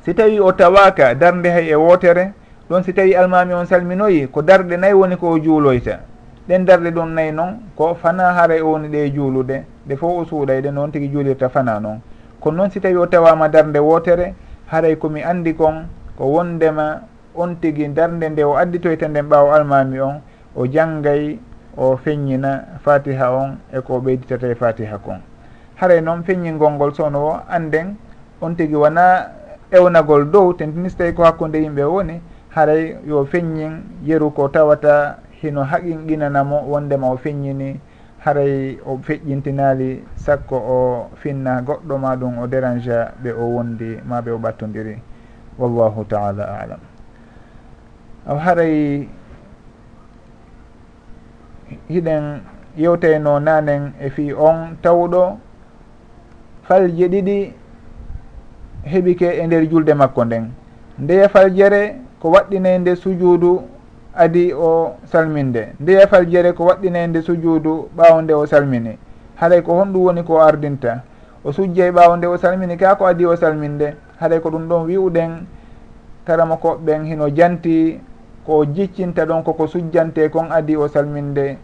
si 0.05 0.15
tawi 0.15 0.41
o 0.41 0.53
tawaka 0.53 1.15
darde 1.15 1.47
hay 1.51 1.71
e 1.71 1.75
wootere 1.75 2.33
ɗon 2.71 2.83
si 2.83 2.93
tawi 2.93 3.15
almami 3.15 3.55
on 3.55 3.67
salminoyi 3.67 4.29
ko 4.31 4.43
darɗe 4.43 4.77
nayyi 4.77 4.95
woni 4.95 5.17
ko 5.17 5.31
o 5.31 5.39
juuloyta. 5.39 6.01
Ɗen 6.49 6.65
darɗe 6.65 6.91
ɗum 6.91 7.15
nayyi 7.15 7.33
noon 7.33 7.61
ko 7.77 7.95
fana 7.95 8.33
haara 8.33 8.55
o 8.65 8.73
woni 8.73 8.89
ɗe 8.89 9.13
juulude 9.15 9.65
nde 9.87 9.97
fof 9.97 10.13
o 10.19 10.25
suuɗayɗe 10.25 10.71
noon 10.73 10.91
tigi 10.93 11.09
juulirta 11.09 11.49
fana 11.49 11.81
noon 11.81 12.01
kono 12.41 12.57
noon 12.57 12.71
si 12.71 12.81
tawi 12.81 12.97
o 12.97 13.07
tawama 13.07 13.49
darde 13.49 13.79
wootere 13.79 14.35
haray 14.67 14.97
komi 14.97 15.23
andi 15.23 15.55
kon 15.55 15.89
ko 16.17 16.25
wondema 16.25 17.01
on 17.35 17.57
tigi 17.61 17.89
darde 17.89 18.29
nde 18.29 18.45
o 18.45 18.57
additoyta 18.57 19.09
nden 19.09 19.29
ɓaawo 19.29 19.53
almami 19.53 20.01
on 20.01 20.21
o 20.57 20.67
janggay 20.67 21.39
o 21.77 21.97
feññina 21.97 22.79
fatiha 22.85 23.33
on 23.33 23.59
e 23.73 23.81
ko 23.81 24.01
ɓeyditata 24.01 24.51
e 24.51 24.55
fatiha 24.55 24.99
kon. 24.99 25.21
haray 25.77 26.01
noon 26.01 26.23
feññingol 26.23 26.73
ngol 26.73 26.95
sowno 26.95 27.19
o 27.19 27.41
anden 27.49 27.97
on 28.41 28.57
tigi 28.57 28.75
wona 28.75 29.31
ewnagol 29.71 30.31
dow 30.31 30.53
tentini 30.53 30.91
so 30.91 30.99
tawi 30.99 31.13
ko 31.13 31.25
hakkude 31.25 31.59
yimɓe 31.59 31.85
woni 31.85 32.21
haray 32.55 32.97
yo 33.07 33.25
feññin 33.25 33.83
yeru 34.05 34.31
ko 34.31 34.49
tawata 34.49 35.19
hino 35.43 35.65
haqinqinanamo 35.65 36.71
wondema 36.71 37.11
o 37.11 37.17
feññini 37.17 37.81
haray 38.25 38.79
o 38.87 38.97
feƴƴintinali 39.03 40.05
sakko 40.17 40.57
o 40.57 41.11
finna 41.17 41.61
goɗɗo 41.61 41.99
ma 41.99 42.17
ɗum 42.17 42.39
o 42.39 42.47
dérange 42.47 43.13
ɓe 43.23 43.33
o 43.33 43.45
wondi 43.45 43.99
ma 44.05 44.21
ɓe 44.21 44.31
o 44.31 44.39
ɓattodiri. 44.39 44.97
Wallahu 45.59 46.05
taala 46.09 46.45
alam. 46.45 46.81
Aw 48.27 48.37
haray 48.39 49.09
hiɗen 51.89 52.41
yewtayno 52.77 53.41
nanen 53.41 53.93
e 54.01 54.11
fi 54.11 54.33
on 54.33 54.77
tawɗo 54.83 55.39
falje 56.67 57.09
ɗiɗi 57.09 57.53
heɓike 58.85 59.29
e 59.43 59.47
nder 59.47 59.67
julde 59.71 59.95
makko 59.95 60.25
nden. 60.25 60.51
Ndeya 60.99 61.29
faljere 61.29 61.97
ko 62.21 62.31
waɗɗine 62.31 62.79
nde 62.79 62.97
sujuudu 62.97 63.63
adi 64.15 64.53
o 64.53 64.95
salminde. 65.05 65.73
Ndeya 65.81 66.07
faljere 66.07 66.53
ko 66.53 66.65
waɗɗine 66.65 67.07
nde 67.07 67.23
sujuudu 67.23 67.89
ɓaawo 67.97 68.23
nde 68.23 68.35
o 68.35 68.47
salmini. 68.47 68.99
Haɗay 69.37 69.63
ko 69.63 69.73
honɗum 69.73 70.03
woni 70.05 70.23
ko 70.25 70.41
ardinta. 70.41 71.03
O 71.45 71.53
sujjey 71.53 71.91
ɓaawo 71.91 72.17
nde 72.17 72.27
o 72.27 72.37
salmini 72.37 72.77
ka 72.77 72.95
ko 72.95 73.07
adi 73.07 73.27
o 73.27 73.37
salminde 73.37 73.95
haɗay 74.21 74.41
ko 74.41 74.51
ɗum 74.51 74.69
ɗon 74.69 74.87
wi'uɗen 74.87 75.47
karama 76.25 76.57
koɓɓen 76.57 77.05
hino 77.05 77.29
janti 77.29 78.01
ko 78.47 78.65
jiccinta 78.65 79.27
ɗon 79.27 79.43
koko 79.43 79.67
sujjante 79.67 80.31
kon 80.31 80.51
adi 80.51 80.77
o 80.77 80.89
salminde. 80.89 81.59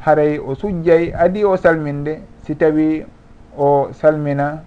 Haray 0.00 0.38
o 0.38 0.54
sujjay 0.54 1.12
adi 1.16 1.44
o 1.44 1.56
salminde 1.56 2.20
si 2.44 2.54
tawi 2.54 3.04
o 3.58 3.88
salmina 3.92 4.62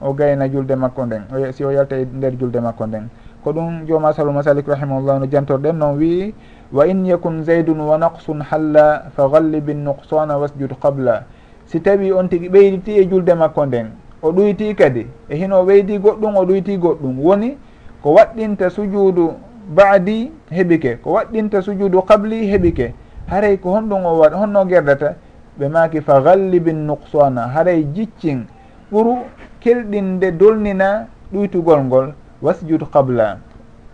o 0.00 0.12
gayna 0.12 0.48
julde 0.48 0.74
makko 0.76 1.06
nden 1.06 1.22
si 1.52 1.64
o 1.64 1.70
yalta 1.70 1.96
e 1.96 2.04
nder 2.04 2.36
julde 2.38 2.60
makko 2.60 2.86
nden. 2.86 3.08
Ko 3.44 3.52
ɗum 3.52 3.86
joma 3.86 4.12
salu 4.12 4.32
masalik 4.32 4.68
rahimahullah 4.68 5.20
no 5.20 5.26
jantorɗen 5.26 5.72
noon 5.76 5.96
wii 5.96 6.34
wa 6.72 6.86
in 6.86 7.04
yakun 7.06 7.42
zeydun 7.44 7.80
wa 7.80 7.96
naqsun 7.98 8.40
halla 8.50 9.10
fa 9.16 9.28
gallibi 9.28 9.74
nuqsana 9.74 10.38
wasjud 10.38 10.72
qabla. 10.80 11.24
Si 11.66 11.80
tawi 11.80 12.12
on 12.12 12.28
tigi 12.28 12.48
ɓeyditi 12.48 12.98
e 13.00 13.08
julde 13.08 13.34
makko 13.34 13.66
nden 13.66 13.90
o 14.22 14.32
ɗoyti 14.32 14.74
kadi 14.74 15.06
e 15.28 15.36
hino 15.36 15.64
ɓeydi 15.64 15.98
goɗɗum 15.98 16.36
o 16.36 16.44
ɗoyti 16.44 16.76
goɗɗum. 16.76 17.18
Woni 17.18 17.56
ko 18.02 18.12
waɗɗinta 18.14 18.70
sujuudu 18.70 19.32
baadi 19.68 20.32
heɓike. 20.50 21.00
Ko 21.02 21.12
waɗɗinta 21.12 21.62
sujuudu 21.62 22.02
qabli 22.02 22.46
heɓike. 22.52 22.92
Haray 23.26 23.56
ko 23.56 23.70
honɗum 23.70 24.04
o 24.04 24.18
waɗ 24.18 24.34
honno 24.34 24.64
gerdata 24.66 25.14
ɓe 25.60 25.68
maaki 25.68 26.00
fa 26.00 26.20
gallibin 26.24 26.86
nuqsana 26.88 27.52
haray 27.52 27.84
jiccin 27.92 28.46
ɓuru 28.90 29.28
kelɗinde 29.60 30.32
dolnina 30.32 31.06
ɗuytugol 31.32 31.80
ngol 31.84 32.06
wasjud 32.40 32.88
qabla 32.90 33.38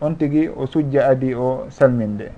on 0.01 0.15
tigi 0.15 0.49
o 0.49 0.67
sujja 0.67 1.09
adi 1.11 1.35
o 1.35 1.67
salminde. 1.69 2.31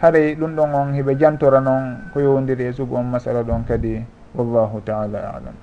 Haray 0.00 0.34
ɗum 0.38 0.54
ɗon 0.54 0.74
on 0.74 0.92
hiɓe 0.94 1.18
jantora 1.18 1.60
noon 1.60 2.10
ko 2.14 2.20
yowdiri 2.20 2.66
e 2.68 2.72
sugu 2.72 2.94
on 2.94 3.10
masala 3.10 3.42
ɗon 3.42 3.66
kadi 3.66 3.98
wallahu 4.34 4.80
taala 4.84 5.18
alam. 5.18 5.56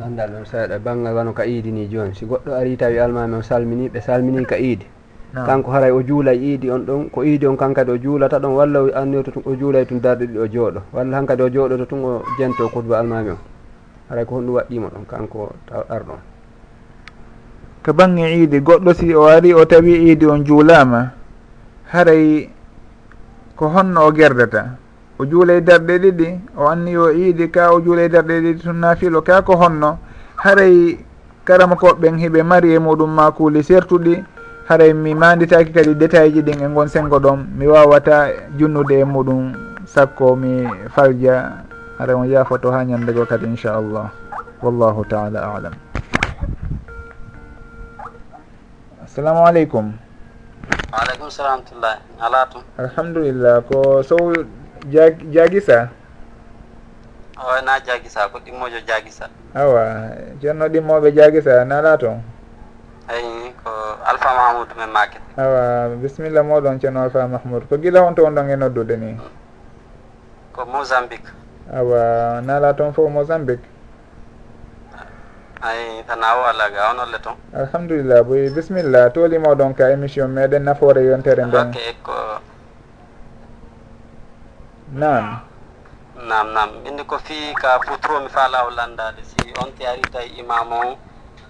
Gandal 0.00 0.30
ɗon 0.30 0.44
seeɗa 0.44 0.78
banggal 0.78 1.14
wano 1.14 1.32
ka 1.32 1.44
iidi 1.46 1.70
ni 1.70 1.86
joni 1.86 2.14
si 2.14 2.26
goɗɗo 2.26 2.50
ari 2.52 2.76
tawi 2.76 2.98
almami 2.98 3.36
o 3.36 3.42
salmini 3.42 3.88
ɓe 3.88 4.00
salmini 4.00 4.44
ka 4.44 4.56
iidi. 4.58 4.86
kanko 5.34 5.70
haray 5.74 5.90
o 5.90 6.02
juulay 6.02 6.38
iidi 6.38 6.70
on 6.70 6.86
ɗon 6.86 7.10
ko 7.10 7.24
iidi 7.24 7.46
on 7.46 7.56
kankadi 7.56 7.90
o 7.90 7.98
juulata 7.98 8.38
ɗon 8.38 8.54
walla 8.54 8.78
o 8.82 8.86
anniyoto 8.94 9.30
tun 9.30 9.42
o 9.46 9.54
juulay 9.56 9.84
tun 9.86 9.98
darɗe 10.00 10.26
ɗiɗi 10.26 10.38
o 10.38 10.46
jooɗo 10.46 10.80
walla 10.92 11.16
hankadi 11.16 11.42
o 11.42 11.48
jooɗoto 11.50 11.86
tun 11.86 12.04
o 12.04 12.22
jento 12.38 12.68
kutba 12.68 12.98
almami 12.98 13.30
o 13.30 13.38
haray 14.08 14.24
ko 14.24 14.34
honɗum 14.36 14.54
waɗɗimo 14.54 14.88
ɗon 14.94 15.04
kanko 15.10 15.52
arɗon. 15.90 16.18
To 17.82 17.92
bange 17.92 18.22
iidi 18.30 18.60
goɗɗo 18.60 18.94
si 18.94 19.14
o 19.14 19.26
ari 19.26 19.52
o 19.54 19.64
tawi 19.66 20.06
iidi 20.06 20.26
on 20.26 20.44
juulama 20.44 21.10
haray 21.90 22.48
ko 23.56 23.68
honno 23.68 24.06
o 24.06 24.12
gerdata? 24.12 24.76
O 25.18 25.26
juulay 25.26 25.60
darɗe 25.60 25.98
ɗiɗi 25.98 26.28
o 26.56 26.68
anni 26.68 26.96
o 26.96 27.10
iidi 27.10 27.50
ka 27.50 27.72
o 27.74 27.80
juulay 27.80 28.08
darɗe 28.08 28.40
ɗiɗi 28.40 28.62
tun 28.62 28.78
nafilo 28.78 29.22
ka 29.22 29.42
ko 29.42 29.56
honno 29.56 29.98
haray 30.36 30.98
karama 31.44 31.74
koɓɓen 31.74 32.18
hiɓe 32.18 32.42
mari 32.42 32.74
e 32.74 32.78
muɗum 32.78 33.10
ma 33.10 33.30
kuuli 33.32 33.62
sertuɗi 33.62 34.24
haray 34.68 34.92
mi 34.92 35.14
manditaki 35.14 35.72
kadi 35.72 35.94
détail 35.94 36.32
ji 36.32 36.42
ɗin 36.42 36.62
e 36.64 36.68
gon 36.74 36.88
sengo 36.88 37.18
ɗon 37.20 37.46
mi 37.56 37.66
wawata 37.66 38.28
junnude 38.58 39.00
e 39.00 39.04
muɗum 39.04 39.52
sakko 39.86 40.36
mi 40.36 40.66
falja. 40.94 41.64
Haray 41.98 42.14
on 42.14 42.26
yafoto 42.28 42.70
ha 42.72 42.84
ñandego 42.84 43.26
kadi 43.26 43.46
inchallah. 43.46 44.10
Wallahu 44.62 45.04
taala 45.06 45.40
alam. 45.54 45.74
Assalamu 49.04 49.46
aleykum. 49.46 50.04
Waaleykum 50.94 51.26
salam 51.26 51.58
tullah 51.66 51.98
ala 52.22 52.46
tum 52.54 52.62
alhamdulillah 52.78 53.66
ko 53.66 53.98
sow 54.06 54.30
jaguisa 55.34 55.90
o 57.34 57.50
na 57.66 57.82
jaguisa 57.82 58.30
ko 58.30 58.38
ɗimmojo 58.38 58.78
jaguisa 58.86 59.26
awa 59.58 60.14
ceerno 60.38 60.70
ɗimmoɓe 60.70 61.10
jaguisa 61.10 61.66
nala 61.66 61.98
toon 61.98 62.22
eyi 63.10 63.43
ko 63.64 63.72
alpha 64.04 64.28
mahmoudou 64.36 64.76
men 64.76 64.90
maket. 64.92 65.22
Awa 65.40 65.96
bisimilla 65.96 66.42
moɗon 66.44 66.80
ceerno 66.80 67.02
alpha 67.02 67.26
mahmoudou 67.26 67.68
ko 67.68 67.76
guila 67.78 68.04
on 68.04 68.14
to 68.14 68.24
on 68.26 68.34
ɗon 68.34 68.50
e 68.50 68.56
noddude 68.56 68.96
ni? 68.96 69.16
Ko 70.52 70.64
mozambique. 70.66 71.32
Awa 71.72 72.40
naala 72.44 72.74
toon 72.74 72.92
fof 72.92 73.10
mozambique? 73.10 73.64
Ay 75.64 76.04
tana 76.06 76.36
o 76.36 76.44
allah 76.44 76.68
ga 76.70 76.90
onolle 76.92 77.18
toon 77.24 77.36
alhamdulillah 77.56 78.22
boy. 78.22 78.50
Bisimilla 78.52 79.10
tooli 79.10 79.38
moɗon 79.38 79.74
ka 79.74 79.90
émission 79.90 80.28
meɗen 80.28 80.62
nafoore 80.62 81.00
yontere 81.00 81.44
nden. 81.48 81.68
Ok 81.72 81.96
ko 82.04 82.12
nam 84.92 85.40
nam 86.28 86.52
nam 86.52 86.70
inni 86.84 87.04
ko 87.06 87.18
fii 87.18 87.54
ka 87.56 87.80
putromi 87.80 88.28
faalaw 88.28 88.68
landade 88.76 89.24
si 89.24 89.52
on 89.64 89.72
te 89.72 89.86
ari 89.88 90.02
tawi 90.12 90.38
imam 90.38 90.72
o. 90.72 90.96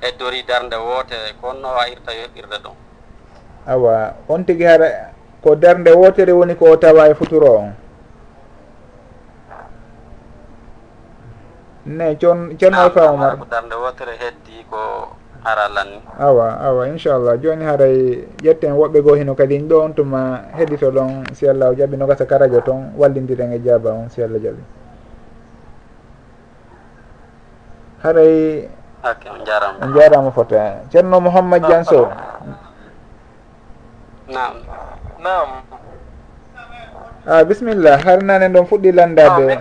heddori 0.04 0.44
darde 0.44 0.76
woote 0.76 1.16
ko 1.40 1.48
onno 1.48 1.68
wawirta 1.76 2.12
yoɓɓirde 2.12 2.56
ɗon 2.64 2.76
awa 3.66 4.14
on 4.28 4.44
tigui 4.44 4.64
hara 4.68 4.88
ko 5.42 5.54
darde 5.56 5.90
wootere 5.92 6.32
woni 6.32 6.54
ko 6.56 6.64
o 6.72 6.76
tawa 6.76 7.08
e 7.08 7.14
futuro 7.14 7.48
on? 7.58 7.72
Ne 11.86 12.16
con 12.20 12.56
conno 12.60 12.80
ah, 12.80 12.90
fawmar 12.90 13.36
ko 13.40 13.44
darde 13.48 13.74
wootere 13.74 14.12
heddi 14.20 14.64
ko 14.70 14.80
haralanni 15.44 16.00
awa 16.20 16.60
awa 16.60 16.88
inchallah 16.88 17.36
joni 17.40 17.64
haray 17.64 17.96
e 17.96 18.28
ƴetten 18.44 18.72
woɓɓe 18.76 19.00
goo 19.02 19.14
hino 19.16 19.34
kadi 19.34 19.58
ɗo 19.68 19.76
on 19.84 19.92
tuma 19.94 20.44
heɗito 20.56 20.90
ɗon 20.90 21.24
si 21.34 21.48
allah 21.48 21.68
o 21.70 21.74
jaaɓi 21.74 21.96
no 21.96 22.06
gasa 22.06 22.24
karajo 22.26 22.60
toon 22.60 22.92
wallidiren 22.96 23.52
e 23.52 23.58
jaaba 23.64 23.90
on 23.92 24.08
si 24.08 24.22
allah 24.22 24.40
jaaɓi 24.40 24.62
haray 28.04 28.32
e 28.32 28.83
on 29.04 29.40
jarama 29.44 29.76
on 29.84 29.90
jarama 29.92 30.30
foto 30.32 30.56
eh. 30.56 30.74
ceerno 30.88 31.20
mouhammad 31.20 31.60
ah, 31.64 31.68
dian 31.68 31.84
sow 31.84 32.08
nam 34.32 34.52
nam 35.20 35.48
a 37.28 37.40
ah, 37.40 37.42
bisimillah 37.44 38.00
har 38.00 38.22
nane 38.24 38.48
ɗon 38.48 38.64
fuɗɗi 38.66 38.90
landade 38.96 39.60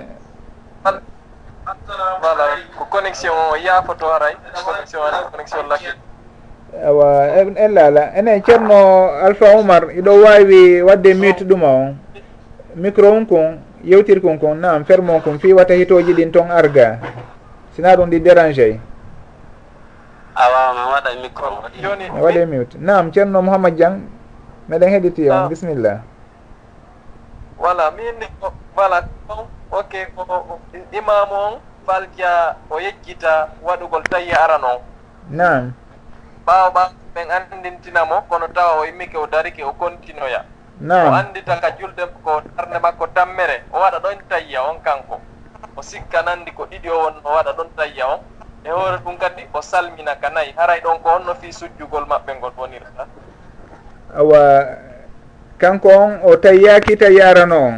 voilà 2.23 2.45
ko 2.77 2.83
connexion 2.87 3.35
o 3.35 3.55
yaafoto 3.59 4.07
aray 4.15 4.35
connexion 4.65 5.01
ara 5.03 5.27
connexion 5.31 5.67
lakki 5.67 5.91
awa 6.81 7.27
en 7.37 7.71
laala. 7.73 8.11
Enen 8.17 8.41
ceerno 8.43 9.09
alpha 9.21 9.53
oumar 9.55 9.91
iɗo 9.93 10.11
wawi 10.23 10.81
wadde 10.81 11.13
mute 11.13 11.43
ɗuma 11.45 11.67
on. 11.67 11.95
Micro 12.75 13.11
on 13.13 13.25
kon 13.25 13.59
yewtir 13.83 14.21
kon 14.21 14.39
kon 14.39 14.55
nam 14.57 14.83
ferme 14.85 15.11
on 15.13 15.21
kon 15.21 15.37
fi 15.39 15.53
wata 15.53 15.73
hitoji 15.75 16.13
ɗin 16.13 16.31
toon 16.31 16.49
arga. 16.51 16.97
Sina 17.75 17.95
ɗum 17.95 18.09
ɗi 18.09 18.19
dérangé 18.19 18.79
a 20.43 20.49
wawaman 20.51 20.85
waɗa 20.93 21.09
micro 21.21 21.47
mi 21.97 22.21
waɗe 22.21 22.45
mute. 22.45 22.75
Nam 22.79 23.11
ceerno 23.11 23.41
mouhammad 23.41 23.75
diang 23.75 24.01
meɗen 24.69 24.89
heeɗiti 24.89 25.29
on. 25.29 25.37
Ah. 25.37 25.47
Bisimillah 25.47 25.97
voilà 27.59 27.91
min 27.91 28.19
voilà 28.75 29.07
ok 29.71 29.93
imamu 30.91 31.35
on 31.35 31.53
falja 31.87 32.55
o 32.69 32.79
yejjita 32.79 33.47
waɗugol 33.63 34.03
tawi 34.09 34.31
aran 34.33 34.63
on. 34.63 34.79
Nam 35.29 35.73
ɓaawo 36.45 36.71
ɓa 36.75 36.83
ɓen 37.15 37.27
andintinamo 37.31 38.21
kono 38.29 38.47
tawa 38.47 38.81
o 38.81 38.85
immike 38.85 39.17
o 39.17 39.27
darike 39.27 39.63
o 39.63 39.71
continoya 39.73 40.43
nam 40.81 41.07
o 41.07 41.11
andita 41.15 41.55
ka 41.61 41.71
julde 41.79 42.03
ko 42.23 42.41
darde 42.57 42.79
makko 42.79 43.07
tammere 43.15 43.63
o 43.71 43.79
waɗa 43.79 43.99
ɗon 43.99 44.17
tayya 44.29 44.61
on 44.63 44.79
kanko. 44.83 45.21
O 45.75 45.81
sikka 45.81 46.21
nandi 46.21 46.51
ko 46.51 46.65
ɗiɗi 46.65 46.89
o 46.89 46.97
won 46.99 47.13
o 47.23 47.29
waɗa 47.31 47.53
ɗon 47.55 47.69
tayya 47.77 48.07
on. 48.07 48.19
e 48.65 48.69
hoore 48.69 48.97
ɗum 49.05 49.17
kadi 49.17 49.43
o 49.53 49.61
salmina 49.61 50.15
ka 50.15 50.29
nayi. 50.29 50.53
Haray 50.57 50.79
ɗon 50.81 50.99
ko 51.03 51.09
honno 51.09 51.33
fi 51.35 51.51
sujjugol 51.53 52.05
maɓɓe 52.07 52.35
ngol 52.37 52.51
bonirta 52.57 53.05
awa 54.15 54.41
kanko 55.57 55.89
on 55.89 56.19
o 56.23 56.35
tayyaki 56.37 56.97
tayyarano 56.97 57.57
on? 57.67 57.75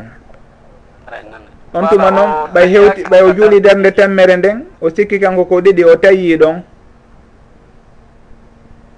On 1.73 1.87
tuma 1.87 2.11
noon 2.11 2.29
ɓay 2.53 2.67
hewti 2.67 3.03
ɓay 3.03 3.21
o 3.23 3.33
juuli 3.33 3.61
darde 3.61 3.91
tammere 3.91 4.35
nden 4.37 4.65
o 4.81 4.89
sikki 4.89 5.19
kanko 5.19 5.45
ko 5.45 5.61
ɗiɗi 5.61 5.83
o 5.85 5.95
tayyi 5.95 6.37
ɗon? 6.37 6.61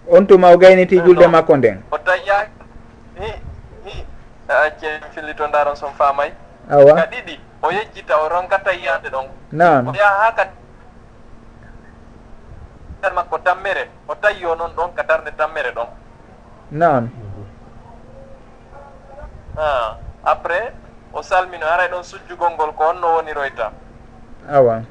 On 0.09 0.25
tuma 0.25 0.51
o 0.51 0.57
gayniti 0.57 0.99
julde 0.99 1.27
makko 1.27 1.57
nden. 1.57 1.81
O 1.91 1.97
tayyaki 1.97 2.51
acce 4.47 4.87
fillito 5.13 5.47
ndaron 5.47 5.75
son 5.75 5.91
famay 5.97 6.31
awa. 6.69 6.95
Ka 6.95 7.05
ɗiɗi 7.11 7.39
o 7.61 7.71
yejjita 7.71 8.17
o 8.17 8.29
ronka 8.29 8.59
tayyade 8.59 9.09
ɗon. 9.09 9.25
Nan 9.51 9.87
o 9.87 9.93
yaha 9.93 10.25
ha 10.25 10.31
ka 10.35 10.47
limtal 13.07 13.13
makko 13.13 13.37
tammere 13.39 13.89
o 14.07 14.15
tayyo 14.15 14.55
noon 14.55 14.71
ɗon 14.75 14.93
ka 14.95 15.03
darde 15.03 15.31
tammere 15.37 15.71
ɗon. 15.71 15.87
Noon 16.71 17.09
ha 19.55 19.97
après 20.23 20.73
o 21.13 21.21
salmino 21.21 21.65
aray 21.65 21.89
ɗon 21.89 22.03
sujjugol 22.03 22.51
ngol 22.53 22.73
ko 22.73 22.83
on 22.89 23.01
woniroyta 23.03 23.71
awa. 24.51 24.81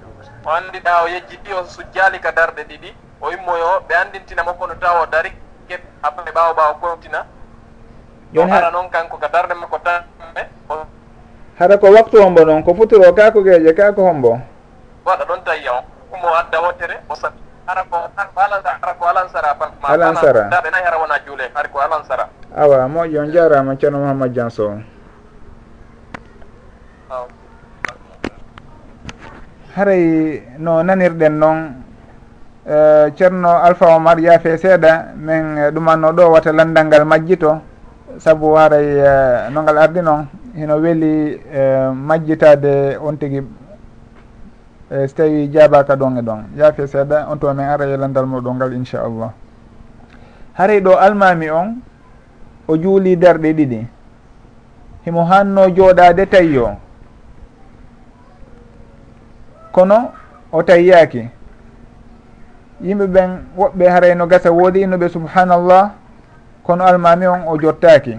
O 0.44 0.50
anndiɗa 0.50 1.04
o 1.04 1.08
yejjiɗi 1.08 1.52
o 1.52 1.64
sujjali 1.64 2.18
ka 2.20 2.32
darɗe 2.32 2.64
ɗiɗi 2.64 2.94
o 3.20 3.30
immoyo 3.30 3.80
ɓe 3.88 3.94
anndintinamo 3.94 4.54
kono 4.54 4.74
tawa 4.74 5.02
o 5.02 5.06
dari 5.06 5.30
ke 5.68 5.80
après 6.02 6.32
ɓawo 6.32 6.54
ɓawo 6.54 6.74
kontina 6.80 7.26
o 8.36 8.42
ara 8.42 8.70
noon 8.70 8.90
kanko 8.90 9.16
ka 9.18 9.28
darde 9.28 9.54
makko 9.54 9.78
tamme 9.78 10.42
hara 11.58 11.78
ko 11.78 11.86
waktu 11.92 12.22
hombo 12.22 12.44
noon 12.44 12.62
ko 12.62 12.74
futuro 12.74 13.12
kakugeje 13.12 13.72
kako 13.74 14.02
hombo? 14.02 14.40
Waɗa 15.04 15.24
ɗon 15.24 15.44
tayya 15.44 15.72
o 15.72 15.84
umo 16.12 16.34
adda 16.34 16.60
wotere 16.60 17.00
o 17.08 17.14
sa 17.14 17.32
ara 17.66 17.82
ko 17.90 17.96
ara 18.14 18.92
ko 18.94 19.04
alansara 19.10 19.50
pa 19.58 19.66
alansara 19.90 20.42
daɓe 20.50 20.70
nayi 20.70 20.84
ara 20.86 20.98
wona 20.98 21.18
juule 21.26 21.50
ara 21.54 21.68
ko 21.68 21.78
alansara 21.82 22.28
awa 22.56 22.86
moƴƴo 22.88 23.18
on 23.20 23.32
jarama 23.32 23.74
ceerno 23.76 23.98
mouhamadou 23.98 23.98
mouhammad 23.98 24.32
dianso 24.32 24.78
haray 29.76 30.42
no 30.58 30.82
nanirɗen 30.82 31.34
noon 31.38 31.58
e, 32.64 33.10
ceerno 33.18 33.50
alpha 33.62 33.96
omar 33.96 34.18
yaafe 34.20 34.56
seeɗa 34.58 35.12
min 35.16 35.70
ɗumanno 35.74 36.12
ɗo 36.12 36.30
wata 36.32 36.52
landal 36.52 36.86
ngal 36.86 37.04
majjito 37.04 37.60
saabu 38.18 38.54
haray 38.54 38.86
e, 38.86 39.50
no 39.50 39.62
ngal 39.62 39.78
ardi 39.78 40.00
noon 40.02 40.26
hino 40.54 40.76
weeli 40.78 41.34
e, 41.52 41.90
majjitade 41.92 42.96
on 43.02 43.18
tigui 43.18 43.42
e 44.90 45.08
so 45.08 45.14
tawi 45.16 45.48
jaabaka 45.48 45.96
ɗon 45.96 46.18
e 46.18 46.22
ɗon. 46.22 46.40
Yaafe 46.56 46.86
seeɗa 46.86 47.28
on 47.30 47.38
to 47.38 47.52
min 47.54 47.66
ara 47.66 47.86
yelandal 47.86 48.26
moɗon 48.26 48.54
ngal 48.56 48.72
inchallah. 48.72 49.32
Haray 50.54 50.80
ɗo 50.80 50.96
almami 50.98 51.50
on 51.50 51.80
o 52.68 52.76
juuli 52.76 53.16
darɗe 53.16 53.52
ɗiɗi. 53.52 53.86
Himo 55.04 55.24
hanno 55.24 55.68
jooɗade 55.70 56.26
tawi 56.30 56.58
kono 59.76 60.10
o 60.52 60.62
tayyaki 60.62 61.28
yimɓe 62.80 63.06
ɓen 63.06 63.30
woɓɓe 63.58 63.84
harayno 63.88 64.26
gasa 64.26 64.50
woodi 64.52 64.80
innoɓe 64.82 65.08
subhanallah 65.08 65.90
kono 66.62 66.84
almami 66.84 67.26
on 67.26 67.42
o 67.46 67.58
jottaki 67.60 68.18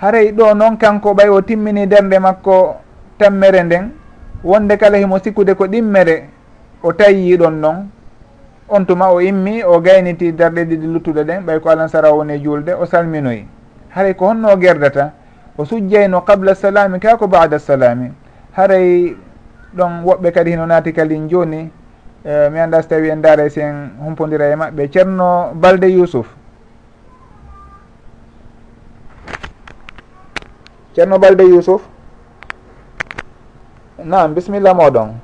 haray 0.00 0.32
ɗo 0.32 0.54
noon 0.54 0.76
kanko 0.78 1.12
ɓay 1.14 1.28
o 1.28 1.40
timmini 1.42 1.86
darde 1.86 2.18
makko 2.18 2.76
tammere 3.18 3.62
nden 3.64 3.92
wonde 4.44 4.76
kala 4.76 4.98
himo 4.98 5.18
sikkude 5.18 5.54
ko 5.54 5.66
ɗimmere 5.66 6.24
o 6.82 6.92
tayyi 6.92 7.36
ɗon 7.36 7.60
noon 7.60 7.88
on 8.68 8.84
tuma 8.86 9.10
o 9.10 9.20
immi 9.20 9.62
o 9.64 9.80
gayniti 9.80 10.32
darɗe 10.32 10.64
ɗiɗi 10.64 10.86
luttuɗe 10.86 11.24
ɗen 11.24 11.44
ɓay 11.46 11.60
ko 11.60 11.68
alansara 11.70 12.12
woni 12.12 12.34
e 12.34 12.38
julde 12.42 12.70
o 12.74 12.86
salminoyi. 12.86 13.46
Haray 13.90 14.14
ko 14.14 14.26
honno 14.28 14.48
o 14.52 14.56
gerdata 14.56 15.12
o 15.58 15.64
sujjayno 15.64 16.20
qabla 16.24 16.54
salami 16.54 16.98
ka 17.00 17.16
ko 17.16 17.26
bada 17.28 17.58
salami 17.58 18.10
haray 18.56 19.16
ɗon 19.76 20.04
woɓɓe 20.04 20.32
kadi 20.32 20.50
hino 20.50 20.66
naati 20.66 20.92
kalin 20.92 21.28
joni 21.28 21.70
e, 22.24 22.48
mi 22.50 22.58
anda 22.58 22.82
so 22.82 22.88
tawi 22.88 23.10
en 23.10 23.20
daara 23.22 23.44
e 23.44 23.50
si 23.50 23.60
en 23.60 23.90
humpodira 24.00 24.48
e 24.50 24.56
maɓɓe 24.56 24.88
ceerno 24.92 25.52
balde 25.54 25.84
yousuf 25.86 26.26
ceerno 30.94 31.18
balde 31.18 31.42
yousuf 31.44 31.82
nam 34.04 34.34
bisimilla 34.34 34.74
moɗon. 34.74 35.20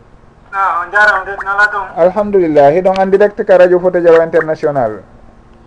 On 0.56 0.90
jarama 0.92 1.24
de 1.24 1.36
nala 1.44 1.66
toon 1.68 1.86
alhamdulillah 1.96 2.72
hiɗon 2.72 2.98
en 2.98 3.06
direct 3.10 3.44
ka 3.44 3.58
radio 3.58 3.78
fota 3.78 4.00
diawa 4.00 4.24
international. 4.24 5.02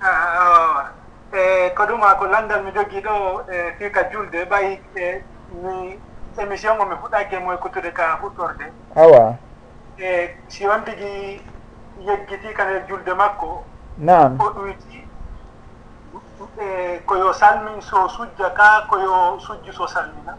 Ah, 0.01 0.07
ah, 0.41 0.91
e 1.33 1.69
ko 1.75 1.83
ɗuma 1.83 2.15
ko 2.17 2.25
landal 2.25 2.63
mi 2.63 2.71
jogui 2.71 3.01
ɗo 3.01 3.43
e 3.51 3.73
fika 3.77 4.09
julde 4.11 4.45
ɓayi 4.49 4.79
e 4.95 5.23
mi 5.61 5.99
émission 6.37 6.79
o 6.79 6.85
mi 6.85 6.95
fuɗɗaki 6.95 7.35
e 7.35 7.39
moykotude 7.39 7.91
ka 7.93 8.17
fuɗɗorde. 8.21 8.65
Awa. 8.95 9.35
E 9.99 10.35
si 10.47 10.65
on 10.65 10.81
tigui 10.83 11.41
yeggitii 11.99 12.53
ka 12.53 12.63
nder 12.63 12.87
julde 12.87 13.13
makko 13.13 13.63
nam 13.97 14.37
o 14.39 14.49
ɗuyti 14.49 15.05
e 16.59 16.99
koyo 17.05 17.33
salmin 17.33 17.81
so 17.81 18.07
sujja 18.07 18.49
ka 18.55 18.87
koyo 18.89 19.37
sujju 19.39 19.71
so 19.73 19.85
salmina. 19.87 20.35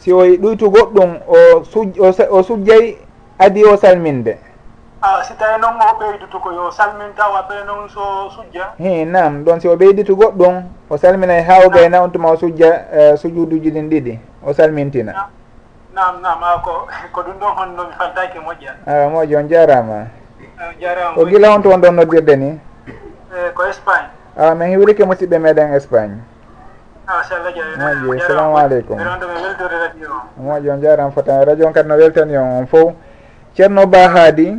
si 0.00 0.12
o 0.12 0.24
ɗuytu 0.24 0.70
goɗɗum 0.70 1.10
o 1.28 1.64
suj 1.64 2.00
o 2.00 2.42
sujjay 2.42 2.96
adi 3.38 3.64
o 3.64 3.76
salminde? 3.76 4.38
A 5.02 5.22
si 5.24 5.34
tawi 5.36 5.60
noon 5.60 5.76
o 5.76 5.92
ɓeydutu 6.00 6.40
ko 6.40 6.52
yo 6.52 6.70
salminta 6.70 7.28
o 7.28 7.36
après 7.36 7.64
noon 7.64 7.88
so 7.88 8.30
sujja? 8.32 8.72
Hi 8.78 9.04
nam 9.04 9.44
ɗon 9.44 9.60
si 9.60 9.68
o 9.68 9.76
ɓeyditu 9.76 10.16
goɗɗum 10.16 10.64
o 10.88 10.96
salminay 10.96 11.42
ha 11.42 11.60
o 11.66 11.70
gayna 11.70 12.02
on 12.02 12.08
tuma 12.10 12.30
o 12.32 12.36
sujja 12.36 12.88
e, 12.92 13.16
sujuduji 13.16 13.70
ɗin 13.70 13.88
ɗiɗi 13.88 14.18
o 14.46 14.52
salmintina. 14.52 15.12
Nam 15.92 16.22
nam 16.22 16.42
a 16.42 16.60
ko 16.64 16.88
ko 17.12 17.20
ɗum 17.20 17.36
ɗon 17.40 17.52
honno 17.56 17.84
mi 17.84 17.92
faltaki 17.98 18.38
moƴƴa 18.38 18.72
a 18.86 19.08
moƴƴo 19.08 19.36
on 19.38 19.48
jarama. 19.48 20.06
Jarama. 20.80 21.16
O 21.20 21.26
gila 21.26 21.54
on 21.54 21.62
to 21.62 21.72
on 21.72 21.80
ɗon 21.80 21.94
noddirde 21.94 22.36
ni? 22.36 22.60
E 22.88 23.52
ko 23.54 23.64
espagne. 23.68 24.08
A 24.36 24.54
min 24.54 24.68
hiwrike 24.68 25.04
musidɓe 25.04 25.38
meɗen 25.38 25.74
espagne. 25.74 26.20
moƴƴi 28.06 28.20
salamu 28.26 28.56
aleykum. 28.58 28.98
moƴƴi 30.40 30.70
on 30.70 30.80
jarama 30.80 31.10
fotan 31.10 31.44
radio 31.44 31.66
on 31.66 31.72
kadi 31.72 31.88
no 31.88 31.96
weltani 31.96 32.36
on 32.36 32.58
on 32.58 32.66
fof 32.66 32.92
ceerno 33.54 33.86
ba 33.86 34.08
haadi. 34.08 34.56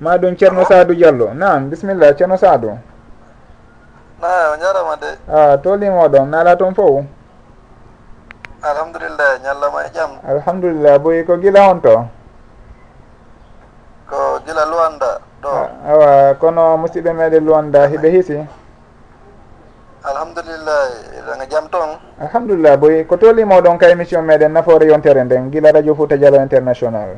Maɗum 0.00 0.36
ceerno 0.36 0.64
sadou 0.64 0.94
diallo. 0.94 1.34
Nam 1.34 1.70
bisimilla 1.70 2.14
ceerno 2.14 2.36
sadou 2.36 2.78
eyi 4.24 4.46
o 4.52 4.56
jarama 4.56 4.96
de. 4.96 5.10
A 5.28 5.56
tolimoɗon 5.58 6.28
naala 6.30 6.56
toon 6.56 6.74
fof 6.74 7.04
alhamdulillah 8.62 9.30
ñallama 9.44 9.78
e 9.84 9.90
jaam 9.94 10.10
alhamdulillah 10.24 10.98
boyi 10.98 11.24
ko 11.24 11.36
gila 11.36 11.70
on 11.70 11.80
to? 11.80 11.94
Ko 14.08 14.40
gila 14.46 14.64
luwanda. 14.64 15.20
ɗo. 15.44 15.52
Awa 15.92 16.34
kono 16.40 16.76
musidɓe 16.76 17.12
meɗen 17.12 17.44
luwanda 17.44 17.86
hiɓe 17.86 18.08
hiisi 18.10 18.38
alhamdulillah 20.04 20.80
ega 21.16 21.34
e 21.44 21.46
jaam 21.48 21.66
toon 21.72 21.96
alhamdulillah 22.20 22.76
boyi 22.76 23.04
ko 23.08 23.16
tolimoɗon 23.16 23.78
ka 23.78 23.88
émission 23.88 24.20
meɗen 24.22 24.52
nafoore 24.52 24.86
yontere 24.86 25.24
nden 25.24 25.50
gila 25.50 25.72
radio 25.72 25.94
fouta 25.94 26.16
dialo 26.16 26.36
international. 26.36 27.16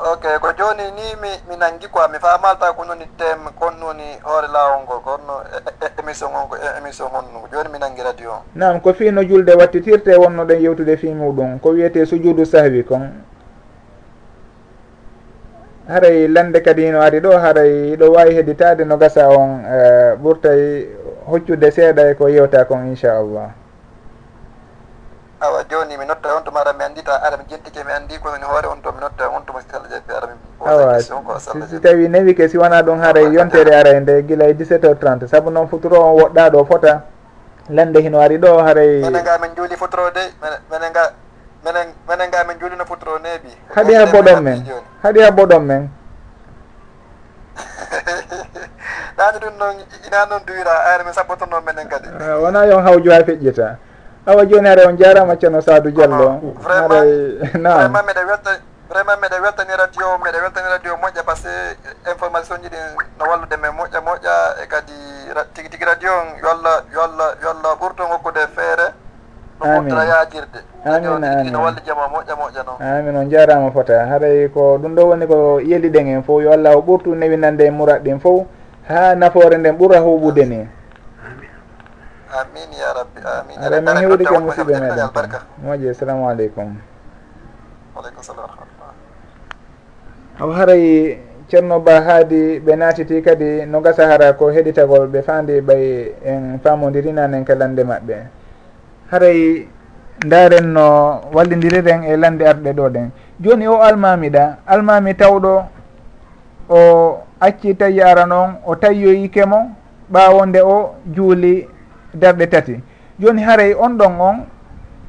Ok 0.00 0.24
ko 0.40 0.52
joni 0.56 0.84
ni 0.92 1.06
mi 1.20 1.28
mi 1.48 1.56
nangui 1.56 1.88
quoi 1.88 2.08
mi 2.12 2.18
famalta 2.20 2.72
ko 2.72 2.84
noni 2.84 3.08
tem 3.16 3.48
kon 3.58 3.76
noni 3.80 4.16
hoore 4.24 4.48
lawol 4.52 4.84
ngol 4.84 5.00
konno 5.00 5.34
e, 5.44 5.58
e, 5.84 5.88
émission 6.00 6.28
on 6.36 6.48
ko 6.48 6.56
émission 6.78 7.08
honno 7.08 7.48
joni 7.52 7.68
mi 7.72 7.78
nangui 7.78 8.02
radio. 8.04 8.30
O 8.32 8.42
nam 8.54 8.80
ko 8.80 8.92
fiino 8.92 9.22
julde 9.24 9.56
wattitirte 9.56 10.16
wonno 10.16 10.44
ɗen 10.44 10.60
yewtude 10.60 10.96
fi 10.96 11.08
muɗum 11.12 11.60
ko 11.60 11.70
wiyete 11.70 12.04
sujudu 12.06 12.44
sahwi 12.44 12.84
kon. 12.84 13.08
haray 15.90 16.28
lande 16.28 16.60
kadi 16.62 16.90
no 16.90 17.00
ari 17.02 17.20
ɗo 17.20 17.38
haray 17.38 17.96
ɗo 17.96 18.12
wawi 18.14 18.34
hedditade 18.34 18.84
no 18.86 18.96
gasa 18.96 19.28
on 19.28 19.64
uh, 19.66 20.14
ɓurtay 20.22 20.86
hoccude 21.26 21.70
seeɗa 21.70 22.10
e 22.10 22.14
ko 22.14 22.26
yewta 22.28 22.64
kon 22.64 22.86
inchallah. 22.86 23.50
Awa 25.40 25.64
joni 25.70 25.96
mi 25.96 26.04
notta 26.06 26.36
on 26.36 26.44
tuma 26.44 26.60
ara 26.60 26.72
mi 26.72 26.84
andita 26.84 27.16
ara 27.22 27.36
mi 27.36 27.44
jentike 27.48 27.82
mi 27.84 27.92
andi 27.92 28.18
komin 28.20 28.42
hoore 28.42 28.66
on 28.68 28.80
to 28.82 28.92
mi 28.92 29.00
notta 29.00 29.28
on 29.30 29.44
to 29.44 29.52
mosalla 29.52 29.88
jeeɓe 29.88 30.12
ara 30.16 30.26
mi 30.26 30.34
awa 30.66 31.00
si 31.00 31.80
tawi 31.80 32.08
newi 32.08 32.34
ke 32.34 32.48
si 32.48 32.58
wona 32.58 32.82
ɗum 32.82 33.00
haray 33.00 33.24
yontere 33.32 33.74
aray 33.74 34.00
nde 34.00 34.22
guila 34.28 34.44
e 34.48 34.52
17 34.52 34.84
heures 34.84 34.98
30 35.00 35.26
saabu 35.28 35.50
noon 35.50 35.66
futuro 35.68 35.96
on 35.96 36.20
woɗɗa 36.20 36.50
ɗo 36.52 36.64
fota 36.66 37.02
lande 37.70 38.00
hino 38.00 38.20
ari 38.20 38.36
ɗo 38.38 38.58
haray 38.62 39.00
minen 39.00 39.24
ga 39.24 39.38
min 39.38 39.50
juuli 39.56 39.76
futuro 39.76 40.10
de 40.10 40.20
minen 40.70 40.92
ga 40.92 41.12
minen 41.70 41.88
minen 42.08 42.30
ga 42.30 42.44
min 42.44 42.58
juulino 42.58 42.84
futoro 42.84 43.18
neeɓi 43.18 43.50
haaɗi 43.74 43.94
ha 43.94 44.06
boɗon 44.06 44.42
men. 44.42 44.58
haaɗi 45.02 45.20
ha 45.22 45.30
boɗon 45.30 45.62
men. 45.64 45.90
Naani 49.18 49.38
ɗum 49.38 49.54
noon 49.58 49.76
ina 50.06 50.26
noon 50.26 50.42
duwira 50.46 50.72
ayre 50.90 51.04
min 51.04 51.12
sabbotonnoon 51.14 51.64
minen 51.64 51.88
kadi. 51.88 52.08
Wona 52.42 52.64
yon 52.66 52.82
hawju 52.82 53.10
ha 53.12 53.20
feƴƴita. 53.22 53.76
Awa 54.26 54.44
joni 54.46 54.68
hare 54.68 54.86
on 54.86 54.96
jarama 54.96 55.36
ceerno 55.38 55.60
sadou 55.60 55.90
diallo. 55.90 56.40
Haray 56.66 57.38
nam 57.58 57.92
vraiment 57.92 58.06
miɗa 58.08 58.22
welta 58.26 58.50
vraiment 58.88 59.20
miɗa 59.22 59.40
weltani 59.42 59.76
radio 59.76 60.18
miɗa 60.18 60.38
weltani 60.42 60.68
radio 60.68 60.96
moƴƴa 60.96 61.22
par 61.24 61.36
ce 61.36 61.76
que 62.04 62.10
information 62.10 62.58
ji 62.62 62.68
ɗin 62.68 62.96
no 63.18 63.24
wallude 63.30 63.56
men. 63.56 63.72
Moƴƴa 63.76 64.00
moƴƴa 64.02 64.34
e 64.62 64.66
kadi 64.66 64.92
tigi 65.54 65.68
tigi 65.68 65.84
radio 65.84 66.10
on 66.12 66.26
yo 66.42 66.48
allah 66.50 66.82
yo 66.92 67.00
allah 67.02 67.34
yo 67.42 67.50
allah 67.50 67.76
ɓurton 67.80 68.08
hokkude 68.10 68.46
feere. 68.56 68.89
amin. 69.60 69.94
yadirde 69.94 70.60
amin 70.84 71.24
amin. 71.24 71.54
Walli 71.54 71.80
jama 71.86 72.08
moƴƴa 72.08 72.34
moƴƴa 72.36 72.62
noon. 72.64 72.80
Amin 72.80 73.16
on 73.16 73.30
jarama 73.30 73.70
fota. 73.70 74.06
Haɗay 74.06 74.48
ko 74.52 74.78
ɗum 74.78 74.94
ɗo 74.94 75.02
woni 75.08 75.26
ko 75.26 75.60
yeli 75.60 75.90
ɗen 75.90 76.06
en 76.08 76.22
fof. 76.22 76.42
Yo 76.42 76.52
allah 76.52 76.76
o 76.76 76.80
ɓurtu 76.82 77.14
newinande 77.14 77.64
e 77.66 77.70
murat 77.70 78.02
ɗin 78.02 78.18
fof. 78.20 78.46
Ha 78.88 79.14
nafoore 79.14 79.56
nden 79.58 79.76
ɓuura 79.76 79.98
huɓude 80.00 80.44
ni. 80.48 80.68
Amin 82.30 82.70
ya 82.78 82.92
rabbi 82.94 83.20
amin. 83.20 83.58
Aɗa 83.60 83.80
min 83.80 83.96
hewrike 84.02 84.38
musidɓe 84.38 84.80
meɗen. 84.80 85.08
moƴƴi 85.64 85.90
assalamu 85.90 86.28
aleykum. 86.28 86.76
Waleykum 87.96 88.22
salam 88.22 88.44
warahmatullah 88.48 88.90
o 90.40 90.52
haray 90.56 91.18
ceerno 91.50 91.80
ba 91.84 92.00
haadi 92.00 92.60
ɓe 92.60 92.76
naatiti 92.76 93.20
kadi 93.22 93.66
no 93.66 93.80
gasa 93.80 94.06
hara 94.06 94.32
ko 94.32 94.48
heɗitagol 94.48 95.06
ɓe 95.12 95.22
fandi 95.22 95.60
ɓay 95.60 96.14
en 96.24 96.58
famodirinanen 96.64 97.44
kalande 97.44 97.84
maɓɓe. 97.84 98.39
haray 99.10 99.66
daren 100.26 100.66
no 100.72 101.20
wallidiriren 101.34 102.04
e 102.04 102.16
lande 102.16 102.42
arɗe 102.46 102.72
ɗo 102.72 102.88
ɗen. 102.94 103.10
Joni 103.40 103.66
o 103.68 103.76
almamiɗa 103.82 104.58
almami 104.66 105.14
tawɗo 105.14 105.64
o 106.68 106.78
acci 107.40 107.74
tawi 107.74 108.00
ara 108.02 108.26
noon 108.26 108.50
o 108.66 108.74
tawyoyi 108.76 109.30
ɓawonde 110.12 110.60
o 110.62 110.94
juuli 111.14 111.66
darɗe 112.14 112.46
tati. 112.50 112.80
Joni 113.20 113.42
haray 113.42 113.74
on 113.74 113.96
ɗon 113.98 114.20
on 114.20 114.36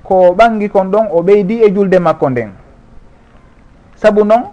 ko 0.04 0.34
ɓangi 0.38 0.70
kon 0.70 0.86
ɗon 0.91 1.08
o 1.12 1.22
ɓeydi 1.24 1.62
e 1.64 1.72
julde 1.74 1.99
makko 1.99 2.30
nden. 2.30 2.52
Saabu 3.95 4.24
noon 4.24 4.43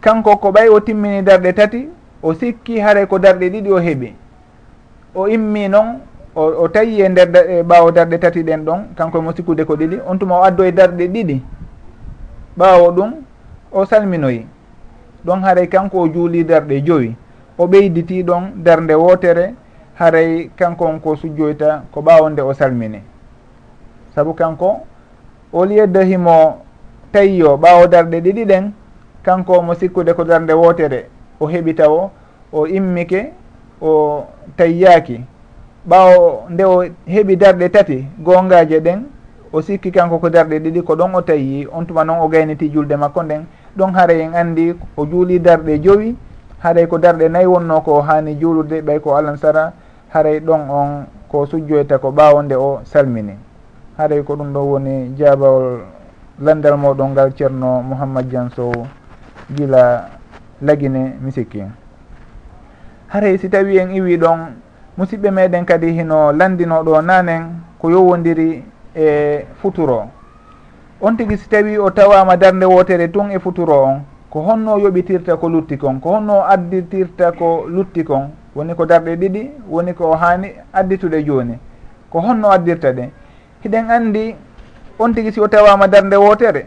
kanko 0.00 0.36
ko 0.36 0.48
ɓay 0.52 0.68
o 0.68 0.80
timmini 0.80 1.22
darɗe 1.22 1.52
tati 1.54 1.88
o 2.22 2.34
sikki 2.34 2.78
haray 2.80 3.06
ko 3.06 3.18
darɗe 3.18 3.48
ɗiɗi 3.50 3.70
o 3.72 3.78
heeɓi 3.78 4.14
o 5.14 5.26
immi 5.28 5.68
noon 5.68 6.00
o 6.34 6.68
tawi 6.68 7.00
e 7.02 7.08
nder 7.08 7.28
e 7.50 7.62
ɓawo 7.62 7.90
darɗe 7.90 8.18
tati 8.18 8.42
ɗen 8.42 8.64
ɗon 8.64 8.80
kanko 8.96 9.18
e 9.18 9.22
mo 9.22 9.32
sikkude 9.32 9.64
ko 9.64 9.74
ɗiɗi 9.76 10.00
on 10.06 10.18
tuma 10.18 10.38
o 10.38 10.42
addo 10.44 10.64
e 10.64 10.72
darɗe 10.72 11.06
ɗiɗi. 11.08 11.42
Ɓawo 12.58 12.90
ɗum 12.92 13.12
o 13.72 13.84
salminoyi. 13.84 14.46
Ɗon 15.24 15.42
haray 15.42 15.66
kanko 15.68 15.98
o 16.00 16.08
juuli 16.08 16.44
darɗe 16.44 16.82
joyi. 16.86 17.16
O 17.58 17.66
ɓeyditi 17.66 18.22
ɗon 18.22 18.62
darde 18.64 18.94
wootere 18.94 19.54
haray 19.94 20.50
kanko 20.56 20.84
on 20.84 21.00
ko 21.00 21.16
sujjoyta 21.16 21.82
ko 21.92 22.00
ɓawo 22.02 22.28
nde 22.30 22.40
o 22.42 22.52
salmini. 22.54 23.02
Sabu 24.14 24.34
kanko 24.34 24.86
o 25.52 25.64
liyedde 25.64 26.04
himo 26.04 26.58
tawiyo 27.12 27.56
ɓawo 27.56 27.86
darɗe 27.86 28.20
ɗiɗi 28.20 28.44
ɗen 28.44 28.72
kanko 29.22 29.62
mo 29.62 29.74
sikkude 29.74 30.14
ko 30.14 30.24
darde 30.24 30.52
wootere 30.52 31.08
o 31.40 31.46
heɓi 31.46 31.74
taw 31.74 32.10
o 32.52 32.66
immike 32.66 33.32
o 33.80 34.24
tayyaki 34.56 35.20
ɓawo 35.88 36.44
nde 36.50 36.64
o 36.64 36.84
heeɓi 37.06 37.36
darɗe 37.36 37.68
tati 37.68 38.06
gongaje 38.18 38.80
ɗen 38.80 39.02
o 39.52 39.60
sikki 39.62 39.90
kanko 39.90 40.18
ko 40.18 40.28
darɗe 40.30 40.58
ɗiɗi 40.60 40.82
ko 40.84 40.94
ɗon 40.96 41.14
o 41.14 41.20
tayi 41.22 41.66
on 41.72 41.84
tuma 41.86 42.04
noon 42.04 42.20
o 42.20 42.28
gayniti 42.28 42.68
julde 42.70 42.96
makko 42.96 43.22
nden. 43.22 43.46
Ɗon 43.76 43.94
haara 43.94 44.12
en 44.14 44.34
anndi 44.34 44.74
o 44.96 45.06
juuli 45.06 45.38
darɗe 45.40 45.80
jowi 45.82 46.16
haray 46.60 46.86
ko 46.86 46.98
darɗe 46.98 47.28
nayyi 47.28 47.46
wonno 47.46 47.80
ko 47.80 48.00
hani 48.02 48.34
juulude 48.40 48.82
ɓay 48.82 49.00
ko 49.00 49.16
alansara 49.16 49.72
haray 50.12 50.40
ɗon 50.40 50.70
on 50.70 51.06
ko 51.28 51.46
sujjoyta 51.46 51.98
ko 51.98 52.10
ɓawo 52.10 52.42
nde 52.42 52.54
o 52.56 52.80
salmini. 52.84 53.32
Haray 53.96 54.22
ko 54.22 54.36
ɗum 54.36 54.52
ɗo 54.52 54.60
woni 54.60 55.14
jabawol 55.16 55.80
landal 56.40 56.76
moɗon 56.76 57.10
ngal 57.12 57.32
ceerno 57.34 57.82
mouhammad 57.82 58.28
diansow 58.28 58.72
gila 59.56 60.08
lagine 60.62 61.16
mi 61.20 61.32
sikki 61.32 61.62
haray 63.08 63.38
si 63.38 63.48
tawi 63.48 63.78
en 63.78 63.90
iwi 63.90 64.16
ɗon 64.18 64.38
musidɓe 64.98 65.30
meɗen 65.30 65.64
kadi 65.64 65.92
hino 65.92 66.32
landinoɗo 66.32 67.00
nanen 67.02 67.42
ko 67.78 67.90
yowodiri 67.90 68.64
e 68.96 69.46
futuro. 69.62 70.08
On 71.00 71.14
tigui 71.16 71.36
si 71.38 71.48
tawi 71.48 71.78
o 71.78 71.90
tawama 71.90 72.36
darde 72.36 72.64
wotere 72.64 73.08
tun 73.08 73.30
e 73.30 73.38
futuro 73.38 73.84
on 73.84 74.02
ko 74.28 74.40
honno 74.40 74.76
yoɓitirta 74.78 75.36
ko 75.36 75.48
lutti 75.48 75.76
kon 75.78 76.00
ko 76.00 76.16
honno 76.16 76.42
additirta 76.42 77.30
ko 77.32 77.66
lutti 77.68 78.02
kon 78.02 78.30
woni 78.56 78.74
ko 78.74 78.84
darɗe 78.86 79.14
ɗiɗi 79.16 79.50
woni 79.70 79.94
ko 79.94 80.16
hani 80.16 80.50
additude 80.72 81.22
joni 81.24 81.54
ko 82.10 82.18
honno 82.18 82.50
addirta 82.50 82.90
ɗe. 82.92 83.10
Hiɗen 83.62 83.90
andi 83.90 84.34
on 84.98 85.12
tigui 85.14 85.32
si 85.32 85.40
o 85.40 85.46
tawama 85.46 85.86
darde 85.86 86.16
wotere 86.16 86.66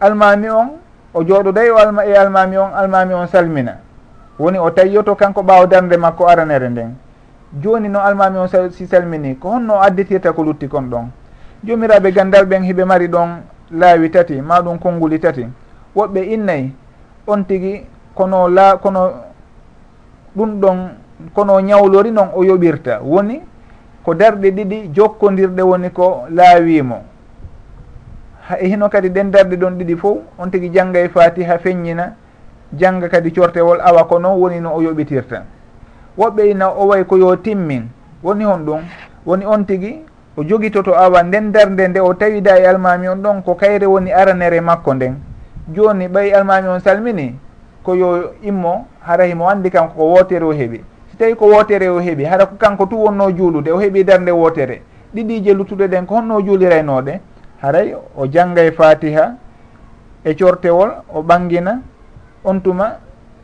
almami 0.00 0.48
on 0.48 0.78
o 1.12 1.22
jooɗoday 1.24 1.70
o 1.70 1.76
alma 1.76 2.06
e 2.06 2.14
almami 2.14 2.56
on 2.56 2.70
almami 2.72 3.14
on 3.14 3.26
salmina. 3.26 3.78
Woni 4.38 4.58
o 4.58 4.70
tayyoto 4.70 5.16
kanko 5.16 5.42
ɓawa 5.42 5.66
darde 5.66 5.96
makko 5.96 6.28
aranere 6.28 6.68
nden. 6.68 6.94
joni 7.52 7.88
no 7.88 8.00
almami 8.00 8.38
on 8.38 8.70
si 8.70 8.86
salmini 8.86 9.36
ko 9.38 9.50
honno 9.50 9.80
additirta 9.80 10.32
ko 10.32 10.42
lutti 10.42 10.68
kon 10.68 10.82
ɗon? 10.90 11.08
Jomiraɓe 11.64 12.12
gandal 12.12 12.46
ɓen 12.46 12.62
hiɓe 12.62 12.84
mari 12.84 13.08
ɗon 13.08 13.42
laawi 13.70 14.10
tati 14.10 14.40
ma 14.40 14.60
ɗum 14.60 14.78
konnguli 14.78 15.18
tati. 15.18 15.46
Woɓɓe 15.96 16.20
innayi 16.34 16.72
on 17.26 17.44
tigi 17.44 17.84
kono 18.14 18.48
la 18.48 18.76
kono 18.76 19.10
ɗum 20.36 20.60
ɗon 20.60 20.78
kono 21.34 21.60
ñawlori 21.60 22.10
noon 22.10 22.28
o 22.34 22.44
yoɓirta. 22.44 23.00
Woni 23.02 23.40
ko 24.04 24.14
darɗe 24.14 24.50
ɗiɗi 24.50 24.90
jokkodirɗe 24.94 25.62
woni 25.62 25.90
ko 25.90 26.24
laawimo 26.30 27.02
e 28.60 28.68
hino 28.68 28.88
kadi 28.88 29.10
ɗen 29.10 29.30
darɗe 29.30 29.56
ɗon 29.56 29.78
ɗiɗi 29.78 29.96
fof 29.96 30.18
on 30.38 30.50
tigi 30.50 30.70
jangga 30.72 31.00
e 31.00 31.08
fatiha 31.08 31.58
feññina 31.58 32.14
jangga 32.72 33.08
kadi 33.08 33.32
cortewol 33.32 33.80
awa 33.80 34.04
kono 34.04 34.36
woni 34.36 34.60
no 34.60 34.74
o 34.74 34.80
yoɓitirta. 34.82 35.42
woɓɓe 36.18 36.50
ina 36.50 36.68
o 36.68 36.86
way 36.86 37.04
ko 37.04 37.16
yo 37.16 37.36
timmin. 37.36 37.88
Woni 38.22 38.44
hon 38.44 38.64
ɗum. 38.66 38.80
Woni 39.26 39.46
on 39.46 39.64
tigi 39.64 40.04
o 40.36 40.42
jogitoto 40.42 40.94
awa 40.94 41.22
nden 41.22 41.52
darde 41.52 41.88
nde 41.88 42.00
o 42.00 42.14
tawida 42.14 42.58
e 42.58 42.66
almami 42.66 43.08
on 43.08 43.22
ɗon 43.22 43.42
ko 43.42 43.54
kayre 43.54 43.86
woni 43.86 44.12
aranere 44.12 44.60
makko 44.60 44.94
nden. 44.94 45.14
Joni 45.74 46.08
ɓay 46.08 46.32
almami 46.32 46.68
on 46.68 46.80
salmini 46.80 47.34
ko 47.82 47.94
yo 47.94 48.32
immo 48.42 48.86
hara 49.00 49.24
himo 49.24 49.48
andi 49.48 49.70
kanko 49.70 49.94
ko 49.94 50.04
wotere 50.14 50.44
o 50.44 50.52
heeɓi 50.52 50.80
si 51.10 51.16
tawi 51.16 51.34
ko 51.34 51.46
wotere 51.46 51.88
o 51.88 52.00
heeɓi 52.00 52.24
hara 52.24 52.46
ko 52.46 52.56
kanko 52.58 52.86
tu 52.86 52.96
wonno 52.96 53.30
juulude 53.30 53.68
o 53.70 53.78
heeɓi 53.78 54.04
darde 54.04 54.30
wotere. 54.30 54.82
Ɗiɗije 55.14 55.54
luttuɗe 55.54 55.88
ɗen 55.88 56.06
ko 56.06 56.14
honno 56.16 56.40
juuliraynoɗe 56.40 57.20
haray 57.62 57.94
o 58.16 58.26
jangga 58.26 58.62
e 58.64 58.70
fatiha 58.72 59.34
e 60.24 60.34
cortewol 60.34 60.90
o 61.14 61.22
ɓangina 61.22 61.80
on 62.44 62.60
tuma 62.60 62.98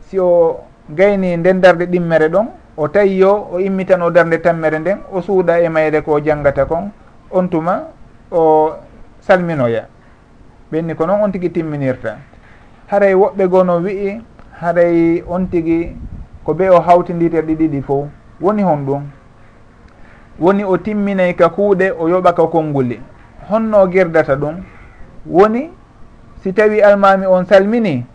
si 0.07 0.19
o 0.19 0.59
gayni 0.89 1.37
nden 1.37 1.61
darde 1.61 1.85
ɗimmere 1.85 2.29
ɗon 2.29 2.47
o 2.77 2.87
tawi 2.87 3.19
yo 3.19 3.47
o 3.53 3.59
immitano 3.59 4.11
darde 4.11 4.37
tammere 4.41 4.79
nden 4.79 4.97
o 5.11 5.21
suuɗa 5.21 5.59
e 5.63 5.69
mayre 5.69 6.01
ko 6.01 6.19
janggata 6.19 6.65
kon 6.65 6.91
on 7.31 7.47
tuma 7.47 7.87
o 8.31 8.73
salminoya. 9.21 9.87
Ɓenni 10.71 10.95
ko 10.95 11.05
noon 11.05 11.21
on 11.23 11.31
tigui 11.31 11.51
timminirta. 11.51 12.17
Haray 12.87 13.13
woɓɓe 13.13 13.47
goo 13.47 13.63
no 13.63 13.79
wi'i 13.79 14.21
haray 14.61 15.23
on 15.27 15.45
tigui 15.47 15.95
ko 16.43 16.53
ɓe 16.53 16.69
o 16.69 16.79
hawtidiri 16.81 17.41
ɗi 17.41 17.55
ɗiɗi 17.55 17.81
fof 17.81 18.07
woni 18.41 18.63
hon 18.63 18.85
ɗum. 18.85 19.03
Woni 20.39 20.63
o 20.63 20.77
timminay 20.77 21.33
ka 21.35 21.49
kuuɗe 21.49 21.91
o 21.97 22.09
yoɓa 22.09 22.33
ka 22.33 22.47
konnguli. 22.47 22.99
Honno 23.49 23.87
girdata 23.87 24.35
ɗum. 24.35 24.55
Woni 25.25 25.69
si 26.41 26.53
tawi 26.53 26.81
almami 26.81 27.25
on 27.25 27.45
salmini 27.45 28.05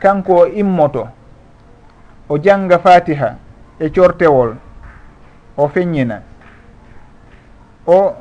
kanko 0.00 0.34
o 0.34 0.46
immoto. 0.46 1.06
O 2.28 2.38
janga 2.38 2.78
fatiha 2.78 3.36
e 3.80 3.88
cortewol 3.90 4.56
o 5.56 5.68
feññina 5.68 6.22
o 7.86 8.12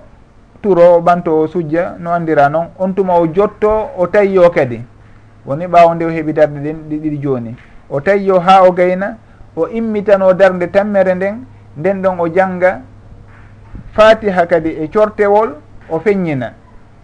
turo 0.62 0.96
o 0.98 1.02
ɓanto 1.02 1.32
o 1.42 1.48
sujja 1.48 1.96
no 2.00 2.12
andira 2.14 2.50
noon 2.50 2.68
on 2.80 2.94
tuma 2.94 3.14
o 3.20 3.28
jotto 3.28 3.90
o 3.98 4.08
tayyo 4.08 4.50
kadi. 4.50 4.82
Woni 5.46 5.68
ɓawo 5.68 5.96
nde 5.96 6.06
o 6.06 6.10
heeɓi 6.10 6.34
darde 6.34 6.60
ɗen 6.60 6.78
ɗi 6.90 6.98
ɗiɗi 7.00 7.18
joni 7.22 7.56
o 7.90 8.00
tayyo 8.02 8.40
ha 8.40 8.64
o 8.64 8.72
gayna 8.72 9.18
o 9.56 9.68
immitano 9.68 10.34
darde 10.34 10.68
tammere 10.72 11.14
nden 11.16 11.46
nden 11.78 12.02
ɗon 12.02 12.20
o 12.20 12.28
jangga 12.28 12.82
fatiha 13.94 14.46
kadi 14.46 14.70
e 14.70 14.88
cortewol 14.88 15.56
o 15.90 16.00
feññina 16.00 16.54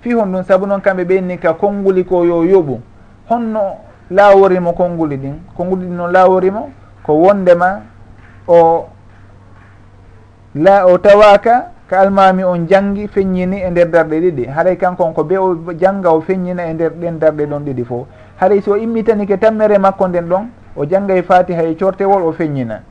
fi 0.01 0.13
hon 0.13 0.31
ɗum 0.31 0.43
saabu 0.43 0.65
noon 0.65 0.81
kamɓe 0.81 1.03
ɓenni 1.03 1.37
ka 1.39 1.53
konnguli 1.53 2.05
ko 2.05 2.23
yo 2.25 2.43
yoɓu. 2.43 2.79
Honno 3.29 3.61
laaworimo 4.11 4.73
konnguli 4.73 5.17
ɗin 5.17 5.35
konnguli 5.57 5.85
ɗin 5.87 5.95
no 5.95 6.07
laaworimo 6.07 6.69
ko 7.03 7.13
wondema 7.13 7.81
o 8.47 8.87
la 10.55 10.85
o 10.85 10.97
tawaka 10.97 11.71
ka 11.89 11.99
almami 12.01 12.43
on 12.43 12.67
janggi 12.67 13.07
feññini 13.07 13.61
e 13.61 13.69
nder 13.69 13.89
darɗe 13.89 14.19
ɗiɗi. 14.19 14.47
Haray 14.47 14.77
kankon 14.77 15.13
ko 15.13 15.23
be 15.23 15.37
o 15.37 15.55
janga 15.77 16.11
o 16.11 16.21
feññina 16.21 16.65
e 16.65 16.73
nder 16.73 16.91
ɗen 16.91 17.19
darɗe 17.19 17.45
ɗon 17.45 17.63
ɗiɗi 17.65 17.83
fof 17.85 18.07
haray 18.37 18.61
so 18.61 18.75
immitanike 18.75 19.37
tammere 19.39 19.77
makko 19.77 20.07
nden 20.07 20.27
ɗon 20.27 20.47
o 20.75 20.85
jangga 20.85 21.15
e 21.15 21.21
fatiha 21.21 21.63
e 21.63 21.75
cortewol 21.75 22.23
o 22.23 22.31
feññina. 22.31 22.81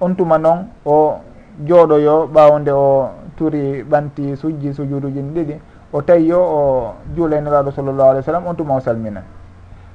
On 0.00 0.14
tuma 0.14 0.38
noon 0.38 0.66
o 0.84 1.18
jooɗoyo 1.64 2.26
ɓawde 2.32 2.70
o 2.70 3.08
turi 3.36 3.82
ɓanti 3.82 4.36
sujji 4.36 4.74
sujuduji 4.74 5.20
ɗiɗi. 5.20 5.60
O 5.92 6.02
tawi 6.02 6.26
yo 6.26 6.38
o 6.40 6.94
juulaynoraɗo 7.16 7.70
sallllahu 7.70 8.10
alih 8.10 8.20
w 8.20 8.24
sallam 8.24 8.46
on 8.46 8.54
tuma 8.54 8.76
o 8.76 8.80
salmina. 8.80 9.22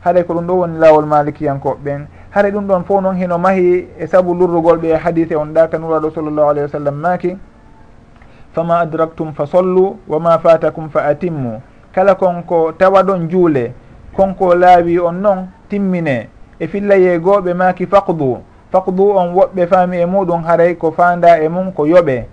haɗay 0.06 0.24
ko 0.24 0.34
ɗum 0.34 0.48
ɗo 0.48 0.54
woni 0.54 0.78
lawol 0.80 1.06
malikiyankoɓeɓen 1.06 2.06
haɗa 2.30 2.52
ɗum 2.52 2.68
ɗon 2.68 2.84
fof 2.84 3.02
noon 3.02 3.16
hino 3.16 3.38
mahi 3.38 3.88
e 3.98 4.08
saabu 4.08 4.34
lurrugol 4.36 4.78
ɓe 4.78 4.94
hadise 4.98 5.36
on 5.36 5.48
ɗa 5.54 5.68
ka 5.68 5.78
nuraɗo 5.78 6.12
sallllahu 6.12 6.50
alayhi 6.50 6.62
wa 6.66 6.72
sallam 6.72 6.96
maaki. 6.96 7.38
Fama 8.54 8.80
adraktum 8.80 9.34
fa 9.34 9.46
sollu 9.46 9.98
wama 10.08 10.38
fatakum 10.40 10.90
fa 10.90 11.06
atimmu. 11.10 11.62
Kala 11.92 12.16
konko 12.16 12.72
tawa 12.78 13.02
ɗon 13.04 13.28
juule 13.30 13.74
konko 14.16 14.56
laawi 14.56 15.00
on 15.00 15.14
noon 15.22 15.48
timmine 15.70 16.30
e 16.60 16.68
filla 16.68 16.96
yeegoɓe 16.98 17.54
maaki 17.54 17.86
faqdu. 17.88 18.38
Faqdu 18.72 19.04
on 19.18 19.34
woɓɓe 19.34 19.68
faami 19.68 19.98
e 19.98 20.06
muɗum 20.06 20.44
haray 20.44 20.76
ko 20.76 20.92
fanda 20.92 21.40
e 21.42 21.50
mum 21.50 21.72
ko 21.72 21.86
yoɓe. 21.86 22.26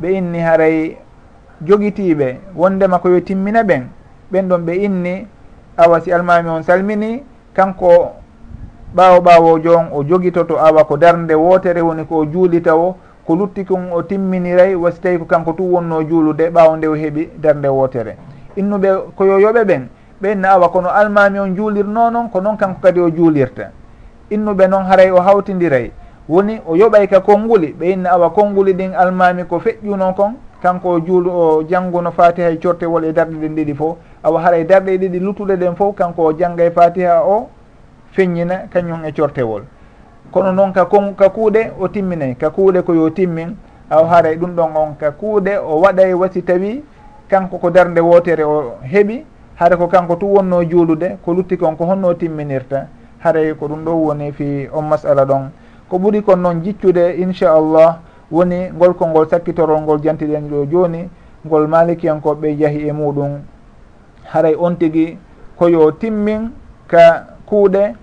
Ɓe 0.00 0.08
inni 0.12 0.38
haray 0.40 0.96
jogitiɓe 1.64 2.36
wondema 2.54 2.98
koyo 2.98 3.20
timmina 3.20 3.62
ɓen. 3.62 3.82
Ɓen 4.32 4.48
ɗon 4.48 4.58
ɓe 4.66 4.72
inni 4.84 5.26
awa 5.78 6.00
si 6.00 6.12
almami 6.12 6.48
on 6.50 6.62
salmini 6.62 7.22
kanko 7.54 8.12
ɓaawo 8.96 9.20
ɓawojo 9.20 9.76
on 9.76 9.86
o 9.92 10.02
jogitoto 10.04 10.58
awa 10.58 10.84
ko 10.84 10.96
darde 10.96 11.34
wootere 11.34 11.80
woni 11.80 12.04
ko 12.04 12.24
juulita 12.26 12.74
o 12.76 12.96
ko 13.26 13.34
lutti 13.36 13.64
kon 13.64 13.92
o 13.92 14.02
timminiray 14.02 14.74
wasi 14.74 15.00
tawi 15.00 15.18
ko 15.18 15.24
kanko 15.24 15.52
tu 15.52 15.62
wonno 15.72 16.02
juulude 16.02 16.50
ɓaawo 16.50 16.76
nde 16.76 16.86
o 16.88 16.94
heeɓi 16.94 17.28
darde 17.40 17.68
wootere 17.68 18.16
innuɓe 18.56 18.88
koyo 19.16 19.38
yoɓe 19.38 19.64
ɓen 19.64 19.88
ɓenna 20.22 20.48
awa 20.50 20.68
kono 20.68 20.88
almami 20.88 21.38
on 21.38 21.54
juulirno 21.54 22.10
noon 22.10 22.28
ko 22.30 22.40
noon 22.40 22.56
kanko 22.56 22.80
kadi 22.82 23.00
o 23.00 23.10
juulirta. 23.10 23.70
Innuɓe 24.30 24.68
noon 24.68 24.84
haray 24.84 25.10
o 25.10 25.20
hawtidiray 25.20 25.90
woni 26.28 26.60
o 26.66 26.74
yoɓay 26.76 27.06
ka 27.08 27.20
konnguli 27.20 27.74
ɓe 27.78 27.92
inna 27.92 28.10
awa 28.10 28.30
konnguli 28.30 28.72
ɗin 28.74 28.94
almami 28.94 29.44
ko 29.44 29.60
feƴƴuno 29.60 30.14
kon 30.14 30.34
kanko 30.62 31.00
juulu 31.00 31.30
o 31.30 31.62
jannguno 31.68 32.10
fatiha 32.10 32.50
e 32.50 32.58
cortewol 32.58 33.04
e 33.04 33.12
darɗe 33.12 33.36
ɗen 33.36 33.54
ɗiɗi 33.54 33.74
fof. 33.74 33.96
Awa 34.22 34.40
hara 34.40 34.58
e 34.58 34.64
darɗe 34.64 34.98
ɗiɗi 34.98 35.18
luttuɗe 35.20 35.56
ɗen 35.56 35.76
fof 35.76 35.94
kanko 35.94 36.22
o 36.24 36.32
jangga 36.32 36.64
e 36.64 36.70
fatiha 36.70 37.22
o 37.24 37.48
feññina 38.12 38.68
kañum 38.70 39.04
e 39.04 39.12
cortewol 39.12 39.62
kono 40.30 40.52
noon 40.52 40.72
ka 40.72 40.84
kon 40.84 41.14
ka 41.14 41.28
kuuɗe 41.28 41.72
o 41.80 41.88
timminay 41.88 42.34
ka 42.34 42.50
kuuɗe 42.50 42.82
koyo 42.82 43.10
timmin 43.10 43.56
aw 43.90 44.04
haray 44.04 44.34
e 44.34 44.36
ɗum 44.36 44.54
ɗon 44.54 44.76
on 44.76 44.94
ka 44.98 45.10
kuuɗe 45.10 45.56
o 45.58 45.80
waɗay 45.80 46.10
e 46.10 46.14
wasi 46.14 46.42
tawi 46.42 46.84
kanko 47.28 47.58
ko 47.58 47.70
darde 47.70 47.98
wootere 48.00 48.44
o 48.44 48.76
heɓi 48.82 49.24
hara 49.56 49.76
ko 49.76 49.86
kanko 49.88 50.16
tu 50.16 50.26
wonno 50.26 50.62
juulude 50.64 51.16
ko 51.24 51.32
lutti 51.34 51.56
kon 51.56 51.76
ko 51.76 51.84
honno 51.84 52.14
timminirta 52.14 52.86
haray 53.24 53.50
e 53.50 53.54
ko 53.54 53.66
ɗum 53.68 53.84
ɗo 53.84 53.90
woni 53.90 54.32
fi 54.32 54.68
on 54.72 54.82
masala 54.82 55.24
ɗon. 55.24 55.50
Ko 55.88 55.98
ɓuri 55.98 56.22
kon 56.22 56.36
noon 56.36 56.62
jiccude 56.62 57.16
inchallah 57.18 57.98
woni 58.30 58.70
ngol 58.72 58.94
kongol 58.94 59.28
sakkitorol 59.28 59.80
ngol 59.82 60.00
jantiɗen 60.00 60.48
ɗo 60.50 60.66
joni 60.66 61.08
ngol 61.46 61.66
malikiyankoɓe 61.68 62.48
yahi 62.58 62.88
e 62.88 62.92
muɗum. 62.92 63.40
Haray 64.24 64.54
on 64.58 64.76
tigui 64.76 65.18
koyo 65.56 65.92
timmin 65.92 66.50
ka 66.86 67.26
kuuɗe 67.46 67.94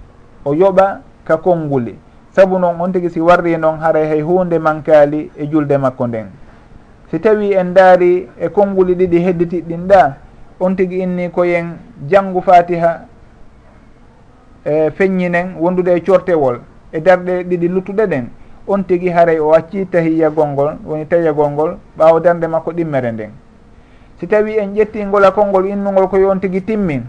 o 0.46 0.54
yoɓa 0.54 1.02
ka 1.26 1.38
konnguli. 1.38 1.96
Saabu 2.36 2.60
noon 2.60 2.82
on 2.82 2.92
tigi 2.92 3.10
si 3.10 3.20
warri 3.22 3.58
noon 3.58 3.80
haray 3.80 4.08
hay 4.08 4.22
hunde 4.22 4.60
mankaali 4.60 5.32
e 5.38 5.48
julde 5.48 5.78
makko 5.78 6.08
nden. 6.08 6.28
Si 7.12 7.20
tawi 7.20 7.54
en 7.54 7.74
daari 7.74 8.28
e 8.40 8.50
konnguli 8.50 8.96
ɗiɗi 8.96 9.20
hedditiɗɗin 9.24 9.88
ɗa 9.88 10.14
on 10.60 10.76
tigi 10.76 11.00
inni 11.00 11.30
koyen 11.30 11.78
janngu 12.10 12.42
fatiha 12.42 13.06
e 14.66 14.92
feññinen 14.92 15.56
wondude 15.60 15.96
e 15.96 16.02
cortewol 16.02 16.60
e 16.92 17.00
darɗe 17.00 17.44
ɗiɗi 17.44 17.68
luttuɗe 17.68 18.08
ɗen 18.08 18.26
on 18.68 18.84
tigi 18.84 19.10
haray 19.10 19.40
o 19.40 19.54
acci 19.54 19.86
tahiya 19.86 20.30
golngol 20.30 20.78
woni 20.86 21.06
tahiya 21.06 21.34
golngol 21.34 21.78
ɓaawo 21.98 22.20
darde 22.20 22.48
makko 22.48 22.72
ɗimmere 22.72 23.12
nden. 23.12 23.32
Si 24.20 24.28
tawi 24.28 24.58
en 24.58 24.74
ƴetti 24.74 25.06
ngolakol 25.06 25.44
konngol 25.44 25.66
innugol 25.68 26.08
koye 26.08 26.26
on 26.26 26.40
tigi 26.40 26.62
timmin 26.62 27.04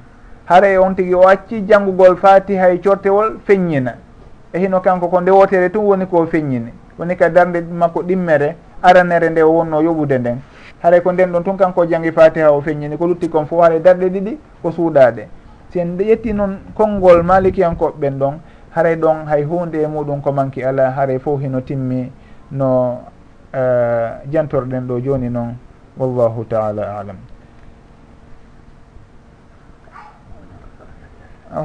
haray 0.47 0.77
on 0.77 0.95
tigi 0.95 1.15
o 1.15 1.23
acci 1.29 1.65
janngugol 1.67 2.17
fatiha 2.17 2.71
e 2.71 2.79
cortewol 2.81 3.39
feññina. 3.47 3.95
E 4.53 4.59
hino 4.59 4.81
kanko 4.81 5.09
ko 5.09 5.21
ndewotere 5.21 5.71
tun 5.71 5.85
woni 5.85 6.07
ko 6.07 6.27
feññini. 6.27 6.73
Woni 6.99 7.17
ka 7.17 7.29
darde 7.31 7.61
makko 7.61 8.03
ɗimmere 8.03 8.57
aranere 8.83 9.31
nde 9.31 9.43
o 9.43 9.51
wonno 9.53 9.81
yoɓude 9.83 10.19
nden. 10.19 10.39
Haray 10.83 11.01
ko 11.01 11.13
nden 11.13 11.33
ɗon 11.33 11.43
tun 11.45 11.57
kanko 11.57 11.87
jangi 11.87 12.13
fatiha 12.13 12.53
o 12.53 12.61
feññini 12.61 12.97
ko 12.99 13.07
lutti 13.07 13.29
kon 13.29 13.47
fof 13.47 13.63
haray 13.63 13.81
darɗe 13.81 14.09
ɗiɗi 14.09 14.39
ko 14.63 14.71
suuɗaɗe. 14.71 15.27
Si 15.71 15.79
en 15.81 15.97
ƴetti 15.97 16.33
noon 16.35 16.59
konngol 16.75 17.23
malikiyankoɓɓen 17.23 18.19
ɗon 18.19 18.35
haray 18.77 18.97
ɗon 18.97 19.25
hay 19.27 19.43
hunde 19.43 19.81
e 19.83 19.87
muɗum 19.87 20.21
ko 20.23 20.33
manki 20.33 20.63
ala 20.63 20.91
haray 20.93 21.19
fof 21.19 21.41
hino 21.41 21.61
timmi 21.61 22.13
no 22.51 23.01
uh, 23.55 24.21
jantorɗen 24.31 24.87
ɗo 24.87 25.01
joni 25.01 25.29
noon. 25.31 25.57
Wallahu 25.97 26.45
taala 26.45 26.99
alam. 27.01 27.17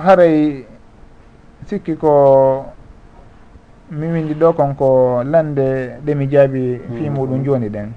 Haray 0.06 0.64
sikki 1.68 1.96
ko 1.98 2.66
mi 3.92 4.08
windi 4.08 4.34
ɗo 4.34 4.54
kon 4.56 4.74
ko 4.76 5.22
lande 5.24 6.00
ɗe 6.06 6.16
mi 6.16 6.28
jaabi 6.32 6.80
fi 6.96 7.10
muɗum 7.10 7.44
joni 7.44 7.68
ɗen. 7.70 7.92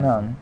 Nam 0.00 0.34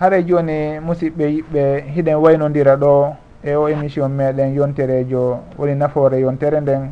haray 0.00 0.24
joni 0.24 0.80
musidɓe 0.80 1.24
yiɓɓe 1.28 1.62
hiɗen 1.94 2.16
waynodira 2.16 2.76
ɗo 2.76 3.16
e 3.44 3.54
o 3.56 3.68
émission 3.68 4.08
meɗen 4.08 4.54
yonterejo 4.54 5.40
woni 5.58 5.74
nafoore 5.74 6.20
yontere 6.20 6.60
nden 6.60 6.90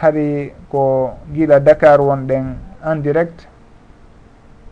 hari 0.00 0.52
ko 0.70 1.10
giila 1.34 1.60
dakar 1.60 2.00
wonɗen 2.00 2.56
en 2.84 2.96
direct 3.02 3.46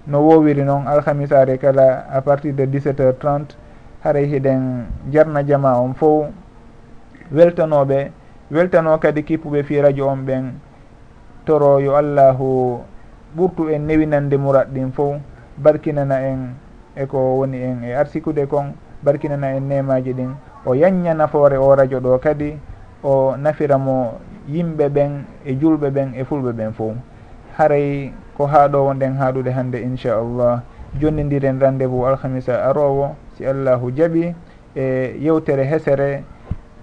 no 0.07 0.21
wowiri 0.23 0.63
noon 0.65 0.87
alhamisare 0.87 1.59
kala 1.59 2.07
à 2.11 2.21
partir 2.23 2.55
de 2.55 2.65
17 2.67 3.01
heures 3.01 3.19
30 3.19 3.57
haray 4.05 4.27
hiɗen 4.27 4.87
jarna 5.13 5.43
jama 5.47 5.79
on 5.81 5.95
fof 5.95 6.27
weltanoɓe 7.33 8.11
weltano 8.51 8.99
kadi 8.99 9.23
kippuɓe 9.25 9.63
fi 9.65 9.81
radio 9.81 10.09
on 10.09 10.25
ɓen 10.25 10.53
toro 11.45 11.79
yo 11.81 11.97
allahu 11.97 12.81
ɓurtu 13.37 13.69
en 13.71 13.81
newinande 13.87 14.37
murat 14.39 14.69
ɗin 14.73 14.93
fof 14.93 15.17
barkinana 15.59 16.21
en 16.23 16.55
eko 16.97 17.19
woni 17.39 17.59
en 17.63 17.85
e 17.85 17.93
arsikude 17.95 18.47
kon 18.49 18.73
barkinana 19.03 19.53
en 19.57 19.69
nemaji 19.69 20.13
ɗin. 20.15 20.48
o 20.69 20.75
yanña 20.75 21.15
nafoore 21.15 21.57
o 21.57 21.75
radio 21.75 21.99
ɗo 22.01 22.19
kadi 22.21 22.53
o 23.03 23.37
nafira 23.37 23.79
mo 23.79 24.21
yimɓe 24.49 24.89
ɓen 24.89 25.25
e 25.47 25.57
julɓe 25.57 25.89
ɓen 25.91 26.13
e 26.15 26.25
fulɓe 26.25 26.53
ɓen 26.53 26.73
fof 26.73 26.93
haray 27.57 28.13
ko 28.37 28.47
haaɗo 28.47 28.85
wonɗen 28.87 29.17
haaɗude 29.17 29.51
hannde 29.51 29.79
inchallah. 29.81 30.63
Jonnidiren 31.01 31.59
rendez 31.61 31.87
vous 31.87 32.05
alhamisa 32.05 32.65
arowo 32.69 33.17
si 33.37 33.47
allahu 33.47 33.91
jaɓi 33.91 34.35
e 34.77 35.17
yewtere 35.21 35.65
hesere. 35.65 36.25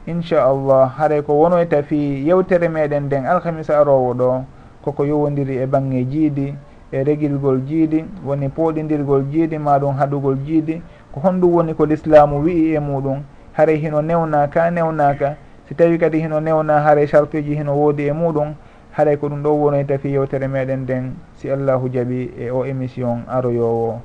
Inchallah 0.07 0.89
haray 0.97 1.21
ko 1.21 1.33
wonoyta 1.33 1.83
fi 1.83 2.25
yewtere 2.25 2.67
meɗen 2.67 3.05
nden 3.05 3.25
alhamisa 3.25 3.79
arowo 3.79 4.13
ɗo 4.13 4.43
koko 4.83 5.05
yowodiri 5.05 5.57
e 5.61 5.65
bange 5.65 6.05
jiidi 6.09 6.55
e 6.91 7.03
regilgol 7.03 7.61
jiidi 7.65 8.03
woni 8.25 8.49
pooɗidirgol 8.49 9.29
jiidi 9.31 9.57
maɗum 9.57 9.93
haɗugol 9.95 10.37
jiidi. 10.45 10.81
Ko 11.13 11.19
honɗum 11.21 11.53
woni 11.53 11.73
ko 11.73 11.85
l'islamu 11.85 12.41
wi'i 12.43 12.75
e 12.75 12.79
muɗum. 12.79 13.21
haray 13.55 13.77
hino 13.79 14.01
newnaka 14.01 14.71
newnaka 14.71 15.35
si 15.67 15.75
tawi 15.75 15.97
kadi 15.97 16.19
hino 16.19 16.39
newna 16.39 16.79
haray 16.83 17.07
sartuji 17.07 17.55
hino 17.55 17.73
woodi 17.73 18.07
e 18.07 18.11
muɗum 18.11 18.53
haray 18.95 19.17
ko 19.17 19.27
ɗum 19.27 19.43
ɗo 19.43 19.51
wonoyta 19.59 19.97
fi 19.97 20.11
yewtere 20.11 20.47
meɗen 20.47 20.83
nden 20.83 21.15
si 21.35 21.51
allahu 21.51 21.89
jaaɓi 21.89 22.31
e 22.39 22.51
o 22.51 22.63
émission 22.65 23.23
aroyowo. 23.27 23.99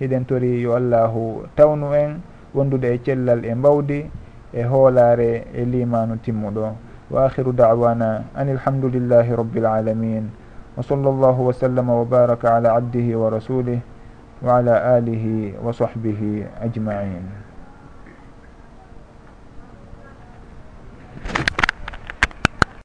Hiɗen 0.00 0.24
tori 0.26 0.62
yo 0.62 0.74
allahu 0.74 1.46
tawnu 1.54 1.94
en 1.94 2.18
wondude 2.54 2.90
e 2.94 2.98
cellal 3.04 3.44
e 3.44 3.54
mbawdi 3.54 4.10
e 4.52 4.62
hoolare 4.62 5.46
e 5.54 5.64
limanu 5.64 6.18
timmuɗo. 6.18 6.74
Wa 7.10 7.26
akhiru 7.26 7.52
dawana 7.52 8.24
an 8.34 8.48
ilhamdulillahi 8.48 9.30
rabbil 9.36 9.66
alamin. 9.66 10.30
Wa 10.76 10.82
sall 10.82 11.02
llahu 11.02 11.46
wa 11.46 11.52
sallama 11.52 11.92
wa 11.98 12.04
baraka 12.04 12.56
ala 12.56 12.74
abdihi 12.74 13.14
wa 13.14 13.30
rasulih 13.30 13.78
wa 14.42 14.58
ala 14.58 14.98
alihi 14.98 15.54
wa 15.62 15.70
sahbihi 15.72 16.46
ajmain. 16.64 17.41